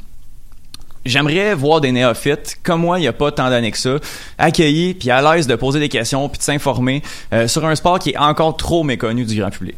J'aimerais 1.04 1.56
voir 1.56 1.82
des 1.82 1.92
néophytes, 1.92 2.58
comme 2.62 2.82
moi, 2.82 3.00
il 3.00 3.02
n'y 3.02 3.08
a 3.08 3.14
pas 3.14 3.32
tant 3.32 3.50
d'années 3.50 3.72
que 3.72 3.78
ça, 3.80 3.96
accueillis, 4.38 4.94
puis 4.94 5.10
à 5.10 5.22
l'aise 5.22 5.48
de 5.48 5.56
poser 5.56 5.80
des 5.80 5.90
questions, 5.90 6.30
puis 6.30 6.38
de 6.38 6.44
s'informer 6.44 7.02
euh, 7.34 7.48
sur 7.48 7.66
un 7.66 7.74
sport 7.74 7.98
qui 7.98 8.12
est 8.12 8.18
encore 8.18 8.56
trop 8.56 8.84
méconnu 8.84 9.26
du 9.26 9.36
grand 9.40 9.50
public. 9.50 9.78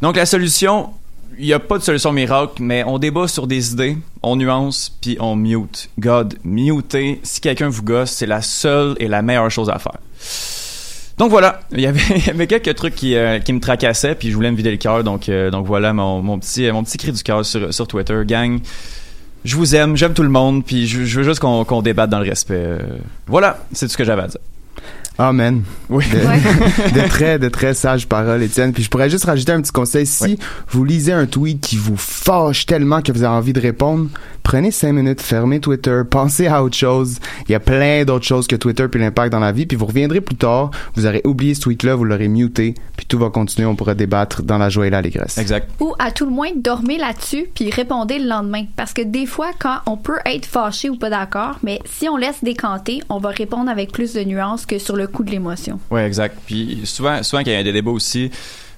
Donc 0.00 0.16
la 0.16 0.24
solution, 0.24 0.88
il 1.38 1.46
n'y 1.46 1.52
a 1.52 1.58
pas 1.58 1.78
de 1.78 1.82
solution 1.82 2.12
miracle, 2.12 2.62
mais 2.62 2.84
on 2.84 2.98
débat 2.98 3.28
sur 3.28 3.46
des 3.46 3.72
idées, 3.72 3.98
on 4.22 4.36
nuance, 4.36 4.96
puis 5.00 5.16
on 5.20 5.36
mute. 5.36 5.90
God, 5.98 6.34
muter, 6.44 7.20
si 7.22 7.40
quelqu'un 7.40 7.68
vous 7.68 7.82
gosse, 7.82 8.10
c'est 8.10 8.26
la 8.26 8.42
seule 8.42 8.94
et 8.98 9.08
la 9.08 9.22
meilleure 9.22 9.50
chose 9.50 9.70
à 9.70 9.78
faire. 9.78 9.98
Donc 11.18 11.30
voilà, 11.30 11.60
il 11.72 11.80
y 11.80 11.86
avait, 11.86 12.46
quelques 12.46 12.74
trucs 12.74 12.94
qui, 12.94 13.16
euh, 13.16 13.38
qui 13.38 13.52
me 13.52 13.60
tracassaient, 13.60 14.14
puis 14.14 14.30
je 14.30 14.34
voulais 14.34 14.50
me 14.50 14.56
vider 14.56 14.70
le 14.70 14.76
cœur, 14.76 15.04
donc, 15.04 15.28
euh, 15.28 15.50
donc 15.50 15.66
voilà 15.66 15.92
mon, 15.92 16.22
mon, 16.22 16.38
petit, 16.38 16.70
mon 16.70 16.84
petit 16.84 16.98
cri 16.98 17.12
du 17.12 17.22
cœur 17.22 17.44
sur, 17.44 17.72
sur 17.72 17.86
Twitter. 17.86 18.22
Gang, 18.26 18.60
je 19.44 19.56
vous 19.56 19.74
aime, 19.74 19.96
j'aime 19.96 20.12
tout 20.12 20.22
le 20.22 20.28
monde, 20.28 20.64
puis 20.64 20.86
je, 20.86 20.98
veux 20.98 21.22
juste 21.22 21.40
qu'on 21.40 21.64
qu'on 21.64 21.80
débatte 21.80 22.10
dans 22.10 22.18
le 22.18 22.28
respect. 22.28 22.54
Euh, 22.56 22.78
Voilà, 23.26 23.64
c'est 23.72 23.86
tout 23.86 23.92
ce 23.92 23.96
que 23.96 24.04
j'avais 24.04 24.22
à 24.22 24.28
dire. 24.28 24.40
Amen. 25.18 25.62
Oui. 25.88 26.04
De, 26.10 27.00
de 27.00 27.08
très, 27.08 27.38
de 27.38 27.48
très 27.48 27.74
sages 27.74 28.06
paroles, 28.06 28.42
Étienne. 28.42 28.72
Puis 28.72 28.82
je 28.82 28.90
pourrais 28.90 29.08
juste 29.08 29.24
rajouter 29.24 29.52
un 29.52 29.62
petit 29.62 29.72
conseil. 29.72 30.06
Si 30.06 30.38
vous 30.68 30.84
lisez 30.84 31.12
un 31.12 31.26
tweet 31.26 31.60
qui 31.60 31.76
vous 31.76 31.96
fâche 31.96 32.66
tellement 32.66 33.00
que 33.00 33.12
vous 33.12 33.22
avez 33.22 33.34
envie 33.34 33.52
de 33.52 33.60
répondre, 33.60 34.08
prenez 34.42 34.70
cinq 34.70 34.92
minutes, 34.92 35.20
fermez 35.20 35.60
Twitter, 35.60 36.02
pensez 36.08 36.46
à 36.46 36.62
autre 36.62 36.76
chose. 36.76 37.18
Il 37.48 37.52
y 37.52 37.54
a 37.54 37.60
plein 37.60 38.04
d'autres 38.04 38.26
choses 38.26 38.46
que 38.46 38.56
Twitter 38.56 38.86
puis 38.88 39.00
l'impact 39.00 39.32
dans 39.32 39.40
la 39.40 39.52
vie. 39.52 39.66
Puis 39.66 39.76
vous 39.76 39.86
reviendrez 39.86 40.20
plus 40.20 40.36
tard, 40.36 40.70
vous 40.94 41.06
aurez 41.06 41.22
oublié 41.24 41.54
ce 41.54 41.62
tweet-là, 41.62 41.94
vous 41.94 42.04
l'aurez 42.04 42.28
muté, 42.28 42.74
puis 42.96 43.06
tout 43.06 43.18
va 43.18 43.30
continuer. 43.30 43.66
On 43.66 43.74
pourra 43.74 43.94
débattre 43.94 44.42
dans 44.42 44.58
la 44.58 44.68
joie 44.68 44.86
et 44.86 44.90
l'allégresse. 44.90 45.38
Exact. 45.38 45.68
Ou 45.80 45.94
à 45.98 46.10
tout 46.10 46.26
le 46.26 46.32
moins, 46.32 46.50
dormez 46.54 46.98
là-dessus 46.98 47.46
puis 47.54 47.70
répondez 47.70 48.18
le 48.18 48.28
lendemain. 48.28 48.64
Parce 48.76 48.92
que 48.92 49.02
des 49.02 49.26
fois, 49.26 49.50
quand 49.58 49.78
on 49.86 49.96
peut 49.96 50.18
être 50.26 50.46
fâché 50.46 50.90
ou 50.90 50.96
pas 50.96 51.10
d'accord, 51.10 51.58
mais 51.62 51.80
si 51.86 52.08
on 52.08 52.16
laisse 52.16 52.44
décanter, 52.44 53.02
on 53.08 53.18
va 53.18 53.30
répondre 53.30 53.70
avec 53.70 53.92
plus 53.92 54.12
de 54.12 54.22
nuances 54.22 54.66
que 54.66 54.78
sur 54.78 54.96
le 54.96 55.05
coup 55.06 55.24
de 55.24 55.30
l'émotion. 55.30 55.78
Oui, 55.90 56.00
exact. 56.00 56.38
Puis 56.46 56.80
souvent, 56.84 57.22
souvent 57.22 57.42
qu'il 57.42 57.52
y 57.52 57.56
a 57.56 57.62
des 57.62 57.72
débats 57.72 57.90
aussi, 57.90 58.30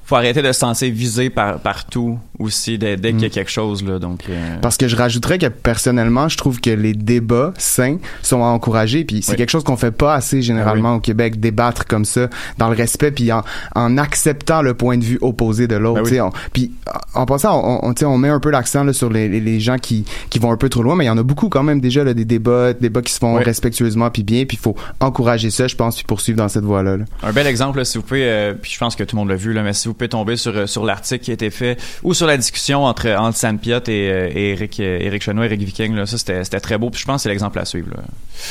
faut 0.05 0.17
arrêter 0.17 0.41
de 0.41 0.53
se 0.53 0.59
sentir 0.59 0.93
visé 0.93 1.29
par, 1.29 1.61
partout 1.61 2.19
aussi 2.39 2.79
dès, 2.79 2.97
dès 2.97 3.13
qu'il 3.13 3.23
y 3.23 3.27
a 3.27 3.31
quelque 3.31 3.51
chose. 3.51 3.85
Là, 3.85 3.99
donc, 3.99 4.25
euh, 4.29 4.57
Parce 4.63 4.77
que 4.77 4.89
je 4.89 4.97
rajouterais 4.97 5.39
que 5.39 5.47
personnellement, 5.47 6.29
je 6.29 6.37
trouve 6.37 6.61
que 6.61 6.71
les 6.71 6.95
débats 6.95 7.53
sains 7.59 7.99
sont 8.23 8.43
à 8.43 8.47
encourager. 8.49 9.05
Puis 9.05 9.23
c'est 9.23 9.33
Oui. 9.33 9.39
quelque 9.39 9.51
chose 9.51 9.65
qu'on 9.65 9.77
fait 9.77 9.91
pas 9.91 10.15
assez 10.15 10.43
généralement 10.43 10.95
au 10.97 11.01
Québec, 11.01 11.41
débattre 11.41 11.87
comme 11.87 12.05
ça, 12.05 12.29
dans 12.59 12.69
le 12.69 12.77
respect, 12.77 13.11
puis 13.11 13.33
en, 13.33 13.43
en 13.75 13.99
acceptant 13.99 14.63
le 14.63 14.75
point 14.75 14.99
de 14.99 15.05
vue 15.05 15.19
opposé 15.21 15.67
de 15.67 15.77
l'autre. 15.77 16.03
Ben 16.11 16.21
oui. 16.23 16.31
Puis 16.53 16.73
en 17.15 17.27
passant, 17.27 17.61
on, 17.65 17.89
on, 17.89 17.95
tu 17.95 18.01
sais, 18.01 18.07
on 18.07 18.19
met 18.19 18.29
un 18.29 18.41
peu 18.41 18.51
l'accent 18.51 18.85
là, 18.85 18.93
sur 18.93 19.11
les, 19.11 19.29
les, 19.29 19.41
les 19.41 19.61
gens 19.61 19.79
qui, 19.79 20.05
qui 20.31 20.39
vont 20.39 20.53
un 20.53 20.57
peu 20.57 20.69
trop 20.69 20.83
loin, 20.83 20.95
mais 20.97 21.05
il 21.05 21.09
y 21.09 21.11
en 21.11 21.19
a 21.19 21.23
beaucoup 21.23 21.49
quand 21.49 21.63
même 21.63 21.81
déjà 21.81 22.05
là, 22.05 22.15
des 22.15 22.25
débats, 22.25 22.73
des 22.73 22.81
débats 22.81 23.03
qui 23.03 23.13
se 23.13 23.19
font 23.19 23.35
respectueusement 23.35 24.11
puis 24.11 24.23
bien. 24.23 24.45
Puis 24.45 24.57
il 24.57 24.63
faut 24.63 24.77
encourager 25.01 25.51
ça, 25.51 25.67
je 25.67 25.77
pense, 25.77 25.97
puis 25.97 26.05
poursuivre 26.05 26.39
dans 26.39 26.49
cette 26.49 26.65
voie-là. 26.65 26.97
là. 26.99 27.05
Un 27.23 27.33
bel 27.33 27.47
exemple, 27.47 27.79
là, 27.79 27.85
si 27.85 27.99
vous 27.99 28.05
pouvez, 28.05 28.25
euh, 28.29 28.55
puis 28.61 28.71
je 28.73 28.79
pense 28.79 28.95
que 28.97 29.03
tout 29.05 29.17
le 29.17 29.21
monde 29.21 29.29
l'a 29.29 29.37
vu, 29.37 29.53
là, 29.53 29.63
mais 29.63 29.73
si 29.73 29.89
vous 29.89 29.95
pouvez 29.95 30.09
tomber 30.09 30.37
sur, 30.37 30.57
euh, 30.57 30.67
sur 30.67 30.85
l'article 30.85 31.25
qui 31.25 31.31
a 31.31 31.35
été 31.35 31.51
fait 31.51 31.79
ou 32.03 32.15
sur 32.15 32.27
la 32.29 32.37
discussion 32.37 32.85
entre, 32.85 33.09
entre 33.11 33.37
Sam 33.37 33.59
Piot 33.59 33.79
et, 33.89 34.11
euh, 34.11 34.31
et 34.35 34.51
Eric, 34.53 34.79
euh, 34.81 34.99
Eric 35.01 35.23
Chenois, 35.23 35.47
Eric 35.47 35.61
Viking, 35.63 35.95
là, 35.95 36.07
ça 36.07 36.17
c'était 36.19 36.45
c'était 36.45 36.61
très 36.61 36.79
beau, 36.79 36.91
puis 36.91 37.01
je 37.01 37.07
pense 37.07 37.17
que 37.17 37.23
c'est 37.25 37.29
l'exemple 37.29 37.59
à 37.59 37.65
suivre. 37.65 37.89
Là. 37.97 38.03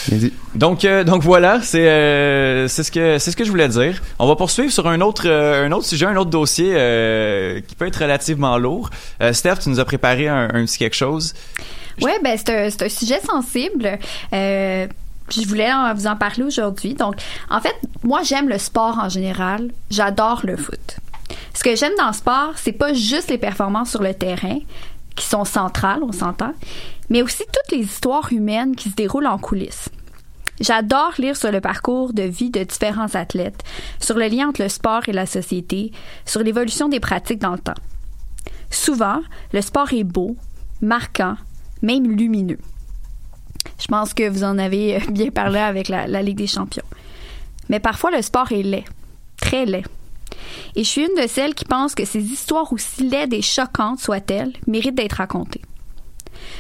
Bien 0.10 0.18
dit. 0.18 0.34
Donc, 0.56 0.84
euh, 0.86 1.04
donc 1.04 1.24
voilà, 1.24 1.62
c'est 1.62 1.88
euh, 1.88 2.68
c'est 2.68 2.84
ce 2.84 2.92
que 2.92 3.18
c'est 3.20 3.32
ce 3.32 3.38
que 3.38 3.44
je 3.46 3.50
voulais 3.52 3.70
dire. 3.70 4.02
On 4.20 4.28
va 4.28 4.36
poursuivre 4.36 4.72
sur 4.72 4.88
un 4.88 5.00
autre 5.02 5.24
euh, 5.28 5.66
un 5.66 5.72
autre 5.72 5.86
sujet, 5.86 6.06
un 6.06 6.16
autre 6.18 6.30
dossier 6.30 6.72
euh, 6.76 7.62
qui 7.68 7.76
peut 7.76 7.88
être 7.88 8.02
relativement 8.02 8.58
lourd. 8.58 8.90
Euh, 9.22 9.32
Steph, 9.34 9.56
tu 9.64 9.70
nous 9.70 9.80
as 9.80 9.86
préparé 9.86 10.28
un, 10.28 10.50
un 10.54 10.66
petit 10.66 10.78
quelque 10.78 10.96
chose. 10.96 11.34
Oui, 12.02 12.12
ben 12.24 12.38
c'est 12.38 12.50
un, 12.66 12.70
c'est 12.70 12.84
un 12.84 12.90
sujet 12.90 13.20
sensible. 13.22 13.98
Euh, 14.34 14.88
je 15.30 15.48
voulais 15.48 15.72
en- 15.74 15.94
vous 15.94 16.08
en 16.08 16.16
parler 16.16 16.44
aujourd'hui. 16.44 16.94
Donc, 16.94 17.16
en 17.50 17.60
fait, 17.60 17.76
moi, 18.04 18.22
j'aime 18.24 18.48
le 18.48 18.58
sport 18.58 18.98
en 19.02 19.10
général. 19.10 19.70
J'adore 19.90 20.42
le 20.44 20.56
foot. 20.56 20.98
Ce 21.54 21.64
que 21.64 21.76
j'aime 21.76 21.94
dans 21.98 22.08
le 22.08 22.14
sport, 22.14 22.54
c'est 22.56 22.72
pas 22.72 22.94
juste 22.94 23.30
les 23.30 23.38
performances 23.38 23.92
sur 23.92 24.02
le 24.02 24.14
terrain, 24.14 24.60
qui 25.16 25.26
sont 25.26 25.46
centrales, 25.46 26.04
on 26.04 26.12
s'entend, 26.12 26.54
mais 27.10 27.22
aussi 27.22 27.44
toutes 27.46 27.78
les 27.78 27.84
histoires 27.84 28.32
humaines 28.32 28.76
qui 28.76 28.90
se 28.90 28.96
déroulent 28.96 29.28
en 29.28 29.38
coulisses. 29.38 29.90
J'adore 30.60 31.14
lire 31.20 31.38
sur 31.38 31.52
le 31.52 31.62
parcours 31.62 32.14
de 32.14 32.24
vie 32.24 32.50
de 32.50 32.64
différents 32.64 33.14
athlètes, 33.14 33.64
sur 34.00 34.18
le 34.18 34.28
lien 34.28 34.50
entre 34.50 34.64
le 34.64 34.70
sport 34.70 35.02
et 35.08 35.14
la 35.14 35.26
société, 35.26 35.92
sur 36.26 36.42
l'évolution 36.42 36.90
des 36.90 37.00
pratiques 37.00 37.40
dans 37.40 37.52
le 37.52 37.60
temps. 37.60 37.74
Souvent, 38.72 39.22
le 39.54 39.62
sport 39.62 39.94
est 39.94 40.04
beau, 40.04 40.36
marquant, 40.82 41.36
même 41.82 42.10
lumineux. 42.12 42.60
Je 43.80 43.88
pense 43.88 44.14
que 44.14 44.28
vous 44.28 44.44
en 44.44 44.58
avez 44.58 45.00
bien 45.10 45.30
parlé 45.30 45.60
avec 45.60 45.90
la, 45.90 46.08
la 46.08 46.22
Ligue 46.24 46.38
des 46.38 46.48
champions. 46.48 46.84
Mais 47.70 47.80
parfois, 47.80 48.12
le 48.12 48.22
sport 48.22 48.52
est 48.52 48.64
laid, 48.64 48.86
très 49.40 49.66
laid. 49.66 49.84
Et 50.76 50.84
je 50.84 50.90
suis 50.90 51.02
une 51.02 51.22
de 51.22 51.28
celles 51.28 51.56
qui 51.56 51.66
pense 51.66 51.96
que 51.96 52.06
ces 52.06 52.24
histoires 52.24 52.72
aussi 52.72 53.08
laides 53.08 53.34
et 53.34 53.42
choquantes 53.42 54.00
soient-elles 54.00 54.54
méritent 54.68 54.96
d'être 54.96 55.14
racontées. 55.14 55.62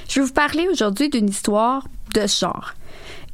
Je 0.09 0.19
vais 0.19 0.25
vous 0.25 0.33
parler 0.33 0.67
aujourd'hui 0.71 1.09
d'une 1.09 1.29
histoire 1.29 1.87
de 2.13 2.25
ce 2.27 2.39
genre. 2.39 2.73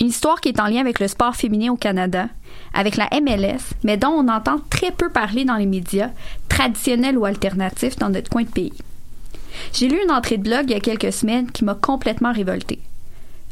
Une 0.01 0.07
histoire 0.07 0.41
qui 0.41 0.49
est 0.49 0.59
en 0.59 0.67
lien 0.67 0.81
avec 0.81 0.99
le 0.99 1.07
sport 1.07 1.35
féminin 1.35 1.71
au 1.71 1.77
Canada, 1.77 2.27
avec 2.73 2.97
la 2.97 3.09
MLS, 3.21 3.61
mais 3.83 3.97
dont 3.97 4.09
on 4.09 4.27
entend 4.27 4.59
très 4.69 4.91
peu 4.91 5.09
parler 5.09 5.45
dans 5.45 5.55
les 5.55 5.65
médias, 5.65 6.09
traditionnels 6.49 7.17
ou 7.17 7.25
alternatifs 7.25 7.97
dans 7.97 8.09
notre 8.09 8.29
coin 8.29 8.43
de 8.43 8.49
pays. 8.49 8.73
J'ai 9.71 9.87
lu 9.87 9.99
une 10.03 10.11
entrée 10.11 10.37
de 10.37 10.43
blog 10.43 10.65
il 10.67 10.73
y 10.73 10.75
a 10.75 10.79
quelques 10.79 11.13
semaines 11.13 11.51
qui 11.51 11.63
m'a 11.63 11.75
complètement 11.75 12.33
révoltée. 12.33 12.79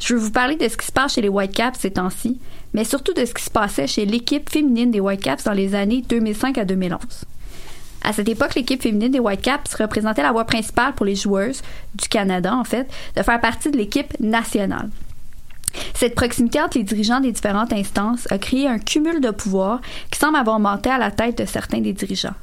Je 0.01 0.15
veux 0.15 0.19
vous 0.19 0.31
parler 0.31 0.55
de 0.55 0.67
ce 0.67 0.75
qui 0.75 0.85
se 0.85 0.91
passe 0.91 1.13
chez 1.13 1.21
les 1.21 1.29
Whitecaps 1.29 1.79
ces 1.79 1.91
temps-ci, 1.91 2.39
mais 2.73 2.83
surtout 2.83 3.13
de 3.13 3.23
ce 3.23 3.33
qui 3.33 3.43
se 3.43 3.51
passait 3.51 3.85
chez 3.85 4.05
l'équipe 4.05 4.49
féminine 4.49 4.89
des 4.89 4.99
Whitecaps 4.99 5.43
dans 5.43 5.53
les 5.53 5.75
années 5.75 6.03
2005 6.09 6.57
à 6.57 6.65
2011. 6.65 6.99
À 8.03 8.11
cette 8.11 8.27
époque, 8.27 8.55
l'équipe 8.55 8.81
féminine 8.81 9.11
des 9.11 9.19
Whitecaps 9.19 9.75
représentait 9.75 10.23
la 10.23 10.31
voie 10.31 10.45
principale 10.45 10.93
pour 10.93 11.05
les 11.05 11.15
joueuses 11.15 11.61
du 11.93 12.09
Canada, 12.09 12.55
en 12.55 12.63
fait, 12.63 12.91
de 13.15 13.21
faire 13.21 13.39
partie 13.39 13.69
de 13.69 13.77
l'équipe 13.77 14.19
nationale. 14.19 14.89
Cette 15.93 16.15
proximité 16.15 16.59
entre 16.59 16.79
les 16.79 16.83
dirigeants 16.83 17.19
des 17.19 17.31
différentes 17.31 17.71
instances 17.71 18.27
a 18.31 18.39
créé 18.39 18.67
un 18.67 18.79
cumul 18.79 19.21
de 19.21 19.29
pouvoir 19.29 19.81
qui 20.09 20.17
semble 20.17 20.35
avoir 20.35 20.59
monté 20.59 20.89
à 20.89 20.97
la 20.97 21.11
tête 21.11 21.37
de 21.37 21.45
certains 21.45 21.79
des 21.79 21.93
dirigeants. 21.93 22.33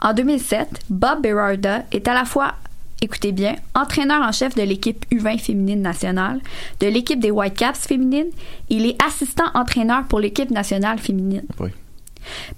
En 0.00 0.14
2007, 0.14 0.66
Bob 0.88 1.20
Berarda 1.20 1.82
est 1.92 2.08
à 2.08 2.14
la 2.14 2.24
fois 2.24 2.54
écoutez 3.02 3.32
bien, 3.32 3.56
entraîneur 3.74 4.22
en 4.22 4.32
chef 4.32 4.54
de 4.54 4.62
l'équipe 4.62 5.04
U20 5.12 5.38
féminine 5.38 5.82
nationale, 5.82 6.40
de 6.80 6.86
l'équipe 6.86 7.20
des 7.20 7.30
Whitecaps 7.30 7.86
féminines, 7.86 8.30
il 8.68 8.86
est 8.86 9.02
assistant 9.02 9.50
entraîneur 9.54 10.04
pour 10.04 10.20
l'équipe 10.20 10.50
nationale 10.50 10.98
féminine. 10.98 11.44
Oui. 11.60 11.70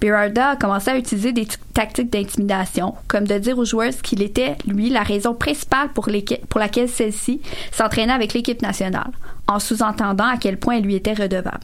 Berarda 0.00 0.50
a 0.50 0.56
commencé 0.56 0.90
à 0.90 0.96
utiliser 0.96 1.32
des 1.32 1.46
tactiques 1.74 2.10
d'intimidation, 2.10 2.94
comme 3.08 3.26
de 3.26 3.38
dire 3.38 3.58
aux 3.58 3.64
joueuses 3.64 4.02
qu'il 4.02 4.22
était, 4.22 4.56
lui, 4.66 4.90
la 4.90 5.02
raison 5.02 5.34
principale 5.34 5.90
pour, 5.92 6.08
pour 6.48 6.60
laquelle 6.60 6.88
celle-ci 6.88 7.40
s'entraînait 7.70 8.12
avec 8.12 8.34
l'équipe 8.34 8.62
nationale, 8.62 9.12
en 9.46 9.58
sous-entendant 9.58 10.26
à 10.26 10.38
quel 10.38 10.58
point 10.58 10.76
elle 10.76 10.84
lui 10.84 10.96
était 10.96 11.12
redevable. 11.12 11.60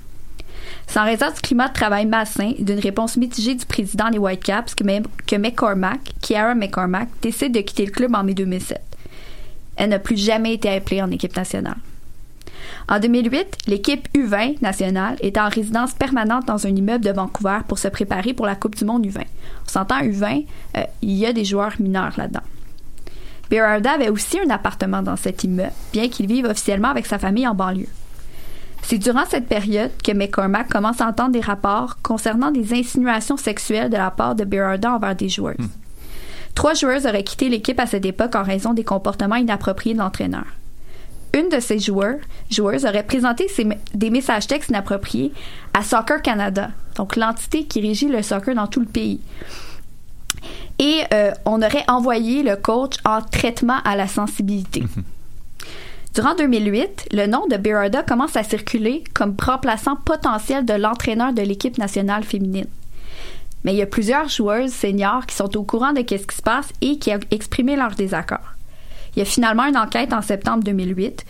C'est 0.87 1.01
en 1.01 1.05
raison 1.05 1.26
du 1.26 1.41
climat 1.41 1.68
de 1.68 1.74
travail 1.74 2.07
malsain 2.07 2.53
et 2.57 2.62
d'une 2.62 2.78
réponse 2.78 3.16
mitigée 3.16 3.55
du 3.55 3.66
président 3.66 4.11
des 4.11 4.18
Whitecaps 4.18 4.74
que, 4.74 4.84
que 5.26 5.37
McCormack, 5.37 6.01
Kiara 6.22 6.55
McCormack, 6.55 7.09
décide 7.20 7.53
de 7.53 7.61
quitter 7.61 7.87
le 7.87 7.93
club 7.93 8.14
en 8.14 8.24
mai 8.24 8.34
2007. 8.34 8.80
Elle 9.76 9.91
n'a 9.91 9.99
plus 9.99 10.16
jamais 10.16 10.55
été 10.55 10.70
appelée 10.70 11.03
en 11.03 11.11
équipe 11.11 11.37
nationale. 11.37 11.76
En 12.89 13.01
2008, 13.01 13.59
l'équipe 13.66 14.09
U20 14.14 14.62
nationale 14.62 15.16
était 15.20 15.41
en 15.41 15.49
résidence 15.49 15.93
permanente 15.93 16.47
dans 16.47 16.66
un 16.66 16.70
immeuble 16.70 17.05
de 17.05 17.11
Vancouver 17.11 17.59
pour 17.66 17.78
se 17.78 17.89
préparer 17.89 18.32
pour 18.32 18.47
la 18.47 18.55
Coupe 18.55 18.76
du 18.76 18.84
Monde 18.84 19.05
U20. 19.05 19.22
On 19.66 19.68
s'entend 19.68 20.03
U20, 20.03 20.47
euh, 20.76 20.82
il 21.03 21.12
y 21.12 21.26
a 21.26 21.32
des 21.32 21.45
joueurs 21.45 21.74
mineurs 21.80 22.12
là-dedans. 22.16 22.41
Berarda 23.51 23.93
avait 23.93 24.09
aussi 24.09 24.39
un 24.41 24.51
appartement 24.51 25.03
dans 25.03 25.16
cet 25.16 25.45
immeuble, 25.45 25.72
bien 25.93 26.09
qu'il 26.09 26.26
vive 26.26 26.47
officiellement 26.47 26.89
avec 26.89 27.07
sa 27.07 27.18
famille 27.18 27.47
en 27.47 27.55
banlieue. 27.55 27.89
C'est 28.83 28.99
durant 28.99 29.24
cette 29.29 29.47
période 29.47 29.91
que 30.03 30.12
McCormack 30.12 30.68
commence 30.68 31.01
à 31.01 31.09
entendre 31.09 31.33
des 31.33 31.41
rapports 31.41 31.99
concernant 32.03 32.51
des 32.51 32.72
insinuations 32.72 33.37
sexuelles 33.37 33.91
de 33.91 33.97
la 33.97 34.11
part 34.11 34.35
de 34.35 34.45
Berarda 34.45 34.95
envers 34.95 35.16
des 35.16 35.29
joueuses. 35.29 35.57
Trois 36.55 36.74
joueuses 36.74 37.07
auraient 37.07 37.24
quitté 37.24 37.49
l'équipe 37.49 37.79
à 37.81 37.87
cette 37.87 38.07
époque 38.07 38.35
en 38.35 38.43
raison 38.43 38.72
des 38.72 38.85
comportements 38.85 39.37
inappropriés 39.37 39.95
de 39.95 39.99
l'entraîneur. 39.99 40.47
Une 41.35 41.51
de 41.51 41.61
ces 41.61 41.79
joueurs, 41.79 42.18
joueuses 42.51 42.87
aurait 42.87 43.03
présenté 43.03 43.47
des 43.93 44.11
messages 44.11 44.47
textes 44.47 44.70
inappropriés 44.70 45.33
à 45.74 45.83
Soccer 45.83 46.22
Canada, 46.22 46.70
donc 46.95 47.16
l'entité 47.16 47.64
qui 47.64 47.83
régit 47.83 48.09
le 48.09 48.22
soccer 48.22 48.55
dans 48.55 48.66
tout 48.68 48.81
le 48.81 48.87
pays. 48.87 49.20
Et 50.79 51.03
euh, 51.12 51.33
on 51.45 51.61
aurait 51.61 51.85
envoyé 51.89 52.43
le 52.43 52.57
coach 52.57 52.95
en 53.05 53.20
traitement 53.20 53.79
à 53.85 53.97
la 53.97 54.07
sensibilité. 54.07 54.85
Durant 56.17 56.35
2008, 56.35 57.09
le 57.12 57.27
nom 57.27 57.47
de 57.47 57.59
Berarda 57.59 58.03
commence 58.03 58.37
à 58.37 58.43
circuler 58.43 59.05
comme 59.12 59.37
remplaçant 59.39 59.97
potentiel 59.97 60.64
de 60.64 60.73
l'entraîneur 60.73 61.35
de 61.35 61.43
l'équipe 61.43 61.77
nationale 61.77 62.25
féminine. 62.25 62.69
Mais 63.64 63.75
il 63.75 63.77
y 63.77 63.83
a 63.83 63.87
plusieurs 63.87 64.31
joueuses 64.31 64.73
seniors 64.73 65.27
qui 65.27 65.37
sont 65.37 65.55
au 65.59 65.62
courant 65.62 65.93
de 65.93 65.99
ce 65.99 66.05
qui 66.05 66.35
se 66.35 66.41
passe 66.41 66.71
et 66.81 66.99
qui 66.99 67.12
ont 67.12 67.21
exprimé 67.31 67.77
leur 67.77 67.91
désaccord. 67.91 68.55
Il 69.14 69.19
y 69.19 69.23
a 69.23 69.27
finalement 69.27 69.67
une 69.67 69.77
enquête 69.77 70.14
en 70.14 70.23
septembre 70.23 70.64
2008 70.64 71.23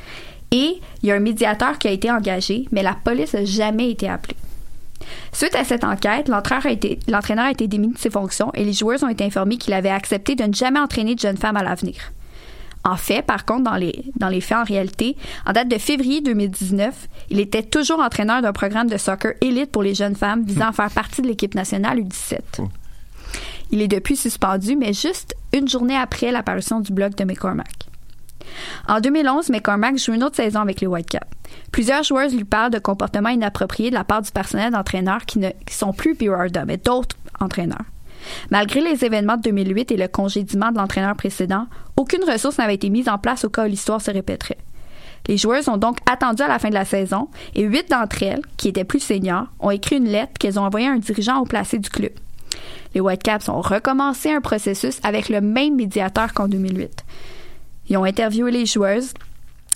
et 0.53 0.80
il 1.03 1.09
y 1.09 1.11
a 1.11 1.16
un 1.16 1.20
médiateur 1.20 1.78
qui 1.78 1.89
a 1.89 1.91
été 1.91 2.09
engagé, 2.09 2.68
mais 2.70 2.84
la 2.84 2.95
police 2.95 3.34
n'a 3.34 3.45
jamais 3.45 3.91
été 3.91 4.09
appelée. 4.09 4.37
Suite 5.32 5.57
à 5.57 5.64
cette 5.64 5.82
enquête, 5.82 6.28
l'entraîneur 6.28 6.66
a 6.66 6.70
été, 6.70 7.01
a 7.12 7.51
été 7.51 7.66
démis 7.66 7.93
de 7.93 7.99
ses 7.99 8.11
fonctions 8.11 8.53
et 8.55 8.62
les 8.62 8.72
joueuses 8.72 9.03
ont 9.03 9.09
été 9.09 9.24
informées 9.24 9.57
qu'il 9.57 9.74
avait 9.74 9.91
accepté 9.91 10.37
de 10.37 10.45
ne 10.45 10.55
jamais 10.55 10.78
entraîner 10.78 11.16
de 11.16 11.20
jeunes 11.20 11.39
femmes 11.39 11.57
à 11.57 11.64
l'avenir. 11.64 12.12
En 12.87 12.97
fait, 12.97 13.22
par 13.22 13.45
contre, 13.45 13.64
dans 13.64 13.74
les, 13.74 14.05
dans 14.14 14.28
les 14.28 14.41
faits, 14.41 14.59
en 14.59 14.62
réalité, 14.62 15.16
en 15.45 15.53
date 15.53 15.66
de 15.66 15.76
février 15.76 16.20
2019, 16.20 17.09
il 17.30 17.41
était 17.41 17.64
toujours 17.64 17.99
entraîneur 17.99 18.43
d'un 18.43 18.53
programme 18.53 18.89
de 18.89 18.97
soccer 18.97 19.32
élite 19.41 19.72
pour 19.72 19.82
les 19.82 19.97
jeunes 19.97 20.14
femmes 20.14 20.45
visant 20.45 20.68
à 20.68 20.72
faire 20.72 20.91
partie 20.93 21.20
de 21.20 21.26
l'équipe 21.26 21.57
nationale 21.57 21.99
U17. 21.99 22.39
Il 23.72 23.82
est 23.82 23.89
depuis 23.89 24.14
suspendu, 24.14 24.76
mais 24.76 24.93
juste 24.93 25.34
une 25.53 25.66
journée 25.66 25.97
après 25.97 26.30
l'apparition 26.30 26.78
du 26.78 26.93
blog 26.93 27.16
de 27.16 27.24
McCormack. 27.24 27.89
En 28.87 29.01
2011, 29.01 29.51
McCormack 29.51 29.99
joue 29.99 30.14
une 30.14 30.22
autre 30.22 30.37
saison 30.37 30.61
avec 30.61 30.80
les 30.80 30.87
Whitecaps. 30.87 31.26
Plusieurs 31.72 32.05
joueuses 32.05 32.37
lui 32.37 32.45
parlent 32.45 32.70
de 32.70 32.78
comportements 32.78 33.30
inappropriés 33.30 33.91
de 33.91 33.97
la 33.97 34.05
part 34.05 34.22
du 34.22 34.30
personnel 34.30 34.72
d'entraîneurs 34.72 35.26
qui 35.26 35.41
ne 35.41 35.51
qui 35.66 35.74
sont 35.74 35.93
plus 35.93 36.14
Berarda, 36.14 36.64
mais 36.64 36.76
d'autres 36.76 37.16
entraîneurs. 37.41 37.84
Malgré 38.51 38.81
les 38.81 39.05
événements 39.05 39.37
de 39.37 39.43
2008 39.43 39.93
et 39.93 39.97
le 39.97 40.09
congédiement 40.09 40.72
de 40.72 40.79
l'entraîneur 40.79 41.16
précédent, 41.16 41.66
aucune 41.97 42.24
ressource 42.24 42.59
n'avait 42.59 42.74
été 42.74 42.91
mise 42.91 43.09
en 43.09 43.18
place 43.18 43.45
au 43.45 43.49
cas 43.49 43.64
où 43.66 43.68
l'histoire 43.68 44.01
se 44.01 44.11
répéterait. 44.11 44.59
Les 45.29 45.37
joueuses 45.37 45.68
ont 45.68 45.77
donc 45.77 45.99
attendu 46.11 46.43
à 46.43 46.49
la 46.49 46.59
fin 46.59 46.68
de 46.68 46.74
la 46.74 46.85
saison 46.85 47.29
et 47.55 47.62
huit 47.62 47.91
d'entre 47.91 48.22
elles, 48.22 48.43
qui 48.57 48.68
étaient 48.68 48.85
plus 48.85 49.01
seniors, 49.01 49.47
ont 49.59 49.70
écrit 49.70 49.97
une 49.97 50.09
lettre 50.09 50.35
qu'elles 50.39 50.59
ont 50.59 50.64
envoyée 50.64 50.87
à 50.87 50.93
un 50.93 50.99
dirigeant 50.99 51.41
au 51.41 51.45
placé 51.45 51.79
du 51.79 51.91
club. 51.91 52.12
Les 52.95 53.01
Whitecaps 53.01 53.49
ont 53.49 53.61
recommencé 53.61 54.31
un 54.31 54.41
processus 54.41 55.01
avec 55.03 55.29
le 55.29 55.41
même 55.41 55.77
médiateur 55.77 56.33
qu'en 56.33 56.49
2008. 56.49 57.05
Ils 57.89 57.97
ont 57.97 58.05
interviewé 58.05 58.51
les 58.51 58.66
joueuses 58.66 59.14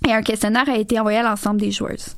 et 0.07 0.13
un 0.13 0.23
questionnaire 0.23 0.69
a 0.69 0.77
été 0.77 0.99
envoyé 0.99 1.19
à 1.19 1.23
l'ensemble 1.23 1.61
des 1.61 1.71
joueuses. 1.71 2.17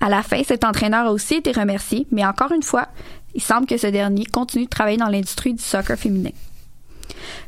À 0.00 0.08
la 0.08 0.22
fin, 0.22 0.42
cet 0.42 0.64
entraîneur 0.64 1.06
a 1.06 1.12
aussi 1.12 1.34
été 1.34 1.52
remercié, 1.52 2.06
mais 2.10 2.26
encore 2.26 2.52
une 2.52 2.62
fois, 2.62 2.88
il 3.34 3.42
semble 3.42 3.66
que 3.66 3.76
ce 3.76 3.86
dernier 3.86 4.24
continue 4.26 4.64
de 4.64 4.70
travailler 4.70 4.98
dans 4.98 5.08
l'industrie 5.08 5.54
du 5.54 5.62
soccer 5.62 5.96
féminin. 5.96 6.30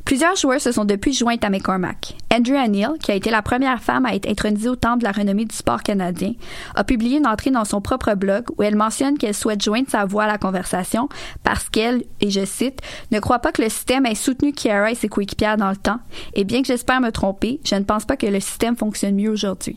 Plusieurs 0.04 0.36
joueurs 0.36 0.60
se 0.60 0.72
sont 0.72 0.84
depuis 0.84 1.12
joints 1.12 1.36
à 1.42 1.50
McCormack. 1.50 2.14
Andrea 2.32 2.68
Neal, 2.68 2.92
qui 3.02 3.10
a 3.10 3.14
été 3.14 3.30
la 3.30 3.42
première 3.42 3.82
femme 3.82 4.06
à 4.06 4.14
être 4.14 4.28
intronisée 4.28 4.68
au 4.68 4.76
temple 4.76 5.00
de 5.00 5.04
la 5.04 5.12
renommée 5.12 5.44
du 5.44 5.54
sport 5.54 5.82
canadien, 5.82 6.32
a 6.74 6.84
publié 6.84 7.18
une 7.18 7.26
entrée 7.26 7.50
dans 7.50 7.64
son 7.64 7.80
propre 7.80 8.14
blog 8.14 8.44
où 8.56 8.62
elle 8.62 8.76
mentionne 8.76 9.18
qu'elle 9.18 9.34
souhaite 9.34 9.62
joindre 9.62 9.90
sa 9.90 10.04
voix 10.04 10.24
à 10.24 10.28
la 10.28 10.38
conversation 10.38 11.08
parce 11.42 11.68
qu'elle, 11.68 12.04
et 12.20 12.30
je 12.30 12.44
cite, 12.44 12.80
ne 13.10 13.18
croit 13.18 13.40
pas 13.40 13.52
que 13.52 13.62
le 13.62 13.68
système 13.68 14.06
ait 14.06 14.14
soutenu 14.14 14.52
Kiara 14.52 14.92
et 14.92 14.94
ses 14.94 15.08
coéquipières 15.08 15.56
dans 15.56 15.70
le 15.70 15.76
temps, 15.76 15.98
et 16.34 16.44
bien 16.44 16.60
que 16.60 16.68
j'espère 16.68 17.00
me 17.00 17.10
tromper, 17.10 17.60
je 17.64 17.74
ne 17.74 17.84
pense 17.84 18.04
pas 18.04 18.16
que 18.16 18.26
le 18.26 18.40
système 18.40 18.76
fonctionne 18.76 19.16
mieux 19.16 19.30
aujourd'hui. 19.30 19.76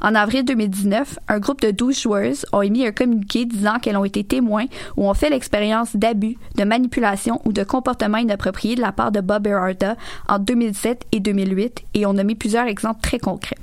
En 0.00 0.14
avril 0.14 0.44
2019, 0.44 1.18
un 1.28 1.38
groupe 1.38 1.60
de 1.60 1.70
12 1.70 2.00
joueuses 2.00 2.46
ont 2.52 2.62
émis 2.62 2.86
un 2.86 2.92
communiqué 2.92 3.44
disant 3.44 3.78
qu'elles 3.78 3.96
ont 3.96 4.04
été 4.04 4.22
témoins 4.24 4.66
ou 4.96 5.08
ont 5.08 5.14
fait 5.14 5.30
l'expérience 5.30 5.96
d'abus, 5.96 6.36
de 6.56 6.64
manipulation 6.64 7.40
ou 7.44 7.52
de 7.52 7.64
comportements 7.64 8.18
inappropriés 8.18 8.76
de 8.76 8.80
la 8.80 8.92
part 8.92 9.12
de 9.12 9.20
Bob 9.20 9.42
Berarda 9.42 9.96
en 10.28 10.38
2007 10.38 11.06
et 11.12 11.20
2008 11.20 11.84
et 11.94 12.06
ont 12.06 12.12
nommé 12.12 12.34
plusieurs 12.34 12.66
exemples 12.66 13.00
très 13.00 13.18
concrets. 13.18 13.58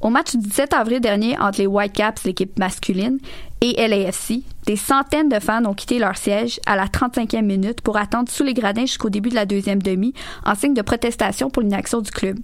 Au 0.00 0.10
match 0.10 0.32
du 0.32 0.38
17 0.38 0.74
avril 0.74 1.00
dernier 1.00 1.38
entre 1.38 1.58
les 1.58 1.66
Whitecaps, 1.66 2.24
l'équipe 2.24 2.58
masculine, 2.58 3.18
et 3.60 3.86
LAFC, 3.86 4.42
des 4.66 4.76
centaines 4.76 5.28
de 5.28 5.38
fans 5.38 5.64
ont 5.64 5.74
quitté 5.74 5.98
leur 5.98 6.16
siège 6.16 6.58
à 6.66 6.74
la 6.74 6.86
35e 6.86 7.42
minute 7.42 7.80
pour 7.80 7.96
attendre 7.96 8.28
sous 8.28 8.42
les 8.42 8.54
gradins 8.54 8.82
jusqu'au 8.86 9.08
début 9.08 9.30
de 9.30 9.36
la 9.36 9.46
deuxième 9.46 9.80
demi 9.80 10.14
en 10.44 10.54
signe 10.54 10.74
de 10.74 10.82
protestation 10.82 11.48
pour 11.48 11.62
l'inaction 11.62 12.00
du 12.00 12.10
club. 12.10 12.38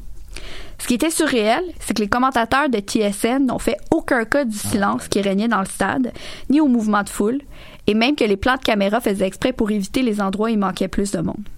Ce 0.79 0.87
qui 0.87 0.95
était 0.95 1.11
surréel, 1.11 1.63
c'est 1.81 1.97
que 1.97 2.03
les 2.03 2.09
commentateurs 2.09 2.69
de 2.69 2.79
TSN 2.79 3.47
n'ont 3.47 3.59
fait 3.59 3.77
aucun 3.91 4.25
cas 4.25 4.45
du 4.45 4.57
silence 4.57 5.09
qui 5.09 5.21
régnait 5.21 5.49
dans 5.49 5.61
le 5.61 5.67
stade, 5.67 6.13
ni 6.51 6.61
au 6.61 6.69
mouvement 6.69 7.03
de 7.03 7.09
foule, 7.09 7.41
et 7.87 7.95
même 7.95 8.15
que 8.15 8.25
les 8.25 8.37
plans 8.37 8.57
de 8.57 8.63
caméra 8.63 9.01
faisaient 9.01 9.27
exprès 9.27 9.53
pour 9.53 9.71
éviter 9.71 10.03
les 10.03 10.21
endroits 10.21 10.49
où 10.49 10.53
il 10.53 10.59
manquait 10.59 10.89
plus 10.89 11.11
de 11.11 11.21
monde. 11.21 11.49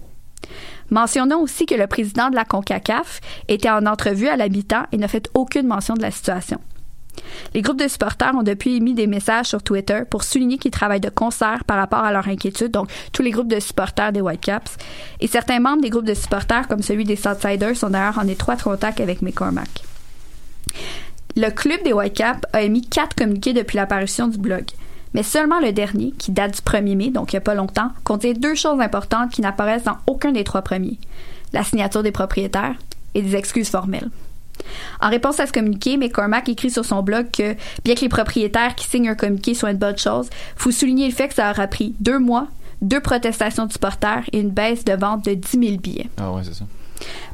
Mentionnons 0.91 1.41
aussi 1.41 1.67
que 1.67 1.75
le 1.75 1.87
président 1.87 2.31
de 2.31 2.35
la 2.35 2.45
CONCACAF 2.45 3.21
était 3.49 3.71
en 3.71 3.87
entrevue 3.87 4.29
à 4.29 4.37
l'habitant 4.37 4.85
et 4.91 4.97
n'a 4.97 5.07
fait 5.07 5.29
aucune 5.35 5.67
mention 5.67 5.95
de 5.95 6.03
la 6.03 6.11
situation. 6.11 6.59
Les 7.55 7.63
groupes 7.63 7.81
de 7.81 7.89
supporters 7.89 8.35
ont 8.35 8.43
depuis 8.43 8.77
émis 8.77 8.95
des 8.95 9.07
messages 9.07 9.47
sur 9.47 9.63
Twitter 9.63 10.03
pour 10.09 10.25
souligner 10.25 10.59
qu'ils 10.59 10.71
travaillent 10.71 11.01
de 11.01 11.11
concert 11.11 11.65
par 11.65 11.79
rapport 11.79 12.05
à 12.05 12.13
leur 12.13 12.29
inquiétude, 12.29 12.71
donc 12.71 12.91
tous 13.13 13.23
les 13.23 13.31
groupes 13.31 13.49
de 13.49 13.61
supporters 13.61 14.13
des 14.13 14.21
Whitecaps. 14.21 14.77
Et 15.21 15.27
certains 15.27 15.61
membres 15.61 15.83
des 15.83 15.91
groupes 15.91 16.05
de 16.07 16.15
supporters, 16.15 16.69
comme 16.69 16.83
celui 16.83 17.05
des 17.05 17.17
Southsiders, 17.17 17.77
sont 17.77 17.91
d'ailleurs 17.91 18.19
en 18.19 18.29
étroit 18.29 18.57
contact 18.57 19.01
avec 19.01 19.23
McCormack. 19.23 19.83
Le 21.37 21.51
club 21.51 21.83
des 21.85 21.93
Whitecaps 21.93 22.47
a 22.53 22.63
émis 22.63 22.83
quatre 22.83 23.15
communiqués 23.15 23.53
depuis 23.53 23.77
l'apparition 23.77 24.29
du 24.29 24.39
blog. 24.39 24.65
Mais 25.15 25.23
seulement 25.23 25.59
le 25.59 25.73
dernier, 25.73 26.13
qui 26.19 26.31
date 26.31 26.55
du 26.55 26.61
1er 26.61 26.97
mai, 26.97 27.11
donc 27.11 27.33
il 27.33 27.37
n'y 27.37 27.39
a 27.39 27.43
pas 27.43 27.55
longtemps, 27.55 27.91
contient 28.05 28.33
deux 28.33 28.55
choses 28.55 28.81
importantes 28.81 29.31
qui 29.31 29.41
n'apparaissent 29.41 29.85
dans 29.85 29.99
aucun 30.07 30.33
des 30.33 30.45
trois 30.45 30.63
premiers. 30.63 30.99
La 31.53 31.65
signature 31.65 32.03
des 32.03 32.13
propriétaires 32.13 32.77
et 33.15 33.23
des 33.23 33.35
excuses 33.35 33.71
formelles. 33.71 34.11
En 35.01 35.09
réponse 35.09 35.41
à 35.41 35.47
ce 35.47 35.53
communiqué, 35.53 35.97
McCormack 35.97 36.49
écrit 36.49 36.71
sur 36.71 36.85
son 36.85 37.03
blog 37.03 37.31
que, 37.31 37.55
bien 37.85 37.95
que 37.95 38.01
les 38.01 38.09
propriétaires 38.09 38.75
qui 38.75 38.87
signent 38.87 39.09
un 39.09 39.15
communiqué 39.15 39.55
soient 39.55 39.71
une 39.71 39.79
bonne 39.79 39.99
chose, 39.99 40.29
faut 40.57 40.71
souligner 40.71 41.07
le 41.07 41.15
fait 41.15 41.29
que 41.29 41.35
ça 41.35 41.51
aura 41.51 41.67
pris 41.67 41.95
deux 42.01 42.19
mois, 42.19 42.49
deux 42.83 43.01
protestations 43.01 43.67
de 43.67 43.73
supporters 43.73 44.25
et 44.33 44.41
une 44.41 44.51
baisse 44.51 44.85
de 44.85 44.93
vente 44.93 45.25
de 45.25 45.35
10 45.35 45.51
000 45.51 45.77
billets. 45.79 46.09
Ah 46.19 46.33
ouais, 46.33 46.43
c'est 46.45 46.55
ça. 46.55 46.65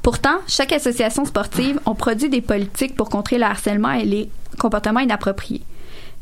Pourtant, 0.03 0.37
chaque 0.47 0.73
association 0.73 1.25
sportive 1.25 1.81
a 1.87 1.95
produit 1.95 2.29
des 2.29 2.41
politiques 2.41 2.95
pour 2.95 3.09
contrer 3.09 3.39
le 3.39 3.45
harcèlement 3.45 3.93
et 3.93 4.05
les 4.05 4.31
comportements 4.59 5.01
inappropriés. 5.01 5.63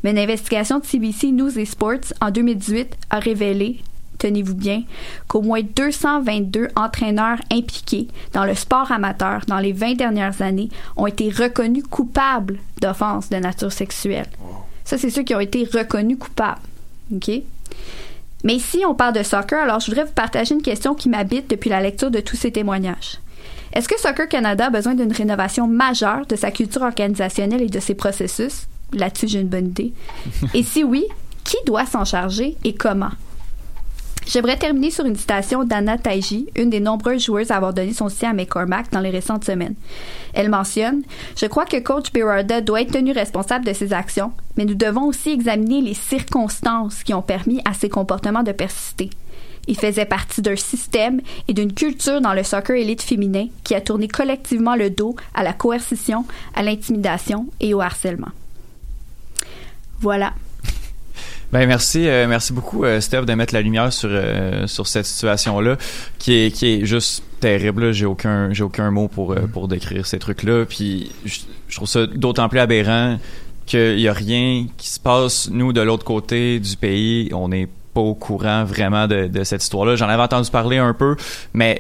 Mais 0.03 0.11
une 0.11 0.19
investigation 0.19 0.79
de 0.79 0.85
CBC 0.85 1.33
News 1.33 1.59
et 1.59 1.65
Sports 1.65 2.13
en 2.21 2.31
2018 2.31 2.97
a 3.11 3.19
révélé, 3.19 3.81
tenez-vous 4.19 4.55
bien, 4.55 4.83
qu'au 5.29 5.43
moins 5.43 5.63
222 5.63 6.69
entraîneurs 6.77 7.39
impliqués 7.51 8.09
dans 8.33 8.45
le 8.45 8.55
sport 8.55 8.91
amateur 8.93 9.43
dans 9.47 9.59
les 9.59 9.73
20 9.73 9.95
dernières 9.95 10.43
années 10.43 10.69
ont 10.97 11.07
été 11.07 11.31
reconnus 11.31 11.85
coupables 11.89 12.59
d'offenses 12.81 13.31
de 13.31 13.37
nature 13.37 13.73
sexuelle. 13.73 14.29
Ça, 14.85 14.99
c'est 14.99 15.11
ceux 15.11 15.23
qui 15.23 15.35
ont 15.35 15.41
été 15.41 15.65
reconnus 15.65 16.19
coupables. 16.19 16.61
OK? 17.15 17.31
Mais 18.45 18.57
ici, 18.57 18.83
on 18.87 18.95
parle 18.95 19.15
de 19.15 19.23
soccer, 19.23 19.63
alors 19.63 19.81
je 19.81 19.87
voudrais 19.87 20.05
vous 20.05 20.13
partager 20.13 20.55
une 20.55 20.63
question 20.63 20.95
qui 20.95 21.09
m'habite 21.09 21.49
depuis 21.49 21.71
la 21.71 21.81
lecture 21.81 22.11
de 22.11 22.21
tous 22.21 22.37
ces 22.37 22.53
témoignages. 22.53 23.19
Est-ce 23.73 23.89
que 23.89 23.99
Soccer 23.99 24.29
Canada 24.29 24.67
a 24.67 24.71
besoin 24.71 24.95
d'une 24.95 25.13
rénovation 25.13 25.67
majeure 25.67 26.27
de 26.27 26.37
sa 26.37 26.53
culture 26.53 26.83
organisationnelle 26.83 27.63
et 27.63 27.69
de 27.69 27.81
ses 27.81 27.95
processus? 27.95 28.67
Là-dessus, 28.93 29.29
j'ai 29.29 29.41
une 29.41 29.49
bonne 29.49 29.67
idée. 29.67 29.93
et 30.55 30.63
si 30.63 30.85
oui, 30.85 31.05
qui 31.43 31.57
doit 31.67 31.87
s'en 31.87 32.05
charger 32.05 32.57
et 32.63 32.75
comment? 32.75 33.11
J'aimerais 34.27 34.57
terminer 34.57 34.91
sur 34.91 35.05
une 35.05 35.17
citation 35.17 35.65
d'Anna 35.65 35.99
Taiji, 35.99 36.49
une 36.57 36.71
des 36.71 36.81
nombreuses 36.81 37.25
joueuses 37.25 37.51
à 37.51 37.57
avoir 37.57 37.75
donné 37.75 37.93
son 37.93 38.09
soutien 38.09 38.31
à 38.31 38.33
McCormack 38.33 38.91
dans 38.91 39.01
les 39.01 39.11
récentes 39.11 39.45
semaines. 39.45 39.75
Elle 40.33 40.49
mentionne 40.49 41.03
Je 41.37 41.47
crois 41.47 41.67
que 41.67 41.79
coach 41.79 42.11
Berarda 42.13 42.61
doit 42.61 42.81
être 42.81 42.93
tenu 42.93 43.13
responsable 43.13 43.67
de 43.67 43.73
ses 43.73 43.93
actions, 43.93 44.33
mais 44.57 44.65
nous 44.65 44.75
devons 44.75 45.05
aussi 45.05 45.31
examiner 45.31 45.83
les 45.83 45.95
circonstances 45.95 47.03
qui 47.03 47.13
ont 47.13 47.23
permis 47.23 47.61
à 47.65 47.75
ses 47.75 47.89
comportements 47.89 48.43
de 48.43 48.53
persister. 48.53 49.11
Il 49.67 49.79
faisait 49.79 50.05
partie 50.05 50.43
d'un 50.43 50.57
système 50.57 51.21
et 51.49 51.55
d'une 51.55 51.73
culture 51.73 52.21
dans 52.21 52.35
le 52.35 52.43
soccer 52.43 52.77
élite 52.77 53.03
féminin 53.03 53.47
qui 53.63 53.75
a 53.75 53.81
tourné 53.81 54.09
collectivement 54.09 54.75
le 54.75 54.91
dos 54.91 55.17
à 55.35 55.43
la 55.43 55.53
coercition, 55.53 56.25
à 56.55 56.63
l'intimidation 56.63 57.47
et 57.61 57.73
au 57.73 57.81
harcèlement. 57.81 58.29
Voilà. 60.01 60.35
Ben 61.53 61.67
merci, 61.67 62.09
euh, 62.09 62.27
merci 62.29 62.53
beaucoup, 62.53 62.85
euh, 62.85 63.01
Steph, 63.01 63.23
de 63.23 63.35
mettre 63.35 63.55
la 63.55 63.63
lumière 63.63 63.93
sur 63.93 64.09
euh, 64.11 64.67
sur 64.67 64.87
cette 64.89 65.07
situation-là, 65.07 65.77
qui 66.19 66.35
est 66.35 66.51
qui 66.51 66.67
est 66.67 66.85
juste 66.85 67.23
terrible. 67.41 67.93
J'ai 67.93 68.07
aucun 68.07 68.53
j'ai 68.53 68.65
aucun 68.65 68.91
mot 68.91 69.09
pour 69.09 69.35
pour 69.53 69.69
décrire 69.69 70.07
ces 70.07 70.19
trucs-là. 70.19 70.65
Puis 70.65 71.13
je, 71.25 71.41
je 71.69 71.77
trouve 71.77 71.89
ça 71.89 72.07
d'autant 72.07 72.49
plus 72.49 72.59
aberrant 72.59 73.19
qu'il 73.67 74.01
y 74.01 74.09
a 74.09 74.13
rien 74.13 74.67
qui 74.77 74.89
se 74.89 75.01
passe 75.01 75.49
nous 75.51 75.73
de 75.73 75.81
l'autre 75.81 76.05
côté 76.05 76.59
du 76.61 76.77
pays. 76.77 77.31
On 77.33 77.53
est 77.53 77.69
pas 77.95 78.01
au 78.01 78.15
courant 78.15 78.65
vraiment 78.65 79.07
de, 79.07 79.29
de 79.29 79.45
cette 79.45 79.63
histoire-là. 79.63 79.97
J'en 79.97 80.09
avais 80.09 80.23
entendu 80.23 80.51
parler 80.51 80.79
un 80.79 80.93
peu, 80.93 81.17
mais 81.55 81.79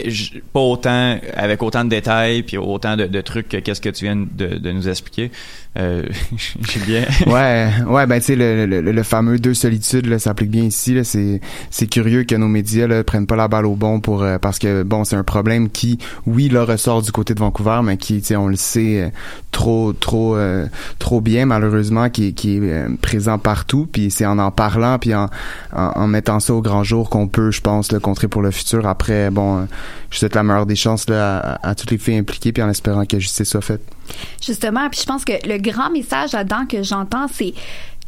pas 0.53 0.61
autant, 0.61 1.19
avec 1.37 1.62
autant 1.62 1.85
de 1.85 1.91
détails 1.91 2.45
puis 2.45 2.57
autant 2.57 2.97
de, 2.97 3.07
de 3.07 3.21
trucs 3.21 3.49
que 3.49 3.57
qu'est-ce 3.57 3.81
que 3.81 3.89
tu 3.89 4.05
viens 4.05 4.17
de, 4.17 4.57
de 4.59 4.71
nous 4.71 4.89
expliquer. 4.89 5.33
Euh, 5.77 6.05
j'ai 6.37 7.05
ouais, 7.27 7.68
ouais, 7.87 8.07
ben 8.07 8.20
tu 8.20 8.27
sais 8.27 8.37
le, 8.37 8.66
le, 8.66 8.81
le, 8.81 9.03
fameux 9.03 9.39
deux 9.41 9.55
solitudes 9.55 10.07
là, 10.07 10.20
s'applique 10.20 10.51
bien 10.51 10.62
ici. 10.62 10.97
C'est 11.05 11.41
c'est 11.70 11.87
curieux 11.89 12.22
que 12.25 12.37
nos 12.37 12.47
médias 12.47 12.87
là 12.87 13.03
prennent 13.03 13.27
pas 13.27 13.35
la 13.35 13.49
balle 13.49 13.66
au 13.66 13.75
bon 13.75 13.99
pour 14.01 14.22
euh, 14.22 14.39
parce 14.39 14.61
que 14.61 14.85
bon 14.85 15.03
c'est 15.03 15.16
un 15.16 15.25
problème 15.25 15.68
qui 15.68 15.99
oui 16.27 16.49
là 16.49 16.64
ressort 16.64 17.03
du 17.03 17.11
côté 17.11 17.35
de 17.35 17.41
Vancouver, 17.41 17.81
mais 17.83 17.97
qui 17.97 18.20
tu 18.20 18.27
sais 18.27 18.37
on 18.37 18.47
le 18.47 18.57
sait 18.57 19.03
euh, 19.03 19.09
trop 19.51 19.93
trop 19.93 20.37
euh, 20.37 20.66
trop 21.01 21.20
bien 21.20 21.45
malheureusement 21.47 22.09
qui 22.09 22.35
qui 22.35 22.57
est 22.57 22.97
présent 23.01 23.39
partout. 23.39 23.89
Puis 23.91 24.12
c'est 24.12 24.27
en 24.27 24.39
en 24.39 24.53
parlant 24.53 24.99
puis 25.01 25.14
en, 25.14 25.29
en, 25.72 26.07
mettant 26.07 26.39
ça 26.39 26.55
au 26.55 26.61
grand 26.61 26.85
jour 26.85 27.11
qu'on 27.11 27.27
peut, 27.27 27.51
je 27.51 27.61
pense, 27.61 27.91
le 27.91 27.99
contrer 27.99 28.29
pour 28.29 28.43
le 28.43 28.51
futur. 28.53 28.87
Après 28.87 29.31
bon, 29.31 29.66
je 30.11 30.18
souhaite 30.18 30.37
la 30.37 30.45
meilleure 30.45 30.66
des 30.66 30.77
chances 30.77 31.09
là 31.09 31.39
à, 31.39 31.70
à 31.70 31.75
toutes 31.75 31.91
les 31.91 31.99
filles 31.99 32.18
impliquées 32.18 32.53
puis 32.53 32.62
en 32.62 32.70
espérant 32.70 33.05
que 33.07 33.18
justice 33.18 33.49
soit 33.49 33.61
faite. 33.61 33.93
Justement, 34.42 34.88
puis 34.90 35.00
je 35.00 35.07
pense 35.07 35.24
que 35.24 35.32
le 35.46 35.59
grand 35.59 35.90
message 35.90 36.32
là-dedans 36.32 36.66
que 36.66 36.82
j'entends, 36.82 37.26
c'est 37.32 37.55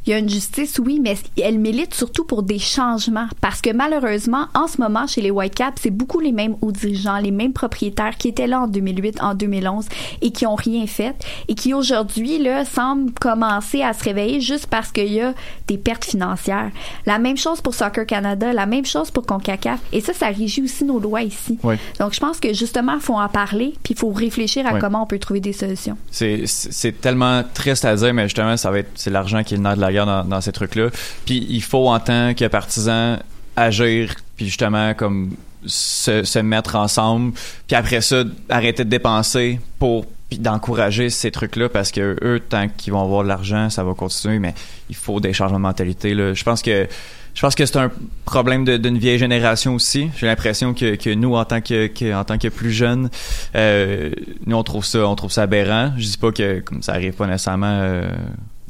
il 0.07 0.11
y 0.11 0.15
a 0.15 0.19
une 0.19 0.29
justice, 0.29 0.79
oui, 0.79 1.01
mais 1.03 1.17
elle 1.43 1.59
milite 1.59 1.93
surtout 1.95 2.25
pour 2.25 2.45
des 2.45 2.61
changements. 2.61 3.27
Parce 3.41 3.61
que 3.61 3.73
malheureusement, 3.73 4.47
en 4.55 4.69
ce 4.69 4.81
moment, 4.81 5.07
chez 5.07 5.21
les 5.21 5.33
Whitecaps, 5.33 5.81
c'est 5.83 5.91
beaucoup 5.91 6.21
les 6.21 6.31
mêmes 6.33 6.57
hauts 6.63 6.71
dirigeants, 6.71 7.19
les 7.19 7.33
mêmes 7.33 7.53
propriétaires 7.53 8.17
qui 8.17 8.29
étaient 8.29 8.47
là 8.47 8.61
en 8.61 8.69
2008, 8.69 9.21
en 9.21 9.35
2011 9.35 9.87
et 10.23 10.31
qui 10.31 10.47
ont 10.47 10.55
rien 10.55 10.87
fait 10.87 11.15
et 11.49 11.55
qui 11.55 11.75
aujourd'hui, 11.75 12.39
là, 12.39 12.65
semblent 12.65 13.13
commencer 13.15 13.83
à 13.83 13.93
se 13.93 14.05
réveiller 14.05 14.41
juste 14.41 14.67
parce 14.67 14.93
qu'il 14.93 15.13
y 15.13 15.21
a 15.21 15.35
des 15.67 15.77
pertes 15.77 16.05
financières. 16.05 16.71
La 17.05 17.19
même 17.19 17.37
chose 17.37 17.61
pour 17.61 17.75
Soccer 17.75 18.07
Canada, 18.07 18.53
la 18.53 18.67
même 18.67 18.87
chose 18.87 19.11
pour 19.11 19.27
CONCACAF. 19.27 19.81
Et 19.93 20.01
ça, 20.01 20.13
ça 20.13 20.29
régit 20.29 20.63
aussi 20.63 20.85
nos 20.85 21.01
lois 21.01 21.23
ici. 21.23 21.59
Oui. 21.65 21.75
Donc, 21.99 22.15
je 22.15 22.21
pense 22.21 22.39
que 22.39 22.53
justement, 22.53 22.95
il 22.95 23.01
faut 23.01 23.15
en 23.15 23.29
parler 23.29 23.75
puis 23.83 23.95
il 23.95 23.99
faut 23.99 24.13
réfléchir 24.13 24.67
à 24.67 24.79
comment 24.79 25.03
on 25.03 25.07
peut 25.07 25.19
trouver 25.19 25.41
des 25.41 25.53
solutions. 25.53 25.97
C'est 26.11 27.01
tellement 27.01 27.43
triste 27.55 27.85
à 27.85 27.97
dire, 27.97 28.15
mais 28.15 28.25
justement, 28.25 28.57
ça 28.57 28.71
va 28.71 28.79
être, 28.79 28.91
c'est 28.95 29.11
l'argent 29.11 29.43
qui 29.43 29.55
est 29.55 29.57
le 29.57 29.65
nerf 29.65 29.77
de 29.77 29.81
la 29.81 29.96
dans, 30.05 30.41
ces 30.41 30.53
trucs-là. 30.53 30.89
Puis 31.25 31.47
il 31.49 31.63
faut, 31.63 31.89
en 31.89 31.99
tant 32.01 32.35
que 32.35 32.47
partisan, 32.49 33.19
agir, 33.57 34.15
puis 34.37 34.47
justement, 34.47 34.93
comme 34.95 35.37
se, 35.67 36.39
mettre 36.41 36.77
ensemble, 36.77 37.33
puis 37.67 37.77
après 37.77 38.01
ça, 38.01 38.25
arrêter 38.49 38.85
de 38.85 38.91
dépenser 38.91 39.61
pour 39.79 40.07
puis 40.29 40.41
d'encourager 40.41 41.09
ces 41.09 41.31
trucs-là 41.31 41.69
parce 41.69 41.93
que 41.93 42.17
eux, 42.21 42.41
tant 42.41 42.67
qu'ils 42.69 42.93
vont 42.93 43.01
avoir 43.01 43.23
de 43.23 43.29
l'argent, 43.29 43.71
ça 43.71 43.85
va 43.85 43.95
continuer, 43.95 44.41
mais 44.41 44.55
il 44.91 44.97
faut 44.97 45.21
des 45.21 45.33
changements 45.33 45.59
de 45.59 45.63
mentalité. 45.63 46.15
Là. 46.15 46.35
Je 46.35 46.43
pense 46.43 46.63
que 46.63 46.89
je 47.37 47.43
pense 47.43 47.55
que 47.55 47.67
c'est 47.67 47.77
un 47.77 47.93
problème 48.25 48.65
d'une 48.65 48.97
vieille 48.97 49.19
génération 49.19 49.75
aussi. 49.75 50.09
J'ai 50.17 50.27
l'impression 50.27 50.73
que, 50.73 50.95
que, 50.95 51.11
nous, 51.11 51.35
en 51.37 51.45
tant 51.45 51.61
que, 51.61 52.15
en 52.15 52.25
tant 52.25 52.39
que 52.39 52.49
plus 52.49 52.73
jeunes, 52.73 53.11
euh, 53.55 54.11
nous 54.47 54.57
on 54.57 54.63
trouve 54.63 54.87
ça, 54.87 55.07
on 55.07 55.15
trouve 55.17 55.31
ça 55.31 55.43
aberrant. 55.43 55.93
Je 55.99 56.07
dis 56.07 56.17
pas 56.17 56.33
que 56.33 56.61
comme 56.61 56.83
ça 56.83 56.95
arrive 56.95 57.13
pas 57.13 57.27
nécessairement 57.27 57.79
euh, 57.83 58.09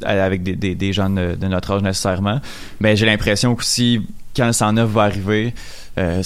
avec 0.02 0.42
des, 0.42 0.92
gens 0.92 1.10
de, 1.10 1.46
notre 1.46 1.72
âge 1.72 1.82
nécessairement. 1.82 2.40
Mais 2.80 2.96
j'ai 2.96 3.06
l'impression 3.06 3.54
qu'aussi, 3.54 4.06
quand 4.36 4.46
le 4.46 4.52
109 4.52 4.90
va 4.90 5.02
arriver, 5.02 5.54
euh, 5.98 6.22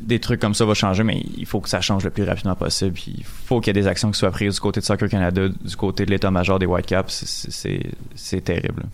des 0.00 0.18
trucs 0.18 0.40
comme 0.40 0.54
ça 0.54 0.64
vont 0.64 0.74
changer, 0.74 1.02
mais 1.02 1.22
il 1.36 1.46
faut 1.46 1.60
que 1.60 1.68
ça 1.68 1.80
change 1.80 2.04
le 2.04 2.10
plus 2.10 2.24
rapidement 2.24 2.54
possible. 2.54 2.98
il 3.06 3.24
faut 3.24 3.60
qu'il 3.60 3.76
y 3.76 3.78
ait 3.78 3.82
des 3.82 3.86
actions 3.86 4.10
qui 4.10 4.18
soient 4.18 4.30
prises 4.30 4.54
du 4.54 4.60
côté 4.60 4.80
de 4.80 4.84
Soccer 4.84 5.08
Canada, 5.08 5.48
du 5.48 5.76
côté 5.76 6.06
de 6.06 6.10
l'état-major 6.10 6.58
des 6.58 6.66
Whitecaps. 6.66 7.46
C'est 8.14 8.40
terrible. 8.44 8.84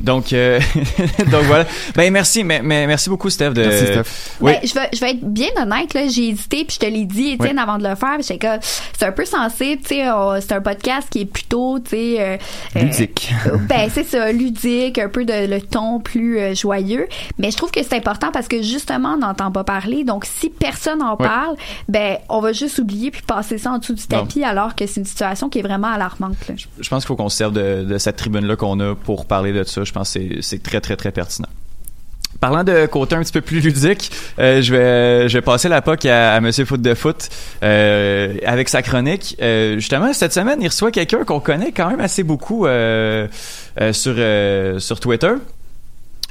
Donc, 0.00 0.32
euh, 0.32 0.60
donc 1.30 1.44
voilà. 1.44 1.64
Ben 1.94 2.12
merci, 2.12 2.44
mais, 2.44 2.60
mais, 2.62 2.86
merci 2.86 3.08
beaucoup 3.08 3.30
Steph. 3.30 3.50
De... 3.50 3.62
Merci 3.62 3.86
Steph. 3.86 4.36
Oui. 4.40 4.52
Ben, 4.52 4.60
je 4.62 4.74
vais 4.74 4.88
je 4.92 5.00
vais 5.00 5.10
être 5.12 5.24
bien 5.24 5.48
honnête 5.60 5.94
là. 5.94 6.06
J'ai 6.08 6.28
hésité 6.28 6.64
puis 6.64 6.78
je 6.80 6.86
te 6.86 6.86
l'ai 6.86 7.04
dit 7.04 7.30
Étienne 7.30 7.58
avant 7.58 7.78
de 7.78 7.88
le 7.88 7.94
faire. 7.94 8.16
J'étais 8.20 8.38
que 8.38 8.64
c'est 8.96 9.06
un 9.06 9.12
peu 9.12 9.24
sensible, 9.24 9.82
tu 9.82 9.96
sais. 9.96 10.04
C'est 10.40 10.52
un 10.52 10.60
podcast 10.60 11.08
qui 11.10 11.22
est 11.22 11.26
plutôt, 11.26 11.78
tu 11.78 11.90
sais. 11.90 12.16
Euh, 12.20 12.36
euh 12.76 12.82
ludique. 12.82 13.32
ben 13.68 13.88
c'est 13.90 14.04
ça, 14.04 14.32
ludique, 14.32 14.98
un 14.98 15.08
peu 15.08 15.24
de 15.24 15.46
le 15.46 15.60
ton 15.60 16.00
plus 16.00 16.38
euh, 16.38 16.54
joyeux. 16.54 17.08
Mais 17.38 17.50
je 17.50 17.56
trouve 17.56 17.70
que 17.70 17.82
c'est 17.82 17.96
important 17.96 18.30
parce 18.32 18.48
que 18.48 18.62
justement 18.62 19.14
on 19.14 19.18
n'entend 19.18 19.50
pas 19.50 19.64
parler. 19.64 20.04
Donc 20.04 20.24
si 20.24 20.50
personne 20.50 21.02
en 21.02 21.16
parle, 21.16 21.56
ben 21.88 22.18
on 22.28 22.40
va 22.40 22.52
juste 22.52 22.78
oublier 22.78 23.10
puis 23.10 23.22
passer 23.22 23.58
ça 23.58 23.72
en 23.72 23.78
dessous 23.78 23.94
du 23.94 24.06
tapis 24.06 24.44
alors 24.44 24.74
que 24.74 24.86
c'est 24.86 25.00
une 25.00 25.06
situation 25.06 25.48
qui 25.48 25.60
est 25.60 25.62
vraiment 25.62 25.88
alarmante. 25.88 26.36
Là. 26.48 26.54
Je, 26.56 26.66
je 26.78 26.88
pense 26.88 27.04
qu'il 27.04 27.08
faut 27.08 27.16
qu'on 27.16 27.28
se 27.28 27.36
serve 27.36 27.52
de, 27.52 27.84
de 27.84 27.98
cette 27.98 28.16
tribune 28.16 28.46
là 28.46 28.56
qu'on 28.56 28.78
a 28.80 28.94
pour 28.94 29.26
parler 29.26 29.52
de 29.52 29.64
ça 29.64 29.85
je 29.86 29.92
pense 29.92 30.14
que 30.14 30.40
c'est 30.42 30.62
très, 30.62 30.80
très, 30.80 30.96
très 30.96 31.12
pertinent. 31.12 31.48
Parlant 32.40 32.64
de 32.64 32.86
côté 32.86 33.14
un 33.14 33.22
petit 33.22 33.32
peu 33.32 33.40
plus 33.40 33.60
ludique, 33.60 34.10
euh, 34.38 34.60
je 34.60 34.74
vais 34.74 35.28
je 35.28 35.38
vais 35.38 35.42
passer 35.42 35.68
la 35.68 35.80
POC 35.80 36.06
à, 36.06 36.34
à 36.34 36.40
Monsieur 36.40 36.64
Foot 36.64 36.82
de 36.82 36.94
Foot 36.94 37.28
euh, 37.62 38.36
avec 38.44 38.68
sa 38.68 38.82
chronique. 38.82 39.36
Euh, 39.40 39.78
justement, 39.78 40.12
cette 40.12 40.34
semaine, 40.34 40.60
il 40.60 40.68
reçoit 40.68 40.90
quelqu'un 40.90 41.24
qu'on 41.24 41.40
connaît 41.40 41.72
quand 41.72 41.88
même 41.88 42.00
assez 42.00 42.24
beaucoup 42.24 42.66
sur 43.92 44.14
sur 44.82 45.00
Twitter. 45.00 45.32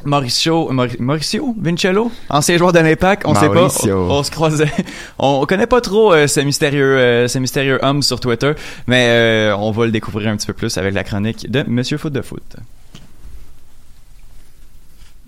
Mauricio, 0.04 0.72
Mauricio 1.00 1.56
Vincello, 1.60 2.12
ancien 2.30 2.58
joueur 2.58 2.74
de 2.74 2.80
l'Impact, 2.80 3.24
on 3.26 3.34
sait 3.34 3.50
pas, 3.50 3.70
on, 3.90 4.24
se 4.24 4.30
croisait, 4.30 4.70
on, 5.18 5.46
connaît 5.48 5.66
pas 5.66 5.82
trop 5.82 6.14
ce 6.28 6.42
mystérieux, 6.42 7.28
ce 7.28 7.40
mystérieux 7.40 7.80
homme 7.82 8.04
sur 8.04 8.20
Twitter, 8.20 8.52
mais 8.86 9.52
on 9.58 9.72
va 9.72 9.86
le 9.86 9.92
découvrir 9.92 10.30
un 10.30 10.38
petit 10.38 10.46
peu 10.46 10.54
plus 10.54 10.78
avec 10.78 10.94
la 10.94 11.04
chronique 11.04 11.50
de 11.50 11.64
Monsieur 11.68 11.98
Foot 11.98 12.14
de 12.14 12.22
Foot. 12.22 12.44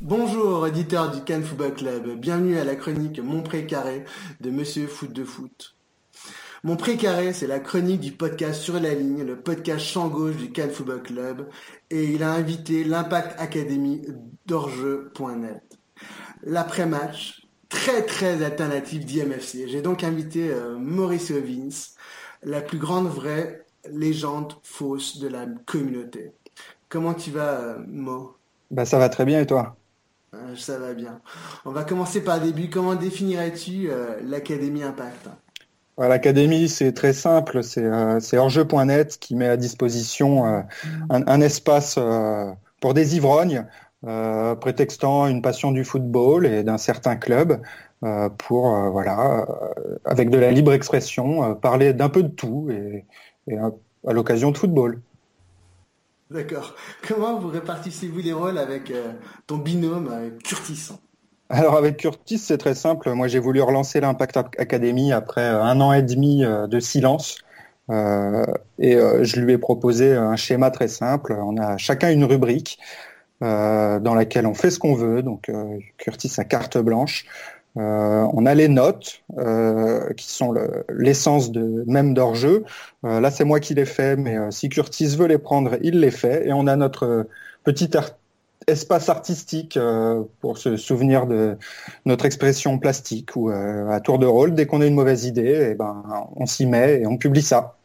Bonjour, 0.02 0.68
éditeur 0.68 1.10
du 1.10 1.24
Cannes 1.24 1.44
Football 1.44 1.74
Club. 1.74 2.20
Bienvenue 2.20 2.60
à 2.60 2.64
la 2.64 2.76
chronique 2.76 3.20
Mon 3.20 3.42
Précaré 3.42 4.06
de 4.42 4.52
Monsieur 4.52 4.86
Foot 4.86 5.12
de 5.12 5.24
Foot. 5.24 5.76
Mon 6.64 6.78
Précaré, 6.78 7.34
c'est 7.34 7.48
la 7.48 7.60
chronique 7.60 8.02
du 8.02 8.12
podcast 8.12 8.62
Sur 8.62 8.80
la 8.80 8.94
ligne, 8.94 9.24
le 9.24 9.42
podcast 9.42 9.84
champ 9.84 10.08
gauche 10.08 10.36
du 10.36 10.52
Cannes 10.52 10.70
Football 10.70 11.02
Club, 11.02 11.50
et 11.90 12.04
il 12.06 12.22
a 12.22 12.32
invité 12.32 12.84
l'Impact 12.84 13.42
Academy 13.42 14.04
d'Orjeu.net. 14.46 15.64
L'après-match, 16.44 17.48
très 17.68 18.04
très 18.04 18.44
alternatif 18.44 19.04
d'IMFC. 19.04 19.68
J'ai 19.68 19.82
donc 19.82 20.04
invité 20.04 20.52
euh, 20.52 20.78
Mauricio 20.78 21.42
Vince, 21.42 21.96
la 22.44 22.62
plus 22.62 22.78
grande 22.78 23.08
vraie 23.08 23.66
légende 23.90 24.54
fausse 24.62 25.18
de 25.18 25.28
la 25.28 25.48
communauté. 25.66 26.34
Comment 26.88 27.16
tu 27.16 27.32
vas, 27.32 27.62
euh, 27.62 27.78
Mo? 27.88 28.36
Bah 28.70 28.86
ça 28.86 29.00
va 29.00 29.10
très 29.10 29.26
bien 29.26 29.42
et 29.42 29.48
toi? 29.48 29.76
Ça 30.56 30.78
va 30.78 30.94
bien. 30.94 31.20
On 31.66 31.72
va 31.72 31.84
commencer 31.84 32.24
par 32.24 32.40
le 32.40 32.48
début. 32.48 32.70
Comment 32.70 32.96
définirais-tu 32.96 33.90
euh, 33.90 34.20
l'Académie 34.24 34.84
Impact? 34.84 35.30
L'Académie, 35.98 36.70
c'est 36.70 36.94
très 36.94 37.14
simple. 37.14 37.64
C'est 37.64 37.84
euh, 37.84 38.20
qui 39.20 39.36
met 39.36 39.48
à 39.48 39.58
disposition 39.58 40.46
euh, 40.46 40.62
un, 41.10 41.42
espace 41.42 41.98
pour 42.80 42.94
des 42.94 43.16
ivrognes, 43.16 43.66
prétextant 44.62 45.28
une 45.28 45.42
passion 45.42 45.72
du 45.72 45.84
football 45.84 46.46
et 46.46 46.64
d'un 46.64 46.78
certain 46.78 47.16
club, 47.16 47.62
pour, 48.38 48.92
voilà, 48.92 49.48
avec 50.06 50.30
de 50.30 50.38
la 50.38 50.52
libre 50.52 50.72
expression, 50.74 51.56
parler 51.56 51.94
d'un 51.94 52.10
peu 52.10 52.22
de 52.22 52.28
tout 52.28 52.70
et 52.70 53.06
à 54.06 54.14
l'occasion 54.14 54.52
de 54.52 54.58
football. 54.58 55.02
D'accord. 56.30 56.76
Comment 57.08 57.40
vous 57.40 57.48
répartissez-vous 57.50 58.20
les 58.20 58.34
rôles 58.34 58.58
avec 58.58 58.92
euh, 58.92 59.14
ton 59.46 59.58
binôme, 59.58 60.12
avec 60.12 60.44
Curtis? 60.44 60.90
Alors 61.50 61.78
avec 61.78 61.98
Curtis, 61.98 62.38
c'est 62.38 62.58
très 62.58 62.76
simple. 62.76 63.12
Moi, 63.14 63.28
j'ai 63.28 63.40
voulu 63.40 63.62
relancer 63.62 64.02
l'Impact 64.02 64.38
Academy 64.58 65.14
après 65.14 65.48
un 65.48 65.80
an 65.80 65.94
et 65.94 66.02
demi 66.02 66.44
de 66.44 66.80
silence. 66.80 67.38
Euh, 67.90 68.46
et 68.80 68.96
euh, 68.96 69.24
je 69.24 69.40
lui 69.40 69.54
ai 69.54 69.58
proposé 69.58 70.14
un 70.14 70.36
schéma 70.36 70.72
très 70.72 70.88
simple. 70.88 71.34
On 71.34 71.58
a 71.58 71.78
chacun 71.78 72.12
une 72.12 72.26
rubrique 72.26 72.80
euh, 73.44 74.00
dans 74.00 74.14
laquelle 74.16 74.46
on 74.46 74.54
fait 74.54 74.72
ce 74.72 74.80
qu'on 74.80 74.96
veut. 74.96 75.22
Donc 75.22 75.50
Curtis 75.98 76.34
a 76.38 76.44
carte 76.44 76.78
blanche. 76.78 77.26
On 77.78 78.46
a 78.46 78.56
les 78.56 78.68
notes 78.68 79.24
qui 80.18 80.30
sont 80.30 80.54
l'essence 80.90 81.52
même 81.54 82.14
d'hors-jeu. 82.14 82.64
là, 83.04 83.32
c'est 83.32 83.46
moi 83.46 83.60
qui 83.60 83.74
les 83.74 83.86
fais, 83.86 84.16
mais 84.16 84.38
si 84.52 84.70
Curtis 84.70 85.16
veut 85.16 85.28
les 85.28 85.38
prendre, 85.38 85.78
il 85.82 86.00
les 86.00 86.12
fait. 86.12 86.48
Et 86.48 86.54
on 86.54 86.68
a 86.68 86.76
notre 86.76 87.28
petit 87.64 87.92
espace 88.68 89.10
artistique 89.10 89.80
pour 90.42 90.58
se 90.58 90.76
souvenir 90.76 91.28
de 91.28 91.58
notre 92.06 92.26
expression 92.26 92.80
plastique 92.80 93.36
ou 93.36 93.50
à 93.50 94.00
tour 94.02 94.20
de 94.20 94.26
rôle, 94.26 94.54
dès 94.54 94.66
qu'on 94.66 94.82
a 94.82 94.86
une 94.86 94.96
mauvaise 94.96 95.26
idée, 95.26 95.70
eh 95.72 95.76
ben, 95.76 96.04
on 96.36 96.46
s'y 96.46 96.66
met 96.66 97.02
et 97.02 97.08
on 97.08 97.18
publie 97.18 97.42
ça. 97.42 97.77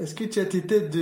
Est-ce 0.00 0.14
que 0.14 0.24
tu 0.24 0.40
as 0.40 0.46
tes 0.46 0.66
têtes 0.66 0.94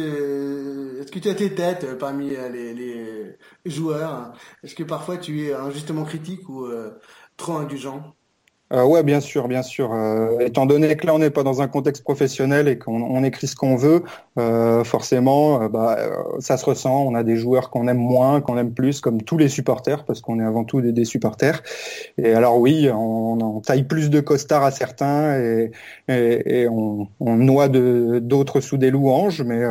est-ce 1.08 1.12
que 1.12 1.20
tu 1.20 1.28
as 1.28 1.34
tes 1.34 1.54
têtes 1.54 1.84
euh, 1.84 1.96
parmi 1.96 2.34
euh, 2.34 2.48
les, 2.48 2.74
les 2.74 3.38
joueurs 3.64 4.32
Est-ce 4.62 4.74
que 4.74 4.82
parfois 4.82 5.16
tu 5.18 5.46
es 5.46 5.54
injustement 5.54 6.04
critique 6.04 6.48
ou 6.48 6.66
euh, 6.66 6.98
trop 7.36 7.56
indulgent? 7.56 8.17
Euh, 8.70 8.84
ouais, 8.84 9.02
bien 9.02 9.20
sûr, 9.20 9.48
bien 9.48 9.62
sûr. 9.62 9.94
Euh, 9.94 10.40
étant 10.40 10.66
donné 10.66 10.94
que 10.96 11.06
là, 11.06 11.14
on 11.14 11.18
n'est 11.18 11.30
pas 11.30 11.42
dans 11.42 11.62
un 11.62 11.68
contexte 11.68 12.02
professionnel 12.02 12.68
et 12.68 12.76
qu'on 12.78 13.02
on 13.02 13.24
écrit 13.24 13.46
ce 13.46 13.56
qu'on 13.56 13.76
veut, 13.76 14.02
euh, 14.38 14.84
forcément, 14.84 15.62
euh, 15.62 15.68
bah, 15.68 15.96
ça 16.38 16.58
se 16.58 16.66
ressent. 16.66 17.02
On 17.06 17.14
a 17.14 17.22
des 17.22 17.36
joueurs 17.36 17.70
qu'on 17.70 17.88
aime 17.88 17.96
moins, 17.96 18.42
qu'on 18.42 18.58
aime 18.58 18.74
plus, 18.74 19.00
comme 19.00 19.22
tous 19.22 19.38
les 19.38 19.48
supporters, 19.48 20.04
parce 20.04 20.20
qu'on 20.20 20.38
est 20.38 20.44
avant 20.44 20.64
tout 20.64 20.82
des, 20.82 21.04
supporters. 21.06 21.62
Et 22.18 22.34
alors 22.34 22.58
oui, 22.58 22.90
on, 22.92 23.60
taille 23.64 23.84
plus 23.84 24.10
de 24.10 24.20
costards 24.20 24.64
à 24.64 24.70
certains 24.70 25.70
et, 26.08 26.68
on, 26.68 27.08
noie 27.20 27.68
d'autres 27.68 28.60
sous 28.60 28.76
des 28.76 28.90
louanges, 28.90 29.42
mais 29.42 29.64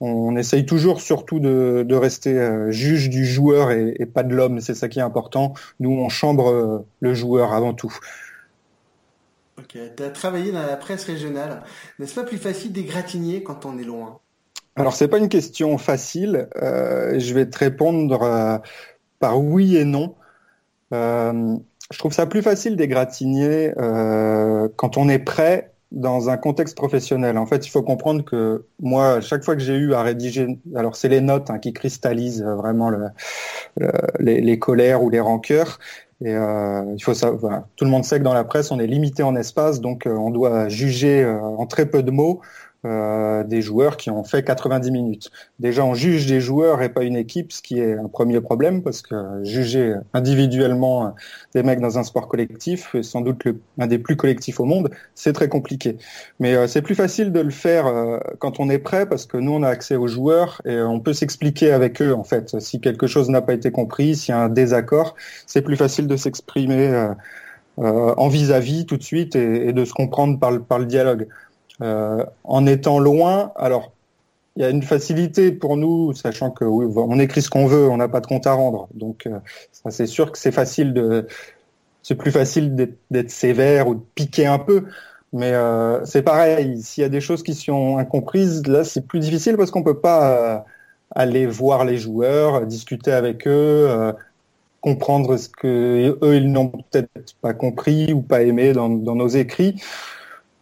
on, 0.00 0.36
essaye 0.36 0.66
toujours, 0.66 1.00
surtout, 1.00 1.40
de, 1.40 1.94
rester 1.94 2.68
juge 2.70 3.08
du 3.08 3.24
joueur 3.24 3.70
et 3.70 4.06
pas 4.12 4.22
de 4.22 4.34
l'homme. 4.34 4.60
C'est 4.60 4.74
ça 4.74 4.88
qui 4.88 4.98
est 4.98 5.02
important. 5.02 5.54
Nous, 5.80 5.90
on 5.90 6.08
chambre 6.10 6.84
le 7.00 7.14
joueur 7.14 7.54
avant 7.54 7.72
tout. 7.72 7.98
Ok, 9.58 9.78
tu 9.96 10.02
as 10.02 10.10
travaillé 10.10 10.52
dans 10.52 10.66
la 10.66 10.76
presse 10.76 11.04
régionale. 11.04 11.62
N'est-ce 11.98 12.14
pas 12.14 12.24
plus 12.24 12.36
facile 12.36 12.72
d'égratigner 12.72 13.42
quand 13.42 13.64
on 13.64 13.78
est 13.78 13.84
loin? 13.84 14.20
Alors, 14.76 14.94
c'est 14.94 15.08
pas 15.08 15.18
une 15.18 15.30
question 15.30 15.78
facile. 15.78 16.48
Euh, 16.62 17.18
je 17.18 17.32
vais 17.32 17.48
te 17.48 17.58
répondre 17.58 18.22
euh, 18.22 18.58
par 19.18 19.42
oui 19.42 19.76
et 19.76 19.84
non. 19.84 20.14
Euh, 20.92 21.56
je 21.90 21.98
trouve 21.98 22.12
ça 22.12 22.26
plus 22.26 22.42
facile 22.42 22.76
d'égratigner 22.76 23.72
euh, 23.78 24.68
quand 24.76 24.98
on 24.98 25.08
est 25.08 25.18
prêt 25.18 25.72
dans 25.92 26.28
un 26.28 26.36
contexte 26.36 26.76
professionnel. 26.76 27.38
En 27.38 27.46
fait, 27.46 27.66
il 27.66 27.70
faut 27.70 27.82
comprendre 27.82 28.24
que 28.24 28.66
moi, 28.80 29.20
chaque 29.20 29.44
fois 29.44 29.54
que 29.54 29.62
j'ai 29.62 29.76
eu 29.76 29.94
à 29.94 30.02
rédiger, 30.02 30.58
alors 30.74 30.96
c'est 30.96 31.08
les 31.08 31.20
notes 31.20 31.48
hein, 31.48 31.58
qui 31.58 31.72
cristallisent 31.72 32.42
vraiment 32.42 32.90
le, 32.90 33.06
le, 33.78 33.92
les, 34.18 34.40
les, 34.40 34.58
colères 34.58 35.02
ou 35.02 35.10
les 35.10 35.20
rancœurs, 35.20 35.78
euh, 36.24 36.94
il 36.96 37.02
faut 37.02 37.14
savoir, 37.14 37.64
tout 37.76 37.84
le 37.84 37.90
monde 37.90 38.04
sait 38.04 38.18
que 38.18 38.24
dans 38.24 38.32
la 38.32 38.44
presse, 38.44 38.70
on 38.70 38.78
est 38.78 38.86
limité 38.86 39.22
en 39.22 39.36
espace, 39.36 39.80
donc 39.80 40.06
euh, 40.06 40.10
on 40.10 40.30
doit 40.30 40.68
juger 40.68 41.22
euh, 41.22 41.40
en 41.40 41.66
très 41.66 41.86
peu 41.86 42.02
de 42.02 42.10
mots 42.10 42.40
euh, 42.84 43.42
des 43.42 43.62
joueurs 43.62 43.96
qui 43.96 44.10
ont 44.10 44.22
fait 44.22 44.44
90 44.44 44.90
minutes. 44.90 45.30
Déjà, 45.58 45.84
on 45.84 45.94
juge 45.94 46.26
des 46.26 46.40
joueurs 46.40 46.82
et 46.82 46.88
pas 46.88 47.04
une 47.04 47.16
équipe, 47.16 47.50
ce 47.50 47.62
qui 47.62 47.80
est 47.80 47.94
un 47.94 48.06
premier 48.06 48.40
problème, 48.40 48.82
parce 48.82 49.02
que 49.02 49.42
juger 49.42 49.94
individuellement 50.12 51.14
des 51.54 51.62
mecs 51.62 51.80
dans 51.80 51.98
un 51.98 52.04
sport 52.04 52.28
collectif, 52.28 52.94
sans 53.02 53.22
doute 53.22 53.42
un 53.78 53.86
des 53.86 53.98
plus 53.98 54.16
collectifs 54.16 54.60
au 54.60 54.66
monde, 54.66 54.90
c'est 55.14 55.32
très 55.32 55.48
compliqué. 55.48 55.96
Mais 56.38 56.54
euh, 56.54 56.66
c'est 56.66 56.82
plus 56.82 56.94
facile 56.94 57.32
de 57.32 57.40
le 57.40 57.50
faire 57.50 57.86
euh, 57.86 58.18
quand 58.38 58.60
on 58.60 58.68
est 58.68 58.78
prêt, 58.78 59.06
parce 59.06 59.26
que 59.26 59.38
nous, 59.38 59.52
on 59.52 59.62
a 59.62 59.68
accès 59.68 59.96
aux 59.96 60.06
joueurs 60.06 60.60
et 60.64 60.80
on 60.80 61.00
peut 61.00 61.14
s'expliquer 61.14 61.72
avec 61.72 62.00
eux, 62.02 62.14
en 62.14 62.24
fait. 62.24 62.60
Si 62.60 62.80
quelque 62.80 63.06
chose 63.06 63.30
n'a 63.30 63.40
pas 63.40 63.54
été 63.54 63.70
compris, 63.72 64.16
s'il 64.16 64.32
y 64.32 64.36
a 64.36 64.40
un 64.40 64.48
désaccord, 64.48 65.16
c'est 65.46 65.62
plus 65.62 65.76
facile 65.76 66.06
de 66.06 66.16
s'exprimer 66.16 67.08
en 67.78 68.28
vis-à-vis 68.28 68.82
-vis 68.82 68.86
tout 68.86 68.96
de 68.96 69.02
suite 69.02 69.34
et, 69.36 69.72
de 69.72 69.84
se 69.84 69.92
comprendre 69.92 70.38
par 70.38 70.78
le 70.78 70.86
dialogue. 70.86 71.26
Euh, 71.82 72.24
en 72.44 72.66
étant 72.66 72.98
loin, 72.98 73.52
alors 73.56 73.92
il 74.56 74.62
y 74.62 74.64
a 74.64 74.70
une 74.70 74.82
facilité 74.82 75.52
pour 75.52 75.76
nous, 75.76 76.14
sachant 76.14 76.50
que 76.50 76.64
on 76.64 77.18
écrit 77.18 77.42
ce 77.42 77.50
qu'on 77.50 77.66
veut, 77.66 77.88
on 77.88 77.98
n'a 77.98 78.08
pas 78.08 78.20
de 78.20 78.26
compte 78.26 78.46
à 78.46 78.54
rendre. 78.54 78.88
Donc 78.94 79.26
euh, 79.26 79.38
c'est 79.90 80.06
sûr 80.06 80.32
que 80.32 80.38
c'est 80.38 80.52
facile 80.52 80.94
de, 80.94 81.26
c'est 82.02 82.14
plus 82.14 82.30
facile 82.30 82.74
d'être 83.10 83.30
sévère 83.30 83.86
ou 83.88 83.96
de 83.96 84.02
piquer 84.14 84.46
un 84.46 84.58
peu. 84.58 84.84
Mais 85.32 85.52
euh, 85.52 86.02
c'est 86.06 86.22
pareil, 86.22 86.80
s'il 86.80 87.02
y 87.02 87.04
a 87.04 87.10
des 87.10 87.20
choses 87.20 87.42
qui 87.42 87.54
sont 87.54 87.98
incomprises, 87.98 88.66
là 88.66 88.84
c'est 88.84 89.06
plus 89.06 89.20
difficile 89.20 89.56
parce 89.58 89.70
qu'on 89.70 89.82
peut 89.82 90.00
pas 90.00 90.56
euh, 90.56 90.58
aller 91.14 91.46
voir 91.46 91.84
les 91.84 91.98
joueurs, 91.98 92.64
discuter 92.66 93.12
avec 93.12 93.46
eux, 93.46 94.14
comprendre 94.80 95.36
ce 95.36 95.48
que 95.50 96.16
eux 96.22 96.36
ils 96.36 96.50
n'ont 96.50 96.68
peut-être 96.68 97.34
pas 97.42 97.52
compris 97.52 98.12
ou 98.12 98.22
pas 98.22 98.42
aimé 98.42 98.72
dans, 98.72 98.88
dans 98.88 99.16
nos 99.16 99.28
écrits. 99.28 99.82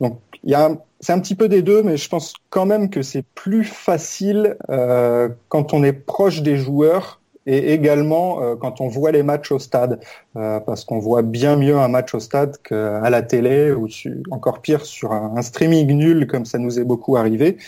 Donc 0.01 0.19
il 0.43 0.51
y 0.51 0.55
a 0.55 0.71
c'est 1.05 1.13
un 1.13 1.21
petit 1.21 1.35
peu 1.35 1.49
des 1.49 1.61
deux, 1.61 1.83
mais 1.83 1.99
je 1.99 2.09
pense 2.09 2.33
quand 2.49 2.65
même 2.65 2.89
que 2.89 3.03
c'est 3.03 3.27
plus 3.35 3.65
facile 3.65 4.57
euh, 4.71 5.29
quand 5.51 5.75
on 5.75 5.85
est 5.85 5.93
proche 5.93 6.41
des 6.41 6.57
joueurs 6.57 7.21
et 7.45 7.75
également 7.75 8.43
euh, 8.43 8.57
quand 8.57 8.81
on 8.81 8.89
voit 8.89 9.13
les 9.13 9.23
matchs 9.23 9.53
au 9.53 9.59
stade, 9.59 10.01
euh, 10.37 10.61
parce 10.61 10.87
qu'on 10.87 10.99
voit 10.99 11.21
bien 11.21 11.57
mieux 11.57 11.77
un 11.77 11.89
match 11.89 12.15
au 12.15 12.21
stade 12.21 12.57
qu'à 12.63 13.11
la 13.11 13.21
télé 13.21 13.71
ou 13.73 13.87
encore 14.31 14.63
pire 14.63 14.87
sur 14.87 15.13
un, 15.13 15.43
streaming 15.43 15.93
nul 15.93 16.27
comme 16.27 16.47
ça 16.47 16.57
nous 16.57 16.81
est 16.81 16.85
beaucoup 16.85 17.19
arrivé. 17.19 17.59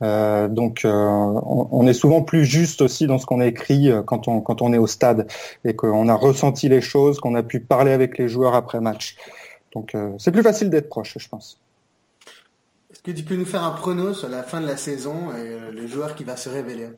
Donc 0.00 0.80
on, 0.84 1.68
on, 1.70 1.86
est 1.86 1.92
souvent 1.92 2.22
plus 2.22 2.44
juste 2.44 2.82
aussi 2.82 3.06
dans 3.06 3.18
ce 3.18 3.26
qu'on 3.26 3.40
écrit 3.40 3.88
quand 4.04 4.26
on, 4.26 4.40
quand 4.40 4.60
on 4.60 4.72
est 4.72 4.78
au 4.78 4.88
stade 4.88 5.28
et 5.64 5.76
qu'on 5.76 6.08
a 6.08 6.14
ressenti 6.14 6.68
les 6.68 6.80
choses, 6.80 7.20
qu'on 7.20 7.36
a 7.36 7.44
pu 7.44 7.60
parler 7.60 7.92
avec 7.92 8.18
les 8.18 8.28
joueurs 8.28 8.56
après 8.56 8.80
match. 8.80 9.16
Donc 9.74 9.94
c'est 10.18 10.32
plus 10.32 10.42
facile 10.42 10.70
d'être 10.70 10.88
proche, 10.88 11.18
je 11.20 11.28
pense. 11.28 11.61
Que 13.02 13.10
tu 13.10 13.24
peux 13.24 13.34
nous 13.34 13.44
faire 13.44 13.64
un 13.64 13.72
prono 13.72 14.14
sur 14.14 14.28
la 14.28 14.44
fin 14.44 14.60
de 14.60 14.66
la 14.66 14.76
saison 14.76 15.32
et 15.32 15.48
euh, 15.48 15.72
le 15.72 15.88
joueur 15.88 16.14
qui 16.14 16.22
va 16.22 16.36
se 16.36 16.48
révéler? 16.48 16.88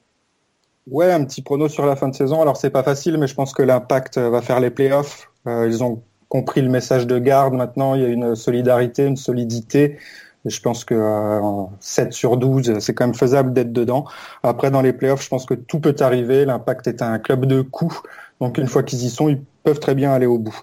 Ouais, 0.86 1.10
un 1.10 1.24
petit 1.24 1.40
prono 1.40 1.66
sur 1.66 1.86
la 1.86 1.96
fin 1.96 2.08
de 2.08 2.14
saison. 2.14 2.42
Alors 2.42 2.58
c'est 2.58 2.68
pas 2.68 2.82
facile, 2.82 3.16
mais 3.16 3.26
je 3.26 3.34
pense 3.34 3.54
que 3.54 3.62
l'Impact 3.62 4.18
va 4.18 4.42
faire 4.42 4.60
les 4.60 4.68
playoffs. 4.68 5.30
Euh, 5.46 5.66
ils 5.66 5.82
ont 5.82 6.02
compris 6.28 6.60
le 6.60 6.68
message 6.68 7.06
de 7.06 7.18
garde. 7.18 7.54
Maintenant, 7.54 7.94
il 7.94 8.02
y 8.02 8.04
a 8.04 8.08
une 8.08 8.34
solidarité, 8.34 9.06
une 9.06 9.16
solidité. 9.16 9.98
Et 10.44 10.50
je 10.50 10.60
pense 10.60 10.84
que 10.84 10.94
euh, 10.94 11.40
7 11.80 12.12
sur 12.12 12.36
12, 12.36 12.80
c'est 12.80 12.92
quand 12.92 13.06
même 13.06 13.14
faisable 13.14 13.54
d'être 13.54 13.72
dedans. 13.72 14.04
Après, 14.42 14.70
dans 14.70 14.82
les 14.82 14.92
playoffs, 14.92 15.22
je 15.22 15.28
pense 15.30 15.46
que 15.46 15.54
tout 15.54 15.80
peut 15.80 15.96
arriver. 16.00 16.44
L'Impact 16.44 16.86
est 16.86 17.00
un 17.00 17.18
club 17.18 17.46
de 17.46 17.62
coups. 17.62 18.02
Donc 18.42 18.58
une 18.58 18.66
fois 18.66 18.82
qu'ils 18.82 19.04
y 19.04 19.08
sont, 19.08 19.30
ils 19.30 19.40
peuvent 19.62 19.80
très 19.80 19.94
bien 19.94 20.12
aller 20.12 20.26
au 20.26 20.38
bout. 20.38 20.60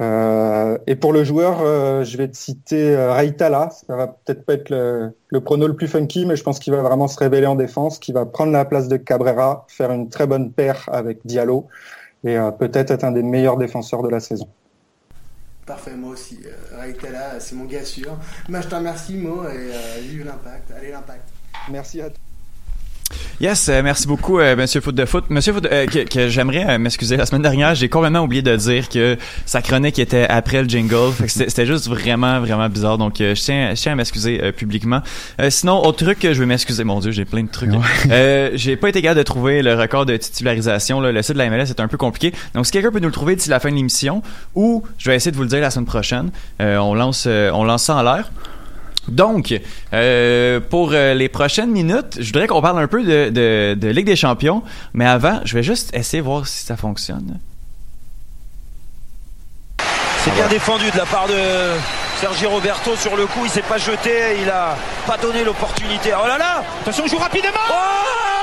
Euh, 0.00 0.76
et 0.86 0.96
pour 0.96 1.12
le 1.12 1.22
joueur, 1.22 1.60
euh, 1.60 2.02
je 2.02 2.16
vais 2.16 2.28
te 2.28 2.36
citer 2.36 2.96
euh, 2.96 3.12
Raitala. 3.12 3.70
Ça 3.70 3.94
va 3.94 4.08
peut-être 4.08 4.44
pas 4.44 4.54
être 4.54 4.70
le, 4.70 5.16
le, 5.28 5.40
prono 5.40 5.68
le 5.68 5.76
plus 5.76 5.86
funky, 5.86 6.26
mais 6.26 6.36
je 6.36 6.42
pense 6.42 6.58
qu'il 6.58 6.72
va 6.72 6.82
vraiment 6.82 7.06
se 7.06 7.18
révéler 7.18 7.46
en 7.46 7.54
défense, 7.54 7.98
qu'il 7.98 8.14
va 8.14 8.26
prendre 8.26 8.52
la 8.52 8.64
place 8.64 8.88
de 8.88 8.96
Cabrera, 8.96 9.66
faire 9.68 9.92
une 9.92 10.08
très 10.08 10.26
bonne 10.26 10.52
paire 10.52 10.88
avec 10.92 11.20
Diallo 11.24 11.68
et 12.24 12.36
euh, 12.36 12.50
peut-être 12.50 12.90
être 12.90 13.04
un 13.04 13.12
des 13.12 13.22
meilleurs 13.22 13.56
défenseurs 13.56 14.02
de 14.02 14.08
la 14.08 14.20
saison. 14.20 14.48
Parfait, 15.64 15.94
moi 15.94 16.10
aussi. 16.10 16.40
Raitala, 16.72 17.38
c'est 17.38 17.54
mon 17.54 17.64
gars 17.64 17.84
sûr. 17.84 18.18
Mais 18.48 18.60
je 18.60 18.68
te 18.68 18.74
remercie, 18.74 19.16
Mo, 19.16 19.44
et 19.48 20.00
vive 20.02 20.26
l'impact. 20.26 20.72
Allez, 20.76 20.90
l'impact. 20.90 21.28
Merci 21.70 22.02
à 22.02 22.10
toi. 22.10 22.18
Yes, 23.40 23.68
euh, 23.68 23.82
merci 23.82 24.06
beaucoup, 24.06 24.38
euh, 24.38 24.56
Monsieur 24.56 24.80
Foot 24.80 24.94
de 24.94 25.04
Foot. 25.04 25.24
Monsieur 25.28 25.52
Foot, 25.52 25.66
euh, 25.70 25.86
que, 25.86 26.08
que 26.08 26.28
j'aimerais 26.28 26.78
m'excuser. 26.78 27.16
La 27.16 27.26
semaine 27.26 27.42
dernière, 27.42 27.74
j'ai 27.74 27.88
complètement 27.88 28.20
oublié 28.20 28.42
de 28.42 28.54
dire 28.56 28.88
que 28.88 29.16
sa 29.44 29.60
chronique 29.60 29.98
était 29.98 30.26
après 30.28 30.62
le 30.62 30.68
jingle. 30.68 31.12
C'était 31.26 31.66
juste 31.66 31.88
vraiment, 31.88 32.40
vraiment 32.40 32.68
bizarre. 32.68 32.96
Donc, 32.96 33.16
je 33.18 33.34
tiens, 33.34 33.74
je 33.74 33.80
tiens 33.80 33.92
à 33.92 33.96
m'excuser 33.96 34.52
publiquement. 34.52 35.00
sinon, 35.48 35.84
autre 35.84 36.04
truc 36.04 36.18
je 36.22 36.38
veux 36.38 36.46
m'excuser. 36.46 36.84
Mon 36.84 37.00
Dieu, 37.00 37.10
j'ai 37.10 37.24
plein 37.24 37.42
de 37.42 37.50
trucs. 37.50 37.70
Ouais. 37.70 38.52
j'ai 38.54 38.76
pas 38.76 38.88
été 38.88 39.02
capable 39.02 39.18
de 39.18 39.24
trouver 39.24 39.62
le 39.62 39.74
record 39.74 40.06
de 40.06 40.16
titularisation. 40.16 41.00
Là. 41.00 41.12
Le 41.12 41.22
site 41.22 41.34
de 41.34 41.38
la 41.38 41.50
MLS 41.50 41.70
est 41.70 41.80
un 41.80 41.88
peu 41.88 41.96
compliqué. 41.96 42.32
Donc, 42.54 42.66
si 42.66 42.72
quelqu'un 42.72 42.92
peut 42.92 43.00
nous 43.00 43.08
le 43.08 43.12
trouver 43.12 43.36
d'ici 43.36 43.50
la 43.50 43.60
fin 43.60 43.70
de 43.70 43.76
l'émission, 43.76 44.22
ou 44.54 44.82
je 44.98 45.10
vais 45.10 45.16
essayer 45.16 45.32
de 45.32 45.36
vous 45.36 45.42
le 45.42 45.48
dire 45.48 45.60
la 45.60 45.70
semaine 45.70 45.86
prochaine. 45.86 46.30
on 46.60 46.94
lance, 46.94 47.26
on 47.26 47.64
lance 47.64 47.84
ça 47.84 47.96
en 47.96 48.02
l'air. 48.02 48.30
Donc, 49.08 49.54
euh, 49.92 50.60
pour 50.60 50.92
euh, 50.92 51.14
les 51.14 51.28
prochaines 51.28 51.70
minutes, 51.70 52.18
je 52.18 52.26
voudrais 52.26 52.46
qu'on 52.46 52.62
parle 52.62 52.78
un 52.78 52.86
peu 52.86 53.02
de, 53.02 53.30
de, 53.30 53.74
de, 53.74 53.88
Ligue 53.88 54.06
des 54.06 54.16
Champions, 54.16 54.62
mais 54.92 55.06
avant, 55.06 55.40
je 55.44 55.54
vais 55.54 55.62
juste 55.62 55.94
essayer 55.94 56.22
de 56.22 56.26
voir 56.26 56.46
si 56.46 56.64
ça 56.64 56.76
fonctionne. 56.76 57.38
C'est 60.24 60.34
bien 60.34 60.48
défendu 60.48 60.90
de 60.90 60.96
la 60.96 61.04
part 61.04 61.26
de 61.28 61.34
Sergi 62.20 62.46
Roberto 62.46 62.96
sur 62.96 63.16
le 63.16 63.26
coup, 63.26 63.40
il 63.44 63.50
s'est 63.50 63.62
pas 63.62 63.78
jeté, 63.78 64.40
il 64.40 64.48
a 64.48 64.76
pas 65.06 65.18
donné 65.18 65.44
l'opportunité. 65.44 66.12
Oh 66.14 66.26
là 66.26 66.38
là 66.38 66.62
Attention, 66.80 67.06
joue 67.06 67.18
rapidement 67.18 67.50
oh 67.70 68.33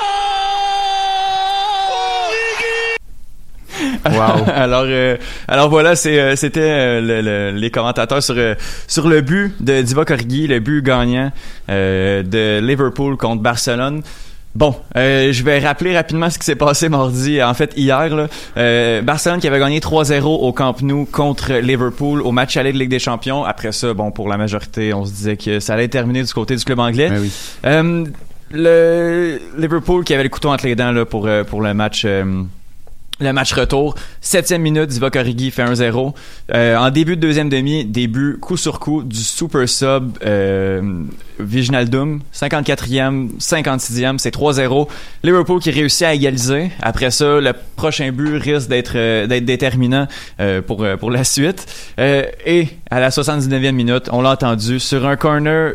Wow. 4.05 4.45
alors, 4.55 4.83
euh, 4.87 5.17
alors 5.47 5.69
voilà, 5.69 5.95
c'est, 5.95 6.19
euh, 6.19 6.35
c'était 6.35 6.59
euh, 6.61 7.01
le- 7.01 7.21
le- 7.21 7.57
les 7.57 7.69
commentateurs 7.71 8.23
sur 8.23 8.35
euh, 8.37 8.55
sur 8.87 9.07
le 9.07 9.21
but 9.21 9.53
de 9.59 9.81
Divock 9.81 10.09
Origi, 10.11 10.47
le 10.47 10.59
but 10.59 10.81
gagnant 10.83 11.31
euh, 11.69 12.23
de 12.23 12.59
Liverpool 12.65 13.17
contre 13.17 13.41
Barcelone. 13.41 14.01
Bon, 14.53 14.75
euh, 14.97 15.31
je 15.31 15.43
vais 15.43 15.59
rappeler 15.59 15.95
rapidement 15.95 16.29
ce 16.29 16.37
qui 16.37 16.43
s'est 16.43 16.57
passé 16.57 16.89
mardi, 16.89 17.41
en 17.41 17.53
fait 17.53 17.71
hier. 17.77 18.13
Là. 18.13 18.27
Euh, 18.57 19.01
Barcelone 19.01 19.39
qui 19.39 19.47
avait 19.47 19.59
gagné 19.59 19.79
3-0 19.79 20.23
au 20.25 20.51
Camp 20.51 20.81
Nou 20.81 21.05
contre 21.09 21.53
Liverpool 21.53 22.21
au 22.21 22.33
match 22.33 22.57
aller 22.57 22.73
de 22.73 22.77
Ligue 22.77 22.89
des 22.89 22.99
Champions. 22.99 23.45
Après 23.45 23.71
ça, 23.71 23.93
bon, 23.93 24.11
pour 24.11 24.27
la 24.27 24.35
majorité, 24.35 24.93
on 24.93 25.05
se 25.05 25.11
disait 25.13 25.37
que 25.37 25.61
ça 25.61 25.75
allait 25.75 25.87
terminer 25.87 26.21
du 26.23 26.33
côté 26.33 26.57
du 26.57 26.65
club 26.65 26.79
anglais. 26.79 27.07
Euh, 27.65 28.03
le 28.51 29.39
Liverpool 29.57 30.03
qui 30.03 30.13
avait 30.13 30.23
le 30.23 30.29
couteau 30.29 30.49
entre 30.49 30.65
les 30.65 30.75
dents 30.75 30.91
là, 30.91 31.05
pour, 31.05 31.27
euh, 31.27 31.45
pour 31.45 31.61
le 31.61 31.73
match. 31.73 32.05
Le 33.21 33.33
match 33.33 33.53
retour, 33.53 33.95
septième 34.19 34.63
minute, 34.63 34.87
Divock 34.87 35.15
Origi 35.15 35.51
fait 35.51 35.63
1-0. 35.63 36.13
Euh, 36.53 36.75
en 36.75 36.89
début 36.89 37.15
de 37.15 37.21
deuxième 37.21 37.49
demi, 37.49 37.85
début 37.85 38.37
coup 38.39 38.57
sur 38.57 38.79
coup 38.79 39.03
du 39.03 39.17
super 39.17 39.69
sub 39.69 40.17
euh, 40.25 41.03
Viginaldum, 41.39 42.21
54e, 42.33 43.29
56e, 43.39 44.17
c'est 44.17 44.35
3-0. 44.35 44.87
Liverpool 45.23 45.59
qui 45.59 45.71
réussit 45.71 46.03
à 46.03 46.13
égaliser. 46.13 46.71
Après 46.81 47.11
ça, 47.11 47.39
le 47.39 47.53
prochain 47.75 48.11
but 48.11 48.37
risque 48.37 48.69
d'être 48.69 48.93
euh, 48.95 49.27
déterminant 49.27 50.07
euh, 50.39 50.61
pour 50.61 50.85
pour 50.99 51.11
la 51.11 51.23
suite. 51.23 51.65
Et 51.99 52.69
à 52.89 52.99
la 52.99 53.09
79e 53.09 53.71
minute, 53.71 54.09
on 54.11 54.21
l'a 54.21 54.31
entendu 54.31 54.79
sur 54.79 55.05
un 55.05 55.15
corner 55.15 55.73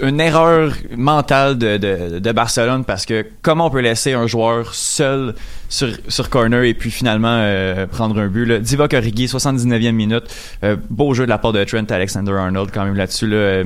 une 0.00 0.20
erreur 0.20 0.72
mentale 0.96 1.56
de, 1.56 1.76
de, 1.78 2.18
de 2.18 2.32
Barcelone 2.32 2.84
parce 2.84 3.06
que 3.06 3.26
comment 3.42 3.66
on 3.66 3.70
peut 3.70 3.80
laisser 3.80 4.12
un 4.12 4.26
joueur 4.26 4.74
seul 4.74 5.34
sur, 5.68 5.88
sur 6.08 6.30
corner 6.30 6.62
et 6.64 6.74
puis 6.74 6.90
finalement 6.90 7.28
euh, 7.40 7.86
prendre 7.86 8.18
un 8.20 8.28
but 8.28 8.44
là. 8.46 8.58
Divock 8.58 8.92
Origi 8.94 9.26
79e 9.26 9.92
minute 9.92 10.24
Euh, 10.64 10.76
beau 10.90 11.12
jeu 11.14 11.24
de 11.24 11.30
la 11.30 11.38
part 11.38 11.52
de 11.52 11.62
Trent 11.64 11.84
Alexander-Arnold 11.90 12.70
quand 12.72 12.84
même 12.84 12.96
là-dessus 12.96 13.26
là, 13.26 13.36
Euh, 13.36 13.64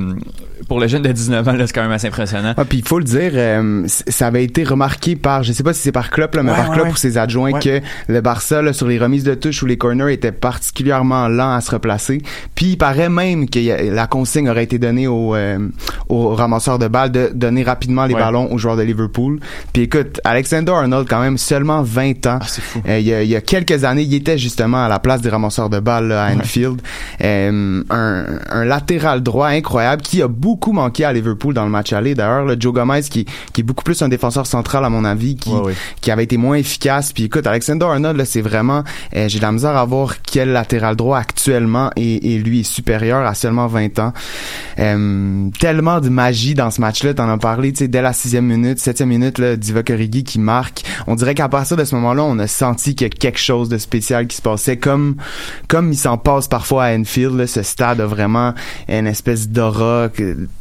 pour 0.69 0.79
le 0.81 0.87
jeune 0.89 1.03
de 1.03 1.11
19 1.13 1.47
ans 1.49 1.53
là, 1.53 1.67
c'est 1.67 1.73
quand 1.73 1.83
même 1.83 1.91
assez 1.93 2.07
impressionnant 2.07 2.55
Ah, 2.57 2.65
puis 2.65 2.79
il 2.79 2.87
faut 2.87 2.99
le 2.99 3.05
dire, 3.05 3.33
euh, 3.35 3.85
ça 3.87 4.27
avait 4.29 4.45
été 4.45 4.63
remarqué 4.65 5.17
par, 5.17 5.43
je 5.43 5.53
sais 5.53 5.63
pas 5.63 5.73
si 5.73 5.81
c'est 5.81 5.93
par 5.93 6.11
Klopp, 6.11 6.35
là, 6.35 6.43
mais 6.43 6.51
Ouais, 6.51 6.57
par 6.57 6.69
ouais, 6.71 6.75
Klopp 6.75 6.87
ouais. 6.89 6.93
ou 6.93 6.97
ses 6.97 7.19
adjoints, 7.19 7.53
que 7.59 7.81
le 8.09 8.21
Barça, 8.21 8.63
là, 8.63 8.73
sur 8.73 8.87
les 8.87 8.99
remises 8.99 9.25
de 9.25 9.35
touche 9.35 9.63
ou 9.63 9.67
les 9.67 9.77
corners, 9.79 10.13
était 10.13 10.33
particulièrement 10.33 11.29
lent 11.29 11.53
à 11.55 11.61
se 11.61 11.71
replacer. 11.71 12.23
Puis 12.55 12.67
il 12.73 12.77
paraît 12.77 13.09
même 13.09 13.49
que 13.49 13.59
a- 13.71 13.83
la 13.93 14.07
consigne 14.07 14.49
aurait 14.49 14.65
été 14.65 14.79
donnée 14.79 15.07
aux, 15.07 15.35
euh, 15.35 15.59
aux 16.09 16.35
ramasseurs 16.35 16.79
de 16.79 16.89
balles 16.89 17.11
de 17.13 17.31
donner 17.35 17.63
rapidement 17.63 18.05
les 18.07 18.15
Ouais. 18.15 18.21
ballons 18.21 18.53
aux 18.53 18.59
joueurs 18.59 18.77
de 18.77 18.83
Liverpool. 18.83 19.41
Puis 19.73 19.83
écoute, 19.83 20.21
Alexander 20.25 20.73
Arnold, 20.73 21.07
quand 21.09 21.21
même, 21.21 21.39
seulement 21.39 21.83
20 21.91 22.27
ans. 22.27 22.39
Euh, 22.89 22.99
il, 22.99 23.07
y 23.07 23.13
a, 23.15 23.23
il 23.23 23.29
y 23.29 23.37
a 23.37 23.41
quelques 23.41 23.85
années, 23.85 24.03
il 24.03 24.15
était 24.15 24.39
justement 24.39 24.85
à 24.85 24.89
la 24.89 24.99
place 24.99 25.21
des 25.21 25.29
ramasseurs 25.29 25.69
de 25.69 25.81
balles 25.81 26.09
là, 26.09 26.25
à 26.25 26.33
Anfield. 26.35 26.81
Euh, 27.23 27.83
un, 27.91 28.25
un 28.51 28.65
latéral 28.65 29.23
droit 29.23 29.49
incroyable 29.49 30.03
qui 30.03 30.23
a 30.23 30.29
beaucoup 30.29 30.73
manqué 30.73 31.05
à 31.05 31.13
Liverpool 31.13 31.55
dans 31.55 31.65
le 31.65 31.71
match 31.71 31.93
aller. 31.93 32.15
D'ailleurs, 32.15 32.45
le 32.45 32.57
Joe 32.59 32.73
Gomez 32.73 33.03
qui, 33.03 33.25
qui 33.53 33.61
est 33.61 33.65
beaucoup 33.65 33.85
plus 33.85 34.01
un 34.03 34.09
défenseur 34.09 34.47
central 34.47 34.85
à 34.85 34.89
mon 34.89 35.05
avis, 35.05 35.37
qui, 35.37 35.51
Ouais, 35.51 35.61
ouais. 35.61 35.75
qui 36.01 36.11
avait 36.11 36.25
été 36.25 36.37
moins 36.37 36.57
efficace. 36.57 37.13
Puis 37.13 37.25
écoute, 37.25 37.47
Alexander 37.47 37.87
Arnold, 37.87 38.17
là, 38.17 38.25
c'est 38.25 38.41
vraiment, 38.41 38.85
euh, 39.17 39.29
j'ai 39.29 39.39
de 39.39 39.43
la 39.43 39.53
misère 39.53 39.77
à 39.77 39.85
voir 39.85 40.23
quel 40.23 40.51
latéral 40.53 40.95
droit 40.97 41.19
actuellement 41.19 41.91
et, 41.97 42.35
et 42.35 42.39
lui 42.39 42.61
est 42.61 42.63
supérieur 42.63 43.27
à 43.27 43.35
seulement 43.35 43.67
20 43.67 43.99
ans. 43.99 44.13
Tellement 45.59 46.01
de 46.01 46.09
magie 46.09 46.55
dans 46.55 46.71
ce 46.71 46.81
match-là, 46.81 47.15
t'en 47.15 47.29
as 47.29 47.39
parlé, 47.39 47.73
tu 47.73 47.79
sais, 47.81 47.89
dès 47.89 48.03
la 48.03 48.13
sixième 48.13 48.47
minute, 48.47 48.79
septième 48.79 49.09
minute, 49.09 49.39
là, 49.39 49.57
Divock 49.57 49.91
Origi 49.91 50.25
qui 50.25 50.39
marque. 50.39 50.83
On 51.07 51.15
dirait 51.15 51.35
qu'à 51.35 51.49
partir 51.49 51.77
de 51.77 51.80
ce 51.85 51.95
moment-là, 51.97 52.23
on 52.25 52.39
a 52.39 52.47
senti 52.47 52.95
qu'il 52.95 53.07
y 53.07 53.11
a 53.11 53.11
quelque 53.11 53.39
chose 53.39 53.69
de 53.69 53.79
spécial 53.79 54.27
qui 54.27 54.37
se 54.37 54.43
passait, 54.43 54.77
comme 54.77 55.17
comme 55.69 55.93
il 55.93 55.97
s'en 55.97 56.19
passe 56.19 56.49
parfois 56.49 56.85
à 56.85 56.97
Enfield. 56.97 57.37
Là, 57.37 57.47
ce 57.47 57.63
stade 57.63 58.01
a 58.01 58.07
vraiment 58.07 58.55
une 58.89 59.07
espèce 59.07 59.49
d'aura 59.49 60.09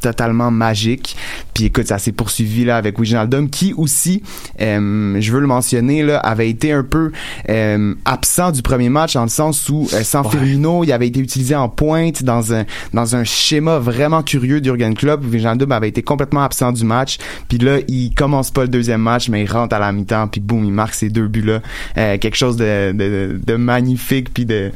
totalement 0.00 0.50
magique. 0.50 1.16
Puis 1.54 1.64
écoute, 1.66 1.88
ça 1.88 1.98
s'est 1.98 2.12
poursuivi 2.12 2.64
là 2.64 2.76
avec 2.76 2.98
Wijnaldum 2.98 3.50
qui 3.50 3.74
aussi, 3.74 4.22
euh, 4.60 5.16
je 5.20 5.32
veux 5.32 5.40
le 5.40 5.46
mentionner, 5.46 6.02
là, 6.02 6.18
avait 6.18 6.48
été 6.48 6.72
un 6.72 6.82
peu 6.82 7.12
euh, 7.48 7.94
absent 8.04 8.52
du 8.52 8.62
premier 8.62 8.88
match 8.88 9.14
dans 9.14 9.22
le 9.22 9.28
sens 9.28 9.68
où 9.68 9.88
euh, 9.92 10.02
sans 10.02 10.24
Firmino, 10.24 10.84
il 10.84 10.92
avait 10.92 11.08
été 11.08 11.20
utilisé 11.20 11.54
en 11.54 11.68
pointe 11.68 12.22
dans 12.22 12.54
un 12.54 12.64
dans 12.92 13.16
un 13.16 13.24
schéma 13.24 13.78
vraiment 13.78 14.22
curieux 14.22 14.60
d'Urgen 14.60 14.94
Klopp. 14.94 15.22
Wijnaldum 15.24 15.72
avait 15.72 15.88
été 15.88 16.02
complètement 16.02 16.42
absent 16.42 16.72
du 16.72 16.84
match. 16.84 17.18
Puis 17.48 17.58
là, 17.58 17.78
il 17.88 18.14
commence 18.14 18.50
pas 18.50 18.62
le 18.62 18.68
deuxième 18.68 19.02
match, 19.02 19.28
mais 19.28 19.42
il 19.42 19.50
rentre 19.50 19.74
à 19.74 19.78
la 19.78 19.92
mi-temps. 19.92 20.28
Puis 20.28 20.40
boum, 20.40 20.64
il 20.64 20.72
marque 20.72 20.94
ces 21.10 21.12
deux 21.12 21.28
buts 21.28 21.42
là. 21.42 21.60
Euh, 21.98 22.18
quelque 22.18 22.36
chose 22.36 22.56
de, 22.56 22.92
de, 22.92 23.40
de 23.44 23.54
magnifique 23.56 24.32
puis 24.32 24.44
de 24.46 24.70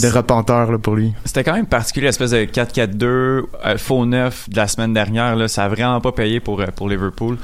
de 0.00 0.08
repenteur 0.08 0.70
là, 0.72 0.78
pour 0.78 0.94
lui. 0.96 1.12
C'était 1.24 1.44
quand 1.44 1.54
même 1.54 1.66
particulier, 1.66 2.06
l'espèce 2.06 2.30
de 2.30 2.44
4-4-2, 2.44 3.04
euh, 3.04 3.42
faux 3.78 4.04
neuf 4.06 4.48
de 4.48 4.56
la 4.56 4.68
semaine 4.68 4.92
dernière. 4.92 5.36
Là, 5.36 5.48
ça 5.48 5.64
a 5.64 5.68
vraiment 5.68 6.00
pas 6.00 6.12
payé 6.12 6.40
pour, 6.40 6.60
euh, 6.60 6.66
pour 6.74 6.88
Liverpool. 6.88 7.36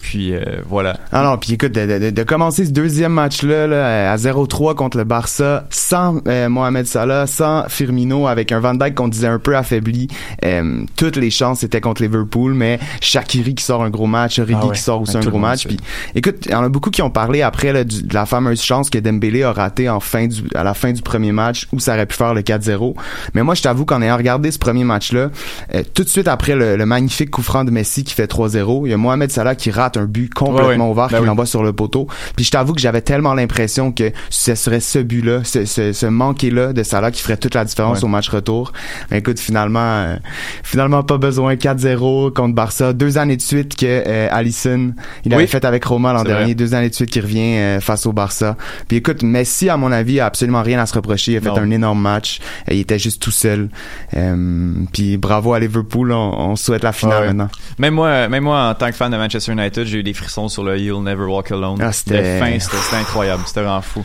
Puis 0.00 0.34
euh, 0.34 0.40
voilà. 0.68 0.98
Ah 1.12 1.22
non, 1.22 1.36
puis 1.36 1.52
écoute, 1.54 1.72
de, 1.72 1.98
de- 1.98 2.10
de 2.10 2.22
commencer 2.22 2.64
ce 2.64 2.70
deuxième 2.70 3.12
match-là 3.12 3.66
là, 3.66 4.12
à 4.12 4.16
0-3 4.16 4.74
contre 4.74 4.96
le 4.96 5.04
Barça, 5.04 5.66
sans 5.70 6.20
euh, 6.26 6.48
Mohamed 6.48 6.86
Salah, 6.86 7.26
sans 7.26 7.64
Firmino, 7.68 8.26
avec 8.26 8.50
un 8.52 8.60
Van 8.60 8.74
Dijk 8.74 8.94
qu'on 8.94 9.08
disait 9.08 9.26
un 9.28 9.38
peu 9.38 9.56
affaibli, 9.56 10.08
euh, 10.44 10.84
toutes 10.96 11.16
les 11.16 11.30
chances 11.30 11.62
étaient 11.62 11.80
contre 11.80 12.02
Liverpool, 12.02 12.54
mais 12.54 12.78
Shakiri 13.00 13.54
qui 13.54 13.64
sort 13.64 13.82
un 13.84 13.90
gros 13.90 14.06
match, 14.06 14.38
Origi 14.38 14.58
Ah 14.60 14.66
ouais, 14.66 14.74
qui 14.74 14.80
sort 14.80 15.02
aussi 15.02 15.16
ouais, 15.16 15.24
un 15.26 15.28
gros 15.28 15.38
match. 15.38 15.66
Puis 15.66 15.76
écoute, 16.14 16.46
il 16.46 16.52
y 16.52 16.54
en 16.54 16.62
a 16.64 16.68
beaucoup 16.68 16.90
qui 16.90 17.02
ont 17.02 17.10
parlé 17.10 17.42
après 17.42 17.72
là, 17.72 17.84
du- 17.84 18.02
de 18.02 18.14
la 18.14 18.26
fameuse 18.26 18.62
chance 18.62 18.90
que 18.90 18.98
Dembélé 18.98 19.42
a 19.42 19.52
raté 19.52 19.88
en 19.88 20.00
fin 20.00 20.26
du, 20.26 20.42
à 20.54 20.64
la 20.64 20.74
fin 20.74 20.92
du 20.92 21.02
premier 21.02 21.32
match 21.32 21.68
où 21.72 21.78
ça 21.80 21.94
aurait 21.94 22.06
pu 22.06 22.16
faire 22.16 22.34
le 22.34 22.42
4-0. 22.42 22.94
Mais 23.34 23.42
moi, 23.42 23.54
je 23.54 23.62
t'avoue 23.62 23.84
qu'en 23.84 24.00
ayant 24.02 24.16
regardé 24.16 24.50
ce 24.50 24.58
premier 24.58 24.84
match-là, 24.84 25.30
euh, 25.74 25.82
tout 25.94 26.04
de 26.04 26.08
suite 26.08 26.28
après 26.28 26.54
le, 26.56 26.76
le 26.76 26.86
magnifique 26.86 27.30
coup 27.30 27.42
franc 27.42 27.64
de 27.64 27.70
Messi 27.70 28.04
qui 28.04 28.14
fait 28.14 28.30
3-0, 28.30 28.86
il 28.86 28.90
y 28.90 28.94
a 28.94 28.96
Mohamed 28.96 29.30
Salah 29.30 29.54
qui 29.54 29.70
rate 29.70 29.89
un 29.96 30.04
but 30.04 30.32
complètement 30.32 30.86
Ouais, 30.86 30.92
ouvert 30.92 31.08
Ben 31.08 31.16
qui 31.16 31.20
oui. 31.22 31.26
l'envoie 31.26 31.46
sur 31.46 31.62
le 31.62 31.72
poteau. 31.72 32.06
Puis 32.36 32.44
je 32.44 32.50
t'avoue 32.50 32.72
que 32.74 32.80
j'avais 32.80 33.00
tellement 33.02 33.34
l'impression 33.34 33.92
que 33.92 34.12
ce 34.30 34.54
serait 34.54 34.80
ce 34.80 34.98
but-là, 34.98 35.44
ce, 35.44 35.64
ce, 35.64 35.92
ce 35.92 36.06
manqué-là 36.06 36.72
de 36.72 36.82
Salah 36.82 37.10
qui 37.10 37.22
ferait 37.22 37.36
toute 37.36 37.54
la 37.54 37.64
différence 37.64 37.98
Ouais. 37.98 38.04
au 38.04 38.08
match 38.08 38.28
retour. 38.28 38.72
Mais 39.10 39.18
écoute, 39.18 39.38
finalement, 39.40 39.80
euh, 39.80 40.16
finalement 40.62 41.02
pas 41.02 41.18
besoin 41.18 41.54
4-0 41.56 42.30
contre 42.32 42.54
Barça. 42.54 42.92
Deux 42.92 43.18
années 43.18 43.36
de 43.36 43.42
suite 43.42 43.76
que 43.76 43.86
euh, 43.86 44.28
Alisson, 44.30 44.92
il 45.24 45.32
avait 45.34 45.44
Oui. 45.44 45.48
fait 45.48 45.64
avec 45.64 45.84
Roma 45.84 46.12
l'an 46.12 46.22
dernier. 46.24 46.44
vrai. 46.44 46.54
Deux 46.54 46.74
années 46.74 46.90
de 46.90 46.94
suite 46.94 47.10
qu'il 47.10 47.22
revient 47.22 47.56
euh, 47.58 47.80
face 47.80 48.06
au 48.06 48.12
Barça. 48.12 48.56
Puis 48.88 48.98
écoute, 48.98 49.22
Messi, 49.22 49.68
à 49.68 49.76
mon 49.76 49.92
avis, 49.92 50.20
a 50.20 50.26
absolument 50.26 50.62
rien 50.62 50.78
à 50.80 50.86
se 50.86 50.94
reprocher. 50.94 51.32
Il 51.32 51.36
a 51.36 51.40
fait 51.40 51.48
Non. 51.48 51.56
un 51.58 51.70
énorme 51.70 52.00
match. 52.00 52.40
Il 52.70 52.78
était 52.78 52.98
juste 52.98 53.20
tout 53.22 53.30
seul. 53.30 53.68
Euh, 54.16 54.72
puis 54.92 55.16
bravo 55.16 55.52
à 55.52 55.60
Liverpool. 55.60 56.12
On, 56.12 56.50
on 56.50 56.56
souhaite 56.56 56.82
la 56.82 56.92
finale 56.92 57.20
Ouais. 57.20 57.26
maintenant. 57.28 57.48
Même 57.78 57.94
moi, 57.94 58.28
même 58.28 58.44
moi, 58.44 58.68
en 58.70 58.74
tant 58.74 58.86
que 58.88 58.94
fan 58.96 59.10
de 59.10 59.16
Manchester 59.16 59.52
United, 59.52 59.79
j'ai 59.84 59.98
eu 59.98 60.02
des 60.02 60.14
frissons 60.14 60.48
sur 60.48 60.62
le 60.64 60.78
You'll 60.78 61.02
Never 61.02 61.24
Walk 61.24 61.50
Alone. 61.52 61.78
Ah, 61.82 61.92
c'était- 61.92 62.38
fin, 62.38 62.58
c'était 62.58 62.96
incroyable. 62.96 63.42
C'était 63.46 63.60
vraiment 63.62 63.82
fou. 63.82 64.04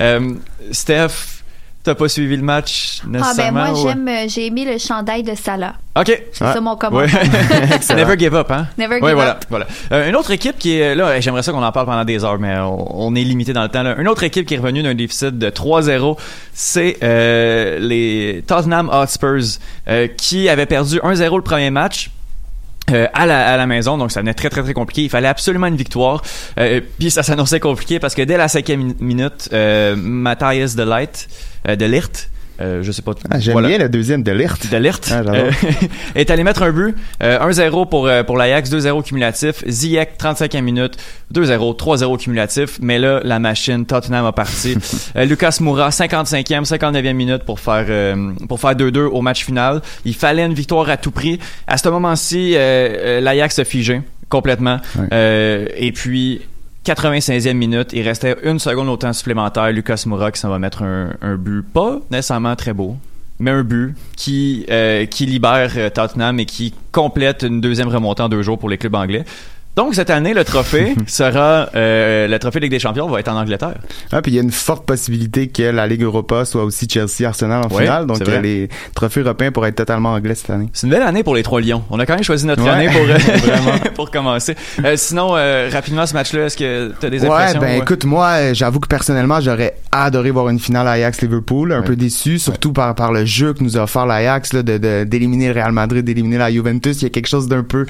Euh, 0.00 0.34
Steph, 0.70 1.42
t'as 1.84 1.94
pas 1.94 2.08
suivi 2.08 2.36
le 2.36 2.42
match 2.42 3.00
Ah 3.02 3.06
ben 3.06 3.18
nécessairement? 3.18 3.66
moi 3.72 3.78
ou- 3.78 3.86
j'aime 3.88 4.08
euh, 4.08 4.24
j'ai 4.28 4.46
aimé 4.46 4.64
le 4.64 4.78
chandail 4.78 5.22
de 5.22 5.34
Salah. 5.34 5.74
Ok. 5.94 6.06
C'est 6.32 6.38
ça 6.44 6.60
mon 6.60 6.76
commentaire. 6.76 7.20
Ouais. 7.90 7.96
Never 7.96 8.18
give 8.18 8.34
up, 8.34 8.50
hein? 8.50 8.66
Never 8.78 8.94
Ouais, 9.00 9.08
give 9.08 9.14
voilà, 9.14 9.32
up. 9.32 9.44
Voilà. 9.50 9.66
Euh, 9.92 10.08
une 10.08 10.16
autre 10.16 10.30
équipe 10.30 10.56
qui 10.58 10.78
est 10.78 10.94
là, 10.94 11.20
j'aimerais 11.20 11.42
ça 11.42 11.52
qu'on 11.52 11.62
en 11.62 11.72
parle 11.72 11.84
pendant 11.86 12.04
des 12.04 12.24
heures, 12.24 12.38
mais 12.38 12.56
on, 12.60 13.06
on 13.08 13.14
est 13.14 13.22
limité 13.24 13.52
dans 13.52 13.62
le 13.64 13.68
temps. 13.68 13.82
Là. 13.82 13.96
Une 13.98 14.08
autre 14.08 14.22
équipe 14.22 14.46
qui 14.46 14.54
est 14.54 14.58
revenue 14.58 14.82
d'un 14.82 14.94
déficit 14.94 15.36
de 15.38 15.50
3-0, 15.50 16.16
c'est 16.54 16.96
euh, 17.02 17.78
les 17.80 18.42
Tottenham 18.46 18.88
Hotspurs 18.90 19.58
euh, 19.88 20.06
qui 20.16 20.48
avaient 20.48 20.64
perdu 20.66 20.98
1-0 21.00 21.36
le 21.36 21.42
premier 21.42 21.70
match. 21.70 22.10
Euh, 22.90 23.06
à, 23.14 23.26
la, 23.26 23.52
à 23.54 23.56
la 23.56 23.66
maison, 23.66 23.96
donc 23.96 24.10
ça 24.10 24.20
venait 24.20 24.34
très 24.34 24.50
très 24.50 24.62
très 24.62 24.74
compliqué. 24.74 25.02
Il 25.04 25.10
fallait 25.10 25.28
absolument 25.28 25.68
une 25.68 25.76
victoire. 25.76 26.22
Euh, 26.58 26.80
puis 26.98 27.10
ça 27.10 27.22
s'annonçait 27.22 27.60
compliqué 27.60 27.98
parce 28.00 28.14
que 28.14 28.22
dès 28.22 28.36
la 28.36 28.48
cinquième 28.48 28.88
min- 28.88 28.94
minute, 28.98 29.48
euh, 29.52 29.94
Matthias 29.96 30.74
de 30.74 30.82
Light, 30.82 31.28
euh, 31.68 31.76
de 31.76 31.84
Lirt, 31.86 32.28
euh, 32.62 32.82
je 32.82 32.92
sais 32.92 33.02
pas. 33.02 33.12
Ah, 33.30 33.38
J'aime 33.38 33.52
voilà. 33.52 33.68
bien 33.68 33.78
le 33.78 33.88
deuxième 33.88 34.22
de 34.22 34.32
Lirt. 34.32 34.70
De 34.70 34.76
Lirt. 34.76 35.00
Ah. 35.10 35.22
Euh, 35.26 35.50
est 36.14 36.30
allé 36.30 36.44
mettre 36.44 36.62
un 36.62 36.70
but. 36.70 36.94
Euh, 37.22 37.38
1-0 37.38 37.88
pour, 37.88 38.06
euh, 38.06 38.22
pour 38.22 38.36
l'Ajax, 38.36 38.70
2-0 38.70 39.02
cumulatif. 39.02 39.64
Ziyech, 39.68 40.10
35e 40.18 40.60
minute, 40.62 40.96
2-0, 41.34 41.76
3-0 41.76 42.18
cumulatif. 42.18 42.78
Mais 42.80 42.98
là, 42.98 43.20
la 43.24 43.38
machine 43.38 43.84
Tottenham 43.86 44.26
a 44.26 44.32
parti. 44.32 44.76
Euh, 45.16 45.24
Lucas 45.24 45.58
Moura, 45.60 45.90
55e, 45.90 46.64
59e 46.64 47.12
minute 47.12 47.42
pour 47.44 47.60
faire 47.60 47.84
euh, 47.88 48.32
pour 48.48 48.60
faire 48.60 48.74
2-2 48.74 49.00
au 49.00 49.20
match 49.20 49.44
final. 49.44 49.82
Il 50.04 50.14
fallait 50.14 50.44
une 50.44 50.54
victoire 50.54 50.88
à 50.88 50.96
tout 50.96 51.10
prix. 51.10 51.38
À 51.66 51.76
ce 51.76 51.88
moment-ci, 51.88 52.54
euh, 52.54 52.58
euh, 52.58 53.20
l'Ajax 53.20 53.58
a 53.58 53.64
figé 53.64 54.00
complètement. 54.28 54.78
Euh, 55.12 55.66
et 55.76 55.92
puis 55.92 56.40
95e 56.84 57.54
minute, 57.54 57.92
il 57.92 58.02
restait 58.02 58.36
une 58.42 58.58
seconde 58.58 58.88
au 58.88 58.96
temps 58.96 59.12
supplémentaire. 59.12 59.70
Lucas 59.70 60.02
Moura 60.06 60.32
qui 60.32 60.40
s'en 60.40 60.48
va 60.48 60.58
mettre 60.58 60.82
un, 60.82 61.14
un 61.20 61.36
but 61.36 61.62
pas 61.62 62.00
nécessairement 62.10 62.56
très 62.56 62.72
beau, 62.72 62.96
mais 63.38 63.52
un 63.52 63.62
but 63.62 63.94
qui 64.16 64.66
euh, 64.68 65.06
qui 65.06 65.26
libère 65.26 65.72
euh, 65.76 65.90
Tottenham 65.90 66.40
et 66.40 66.46
qui 66.46 66.74
complète 66.90 67.42
une 67.42 67.60
deuxième 67.60 67.88
remontée 67.88 68.22
en 68.22 68.28
deux 68.28 68.42
jours 68.42 68.58
pour 68.58 68.68
les 68.68 68.78
clubs 68.78 68.94
anglais. 68.96 69.24
Donc 69.74 69.94
cette 69.94 70.10
année, 70.10 70.34
le 70.34 70.44
trophée 70.44 70.94
sera 71.06 71.70
euh, 71.74 72.28
le 72.28 72.38
trophée 72.38 72.60
Ligue 72.60 72.72
des 72.72 72.78
Champions 72.78 73.08
va 73.08 73.20
être 73.20 73.28
en 73.28 73.36
Angleterre. 73.40 73.76
Ah, 74.12 74.20
puis 74.20 74.32
il 74.32 74.34
y 74.34 74.38
a 74.38 74.42
une 74.42 74.50
forte 74.50 74.84
possibilité 74.84 75.48
que 75.48 75.62
la 75.62 75.86
Ligue 75.86 76.02
Europa 76.02 76.44
soit 76.44 76.62
aussi 76.64 76.86
Chelsea 76.90 77.26
Arsenal 77.26 77.64
en 77.64 77.70
finale. 77.70 78.06
Donc 78.06 78.20
euh, 78.28 78.40
les 78.42 78.68
trophées 78.94 79.20
européens 79.20 79.50
pourraient 79.50 79.70
être 79.70 79.76
totalement 79.76 80.12
anglais 80.12 80.34
cette 80.34 80.50
année. 80.50 80.68
C'est 80.74 80.86
une 80.86 80.92
belle 80.92 81.02
année 81.02 81.22
pour 81.22 81.34
les 81.34 81.42
trois 81.42 81.60
Lions. 81.62 81.82
On 81.88 81.98
a 82.00 82.04
quand 82.04 82.14
même 82.14 82.22
choisi 82.22 82.44
notre 82.46 82.62
Ouais, 82.62 82.68
année 82.68 82.88
pour 82.88 83.00
euh, 83.08 83.90
pour 83.94 84.10
commencer. 84.10 84.54
Euh, 84.84 84.94
sinon, 84.96 85.36
euh, 85.36 85.70
rapidement 85.72 86.04
ce 86.04 86.12
match-là, 86.12 86.44
est-ce 86.46 86.56
que 86.58 86.92
tu 87.00 87.06
as 87.06 87.10
des 87.10 87.22
Ouais, 87.22 87.28
impressions 87.30 87.60
ben 87.60 87.66
ouais? 87.68 87.78
écoute, 87.78 88.04
moi, 88.04 88.26
euh, 88.32 88.54
j'avoue 88.54 88.78
que 88.78 88.88
personnellement, 88.88 89.40
j'aurais 89.40 89.76
adoré 89.90 90.30
voir 90.32 90.50
une 90.50 90.58
finale 90.58 90.86
Ajax-Liverpool. 90.86 91.72
Un 91.72 91.80
peu 91.82 91.96
déçu, 91.96 92.38
surtout 92.38 92.74
par, 92.74 92.94
par 92.94 93.10
le 93.10 93.24
jeu 93.24 93.54
que 93.54 93.64
nous 93.64 93.78
a 93.78 93.84
offert 93.84 94.04
l'Ajax, 94.04 94.52
là, 94.52 94.62
de- 94.62 95.04
d'éliminer 95.04 95.48
le 95.48 95.54
Real 95.54 95.72
Madrid, 95.72 96.04
d'éliminer 96.04 96.36
la 96.36 96.50
Juventus. 96.52 97.00
Il 97.00 97.04
y 97.04 97.06
a 97.06 97.10
quelque 97.10 97.28
chose 97.28 97.48
d'un 97.48 97.62
peu 97.62 97.86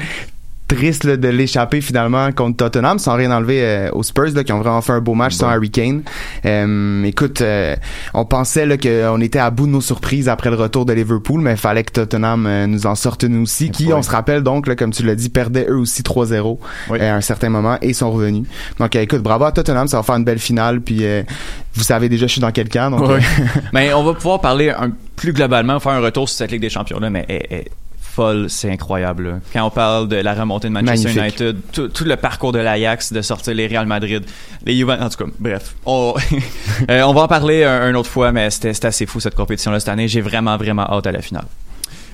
triste 0.74 1.04
là, 1.04 1.16
de 1.16 1.28
l'échapper 1.28 1.80
finalement 1.80 2.32
contre 2.32 2.56
Tottenham 2.56 2.98
sans 2.98 3.14
rien 3.14 3.30
enlever 3.30 3.62
euh, 3.62 3.90
aux 3.92 4.02
Spurs 4.02 4.34
là, 4.34 4.42
qui 4.42 4.52
ont 4.52 4.60
vraiment 4.60 4.80
fait 4.80 4.92
un 4.92 5.00
beau 5.00 5.14
match 5.14 5.34
sans 5.34 5.48
Harry 5.48 5.70
Kane. 5.70 6.02
Euh, 6.46 7.04
écoute, 7.04 7.40
euh, 7.42 7.76
on 8.14 8.24
pensait 8.24 8.64
là 8.64 8.76
qu'on 8.76 9.20
était 9.20 9.38
à 9.38 9.50
bout 9.50 9.66
de 9.66 9.72
nos 9.72 9.80
surprises 9.80 10.28
après 10.28 10.50
le 10.50 10.56
retour 10.56 10.86
de 10.86 10.92
Liverpool, 10.92 11.40
mais 11.40 11.52
il 11.52 11.56
fallait 11.56 11.84
que 11.84 11.92
Tottenham 11.92 12.48
nous 12.66 12.86
en 12.86 12.94
sorte 12.94 13.24
nous 13.24 13.42
aussi, 13.42 13.70
qui, 13.70 13.92
on 13.92 14.02
se 14.02 14.10
rappelle 14.10 14.42
donc, 14.42 14.66
là, 14.66 14.74
comme 14.74 14.92
tu 14.92 15.02
l'as 15.04 15.14
dit, 15.14 15.28
perdaient 15.28 15.66
eux 15.68 15.78
aussi 15.78 16.02
3-0 16.02 16.58
euh, 16.90 17.12
à 17.12 17.16
un 17.16 17.20
certain 17.20 17.50
moment 17.50 17.76
et 17.82 17.92
sont 17.92 18.10
revenus. 18.10 18.46
Donc 18.78 18.96
écoute, 18.96 19.22
bravo 19.22 19.44
à 19.44 19.52
Tottenham, 19.52 19.88
ça 19.88 19.98
va 19.98 20.02
faire 20.02 20.16
une 20.16 20.24
belle 20.24 20.38
finale, 20.38 20.80
puis 20.80 21.04
vous 21.74 21.82
savez 21.82 22.08
déjà 22.08 22.26
je 22.26 22.32
suis 22.32 22.40
dans 22.40 22.52
quel 22.52 22.68
camp, 22.68 22.90
donc 22.90 23.20
Mais 23.72 23.92
on 23.92 24.04
va 24.04 24.14
pouvoir 24.14 24.40
parler 24.40 24.70
un, 24.70 24.90
plus 25.16 25.32
globalement, 25.32 25.78
faire 25.80 25.92
un 25.92 26.00
retour 26.00 26.28
sur 26.28 26.38
cette 26.38 26.50
Ligue 26.50 26.62
des 26.62 26.70
Champions-là, 26.70 27.10
mais 27.10 27.26
elle 27.28 27.58
est 27.58 27.70
folle, 28.14 28.48
c'est 28.48 28.70
incroyable. 28.70 29.24
là. 29.28 29.34
Quand 29.52 29.64
on 29.66 29.70
parle 29.70 30.08
de 30.08 30.16
la 30.16 30.34
remontée 30.34 30.68
de 30.68 30.72
Manchester 30.72 31.14
Magnifique. 31.14 31.40
United, 31.40 31.56
tout, 31.72 31.88
tout 31.88 32.04
le 32.04 32.16
parcours 32.16 32.52
de 32.52 32.58
l'Ajax, 32.58 33.12
de 33.12 33.22
sortir 33.22 33.54
les 33.54 33.66
Real 33.66 33.86
Madrid, 33.86 34.22
les 34.64 34.76
Juventus, 34.76 35.04
en 35.04 35.08
tout 35.08 35.24
cas, 35.24 35.30
bref. 35.38 35.74
On, 35.86 36.14
euh, 36.90 37.02
on 37.02 37.12
va 37.14 37.22
en 37.22 37.28
parler 37.28 37.64
un, 37.64 37.82
un 37.82 37.94
autre 37.94 38.10
fois, 38.10 38.32
mais 38.32 38.50
c'était 38.50 38.74
c'était 38.74 38.88
assez 38.88 39.06
fou 39.06 39.20
cette 39.20 39.34
compétition-là 39.34 39.80
cette 39.80 39.88
année. 39.88 40.08
J'ai 40.08 40.20
vraiment, 40.20 40.56
vraiment 40.56 40.82
hâte 40.82 41.06
à 41.06 41.12
la 41.12 41.22
finale. 41.22 41.46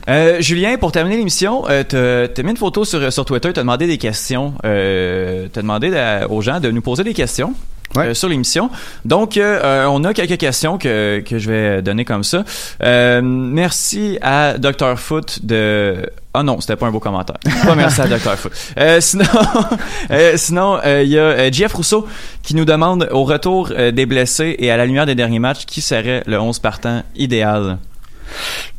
Euh, 0.09 0.41
Julien, 0.41 0.79
pour 0.79 0.91
terminer 0.91 1.19
l'émission, 1.19 1.65
euh, 1.69 1.85
t'as 1.87 2.29
t'as 2.33 2.43
mis 2.43 2.51
une 2.53 2.57
photo 2.57 2.85
sur, 2.87 3.13
sur 3.13 3.25
Twitter, 3.27 3.53
t'as 3.53 3.61
demandé 3.61 3.87
des 3.87 3.99
questions, 3.99 4.55
euh, 4.65 5.49
t'as 5.53 5.61
demandé 5.61 5.93
aux 6.31 6.41
gens 6.41 6.61
de 6.61 6.71
nous 6.71 6.81
poser 6.81 7.05
des 7.05 7.13
questions. 7.13 7.53
Euh, 7.97 8.15
sur 8.15 8.29
l'émission. 8.29 8.71
Donc, 9.05 9.37
euh, 9.37 9.61
euh, 9.63 9.87
on 9.87 10.05
a 10.05 10.13
quelques 10.15 10.39
questions 10.39 10.79
que, 10.79 11.23
que 11.27 11.39
je 11.39 11.51
vais 11.51 11.83
donner 11.83 12.05
comme 12.05 12.25
ça. 12.25 12.45
Euh, 12.83 13.21
merci 13.23 14.19
à 14.23 14.59
Dr. 14.59 14.99
Foot 14.99 15.45
de... 15.45 16.09
Ah 16.35 16.43
non, 16.43 16.61
c'était 16.61 16.77
pas 16.77 16.87
un 16.87 16.93
beau 16.93 17.01
commentaire. 17.01 17.39
Pas 17.67 17.75
merci 17.75 18.01
à 18.01 18.07
Dr. 18.07 18.37
Foot. 18.37 18.53
Euh, 18.79 19.01
sinon, 19.01 19.25
euh, 20.11 20.35
sinon, 20.37 20.79
euh, 20.85 21.03
il 21.03 21.09
y 21.11 21.19
a 21.19 21.51
Jeff 21.51 21.73
Rousseau 21.73 22.07
qui 22.43 22.55
nous 22.55 22.65
demande 22.67 23.09
au 23.11 23.25
retour 23.25 23.71
des 23.71 24.07
blessés 24.07 24.55
et 24.59 24.71
à 24.71 24.77
la 24.77 24.87
lumière 24.87 25.07
des 25.07 25.15
derniers 25.15 25.39
matchs, 25.39 25.65
qui 25.65 25.81
serait 25.81 26.23
le 26.27 26.39
11 26.39 26.59
partant 26.59 27.03
idéal? 27.17 27.79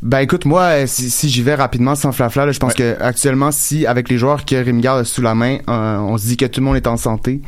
Ben 0.02 0.18
écoute, 0.20 0.44
moi, 0.44 0.62
euh, 0.62 0.86
si, 0.86 1.10
si 1.10 1.28
j'y 1.28 1.42
vais 1.42 1.54
rapidement 1.54 1.94
sans 1.94 2.12
flafla, 2.12 2.50
je 2.52 2.58
pense 2.58 2.74
que 2.74 2.96
actuellement, 3.00 3.50
si 3.52 3.86
avec 3.86 4.08
les 4.08 4.16
joueurs 4.18 4.44
que 4.44 4.56
Rémi 4.56 4.80
Garde 4.80 5.00
a 5.00 5.04
sous 5.04 5.20
la 5.22 5.34
main, 5.34 5.58
euh, 5.68 5.98
on 5.98 6.16
se 6.18 6.26
dit 6.26 6.36
que 6.36 6.46
tout 6.46 6.60
le 6.60 6.66
monde 6.66 6.76
est 6.76 6.86
en 6.86 6.96
santé, 6.96 7.40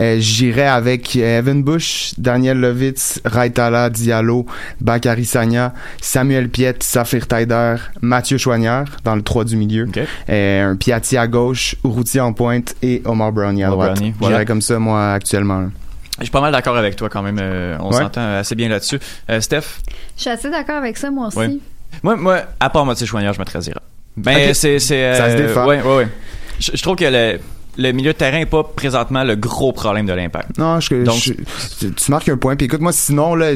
euh, 0.00 0.16
j'irais 0.18 0.66
avec 0.66 1.14
euh, 1.16 1.38
Evan 1.38 1.62
Bush, 1.62 2.14
Daniel 2.18 2.58
Lovitz, 2.60 3.20
Raitala, 3.24 3.90
Diallo, 3.90 4.46
Bakary 4.80 5.24
Sagna, 5.24 5.74
Samuel 6.00 6.48
Piet, 6.48 6.76
Safir 6.80 7.26
Taider, 7.26 7.76
Mathieu 8.00 8.38
Chouanière 8.38 8.84
dans 9.04 9.14
le 9.14 9.22
3 9.22 9.44
du 9.44 9.56
milieu, 9.56 9.86
euh, 10.28 10.70
un 10.72 10.76
Piatti 10.76 11.16
à 11.16 11.26
gauche, 11.26 11.76
Urruti 11.84 12.18
en 12.20 12.32
pointe 12.32 12.74
et 12.82 13.02
Omar 13.04 13.32
Brownie 13.32 13.62
à 13.64 13.72
Omar 13.72 13.76
droite. 13.86 13.92
Brownie, 13.98 14.14
J'irais 14.18 14.30
voilà. 14.30 14.44
comme 14.44 14.62
ça, 14.62 14.78
moi, 14.78 15.12
actuellement. 15.12 15.60
là. 15.60 15.66
Je 16.18 16.24
suis 16.24 16.30
pas 16.30 16.42
mal 16.42 16.52
d'accord 16.52 16.76
avec 16.76 16.94
toi 16.94 17.08
quand 17.08 17.22
même. 17.22 17.38
euh, 17.40 17.76
on 17.80 17.90
Ouais. 17.90 17.96
s'entend 17.98 18.34
assez 18.36 18.54
bien 18.54 18.68
là-dessus. 18.68 18.98
Euh, 19.30 19.40
Steph? 19.40 19.80
Je 20.22 20.28
suis 20.28 20.30
assez 20.38 20.50
d'accord 20.50 20.76
avec 20.76 20.96
ça, 20.96 21.10
moi 21.10 21.26
aussi. 21.26 21.36
Ouais. 21.36 21.58
Moi, 22.04 22.14
moi, 22.14 22.42
à 22.60 22.70
part 22.70 22.86
Mathieu 22.86 23.06
Chouanière, 23.06 23.32
je 23.32 23.40
mettrais 23.40 23.60
Zira. 23.60 23.82
Ben, 24.16 24.50
Ok. 24.50 24.54
c'est, 24.54 24.78
c'est, 24.78 25.16
Ça 25.16 25.30
se 25.32 25.34
euh, 25.36 25.48
défend. 25.48 25.66
Ouais, 25.66 25.82
ouais, 25.82 25.96
ouais. 25.96 26.08
Je, 26.60 26.70
je 26.74 26.80
trouve 26.80 26.94
que 26.94 27.04
le, 27.06 27.40
le 27.78 27.92
milieu 27.92 28.12
de 28.12 28.18
terrain 28.18 28.38
est 28.38 28.46
pas 28.46 28.62
présentement 28.64 29.24
le 29.24 29.34
gros 29.36 29.72
problème 29.72 30.06
de 30.06 30.12
l'impact. 30.12 30.58
Non, 30.58 30.80
je, 30.80 30.94
Donc- 31.04 31.16
je- 31.16 31.32
tu- 31.78 31.92
tu 31.92 32.10
marques 32.10 32.28
un 32.28 32.36
point. 32.36 32.54
Puis 32.56 32.66
écoute, 32.66 32.80
moi, 32.80 32.92
sinon, 32.92 33.34
là, 33.34 33.52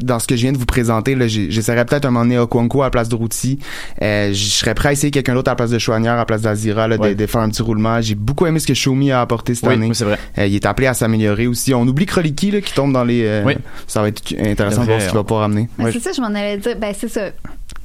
dans 0.00 0.18
ce 0.18 0.26
que 0.26 0.36
je 0.36 0.42
viens 0.42 0.52
de 0.52 0.58
vous 0.58 0.66
présenter, 0.66 1.16
j'essaierais 1.28 1.84
peut-être 1.84 2.04
un 2.04 2.10
moment 2.10 2.24
donné 2.24 2.38
Okonkwo 2.38 2.82
à 2.82 2.86
la 2.86 2.90
place 2.90 3.08
de 3.08 3.14
Routy. 3.14 3.58
Euh, 4.02 4.28
je 4.32 4.44
serais 4.48 4.74
prêt 4.74 4.90
à 4.90 4.92
essayer 4.92 5.10
quelqu'un 5.10 5.34
d'autre 5.34 5.48
à 5.50 5.52
la 5.52 5.56
place 5.56 5.70
de 5.70 5.78
Chouanière, 5.78 6.12
à 6.12 6.16
la 6.16 6.24
place 6.24 6.42
d'Azira, 6.42 6.88
de- 6.88 7.26
faire 7.26 7.40
un 7.40 7.48
petit 7.48 7.62
roulement. 7.62 8.00
J'ai 8.00 8.14
beaucoup 8.14 8.46
aimé 8.46 8.60
ce 8.60 8.66
que 8.66 8.74
Shomi 8.74 9.10
a 9.10 9.20
apporté 9.20 9.54
cette 9.54 9.66
Oui, 9.68 9.74
année. 9.74 9.88
oui, 9.88 9.94
c'est 9.94 10.04
vrai. 10.04 10.18
Euh, 10.38 10.46
il 10.46 10.54
est 10.54 10.66
appelé 10.66 10.86
à 10.86 10.94
s'améliorer 10.94 11.46
aussi. 11.46 11.74
On 11.74 11.82
oublie 11.82 12.06
Kroliki, 12.06 12.50
là, 12.50 12.60
qui 12.60 12.72
tombe 12.72 12.92
dans 12.92 13.04
les... 13.04 13.22
euh, 13.24 13.42
Oui. 13.44 13.54
Ça 13.86 14.00
va 14.02 14.08
être 14.08 14.22
intéressant 14.40 14.82
de 14.82 14.86
voir 14.86 15.00
ce 15.00 15.06
qu'il 15.06 15.14
va 15.16 15.24
pouvoir 15.24 15.44
amener. 15.44 15.68
Ben, 15.78 15.90
c'est 15.92 16.00
ça, 16.00 16.10
je 16.16 16.20
m'en 16.20 16.28
allais 16.28 16.58
dire. 16.58 16.76
Ben, 16.78 16.92
c'est 16.96 17.08
ça. 17.08 17.30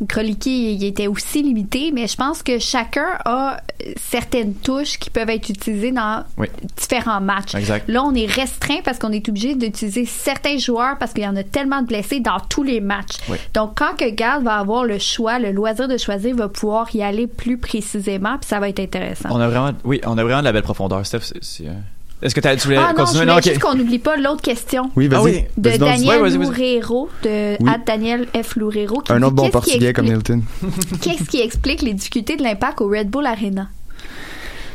Il 0.02 0.84
était 0.84 1.08
aussi 1.08 1.43
limité, 1.43 1.91
mais 1.93 2.08
je 2.08 2.16
pense 2.16 2.41
que 2.43 2.58
chacun 2.60 3.06
a 3.26 3.58
euh, 3.86 3.91
certaines 3.97 4.54
touches 4.56 4.97
qui 4.97 5.10
peuvent 5.10 5.30
être 5.30 5.49
utilisées 5.49 5.91
dans 5.91 6.24
Oui. 6.38 6.47
différents 6.76 7.22
matchs. 7.22 7.56
Exact. 7.56 7.88
Là, 7.88 8.04
on 8.04 8.14
est 8.16 8.26
restreint 8.26 8.80
parce 8.84 8.97
qu'on 8.99 9.12
est 9.12 9.28
obligé 9.30 9.56
d'utiliser 9.56 10.06
certains 10.06 10.58
joueurs 10.58 10.97
parce 10.97 11.14
qu'il 11.14 11.24
y 11.24 11.28
en 11.28 11.36
a 11.36 11.43
tellement 11.43 11.82
de 11.82 11.88
blessés 11.88 12.20
dans 12.20 12.39
tous 12.49 12.64
les 12.64 12.82
matchs. 12.82 13.18
Oui. 13.30 13.38
Donc, 13.54 13.78
quand 13.78 13.95
que 13.97 14.10
Gad 14.10 14.43
va 14.43 14.56
avoir 14.56 14.86
le 14.86 14.97
choix, 14.99 15.38
le 15.39 15.52
loisir 15.52 15.88
de 15.88 15.97
choisir, 15.97 16.30
il 16.32 16.36
va 16.36 16.49
pouvoir 16.49 16.93
y 16.95 17.04
aller 17.04 17.28
plus 17.28 17.58
précisément, 17.58 18.38
puis 18.39 18.47
ça 18.47 18.60
va 18.60 18.70
être 18.70 18.80
intéressant. 18.80 19.30
On 19.32 19.39
a 19.39 19.47
vraiment, 19.47 19.72
oui, 19.84 20.02
on 20.06 20.18
a 20.18 20.24
vraiment 20.24 20.39
de 20.39 20.45
la 20.45 20.52
belle 20.52 20.64
profondeur, 20.64 21.06
Steph. 21.06 21.20
c'est- 21.22 21.43
c'est, 21.43 21.68
euh, 21.68 21.74
Est-ce 22.22 22.36
que 22.36 22.39
tu 22.39 22.67
voulais 22.67 22.78
Ah 22.78 22.93
non, 22.93 22.99
je 22.99 23.03
continuer? 23.03 23.19
voulais 23.26 23.36
ok. 23.38 23.43
juste 23.43 23.59
qu'on 23.59 23.76
n'oublie 23.76 23.99
pas 23.99 24.15
l'autre 24.17 24.41
question. 24.41 24.91
Oui, 24.95 25.07
vas-y. 25.07 25.19
Ah 25.19 25.24
oui. 25.24 25.43
De. 25.57 25.78
Daniel 25.78 26.22
Ouais. 26.22 26.30
Loureiro, 26.30 27.09
de 27.24 27.57
Oui. 27.59 27.69
at 27.69 27.80
Daniel 27.86 28.28
F. 28.41 28.55
Loureiro. 28.55 29.01
qui 29.01 29.11
Un 29.11 29.17
dit 29.19 29.24
autre 29.26 29.36
bon 29.36 29.49
portugais 29.49 29.93
comme 29.93 30.05
Milton. 30.07 30.43
Qu'est-ce 31.01 31.24
qui 31.24 31.41
explique 31.41 31.82
les 31.82 31.93
difficultés 31.93 32.36
de 32.38 32.43
l'impact 32.43 32.82
au 32.82 32.88
Red 32.89 33.09
Bull 33.09 33.26
Arena? 33.26 33.69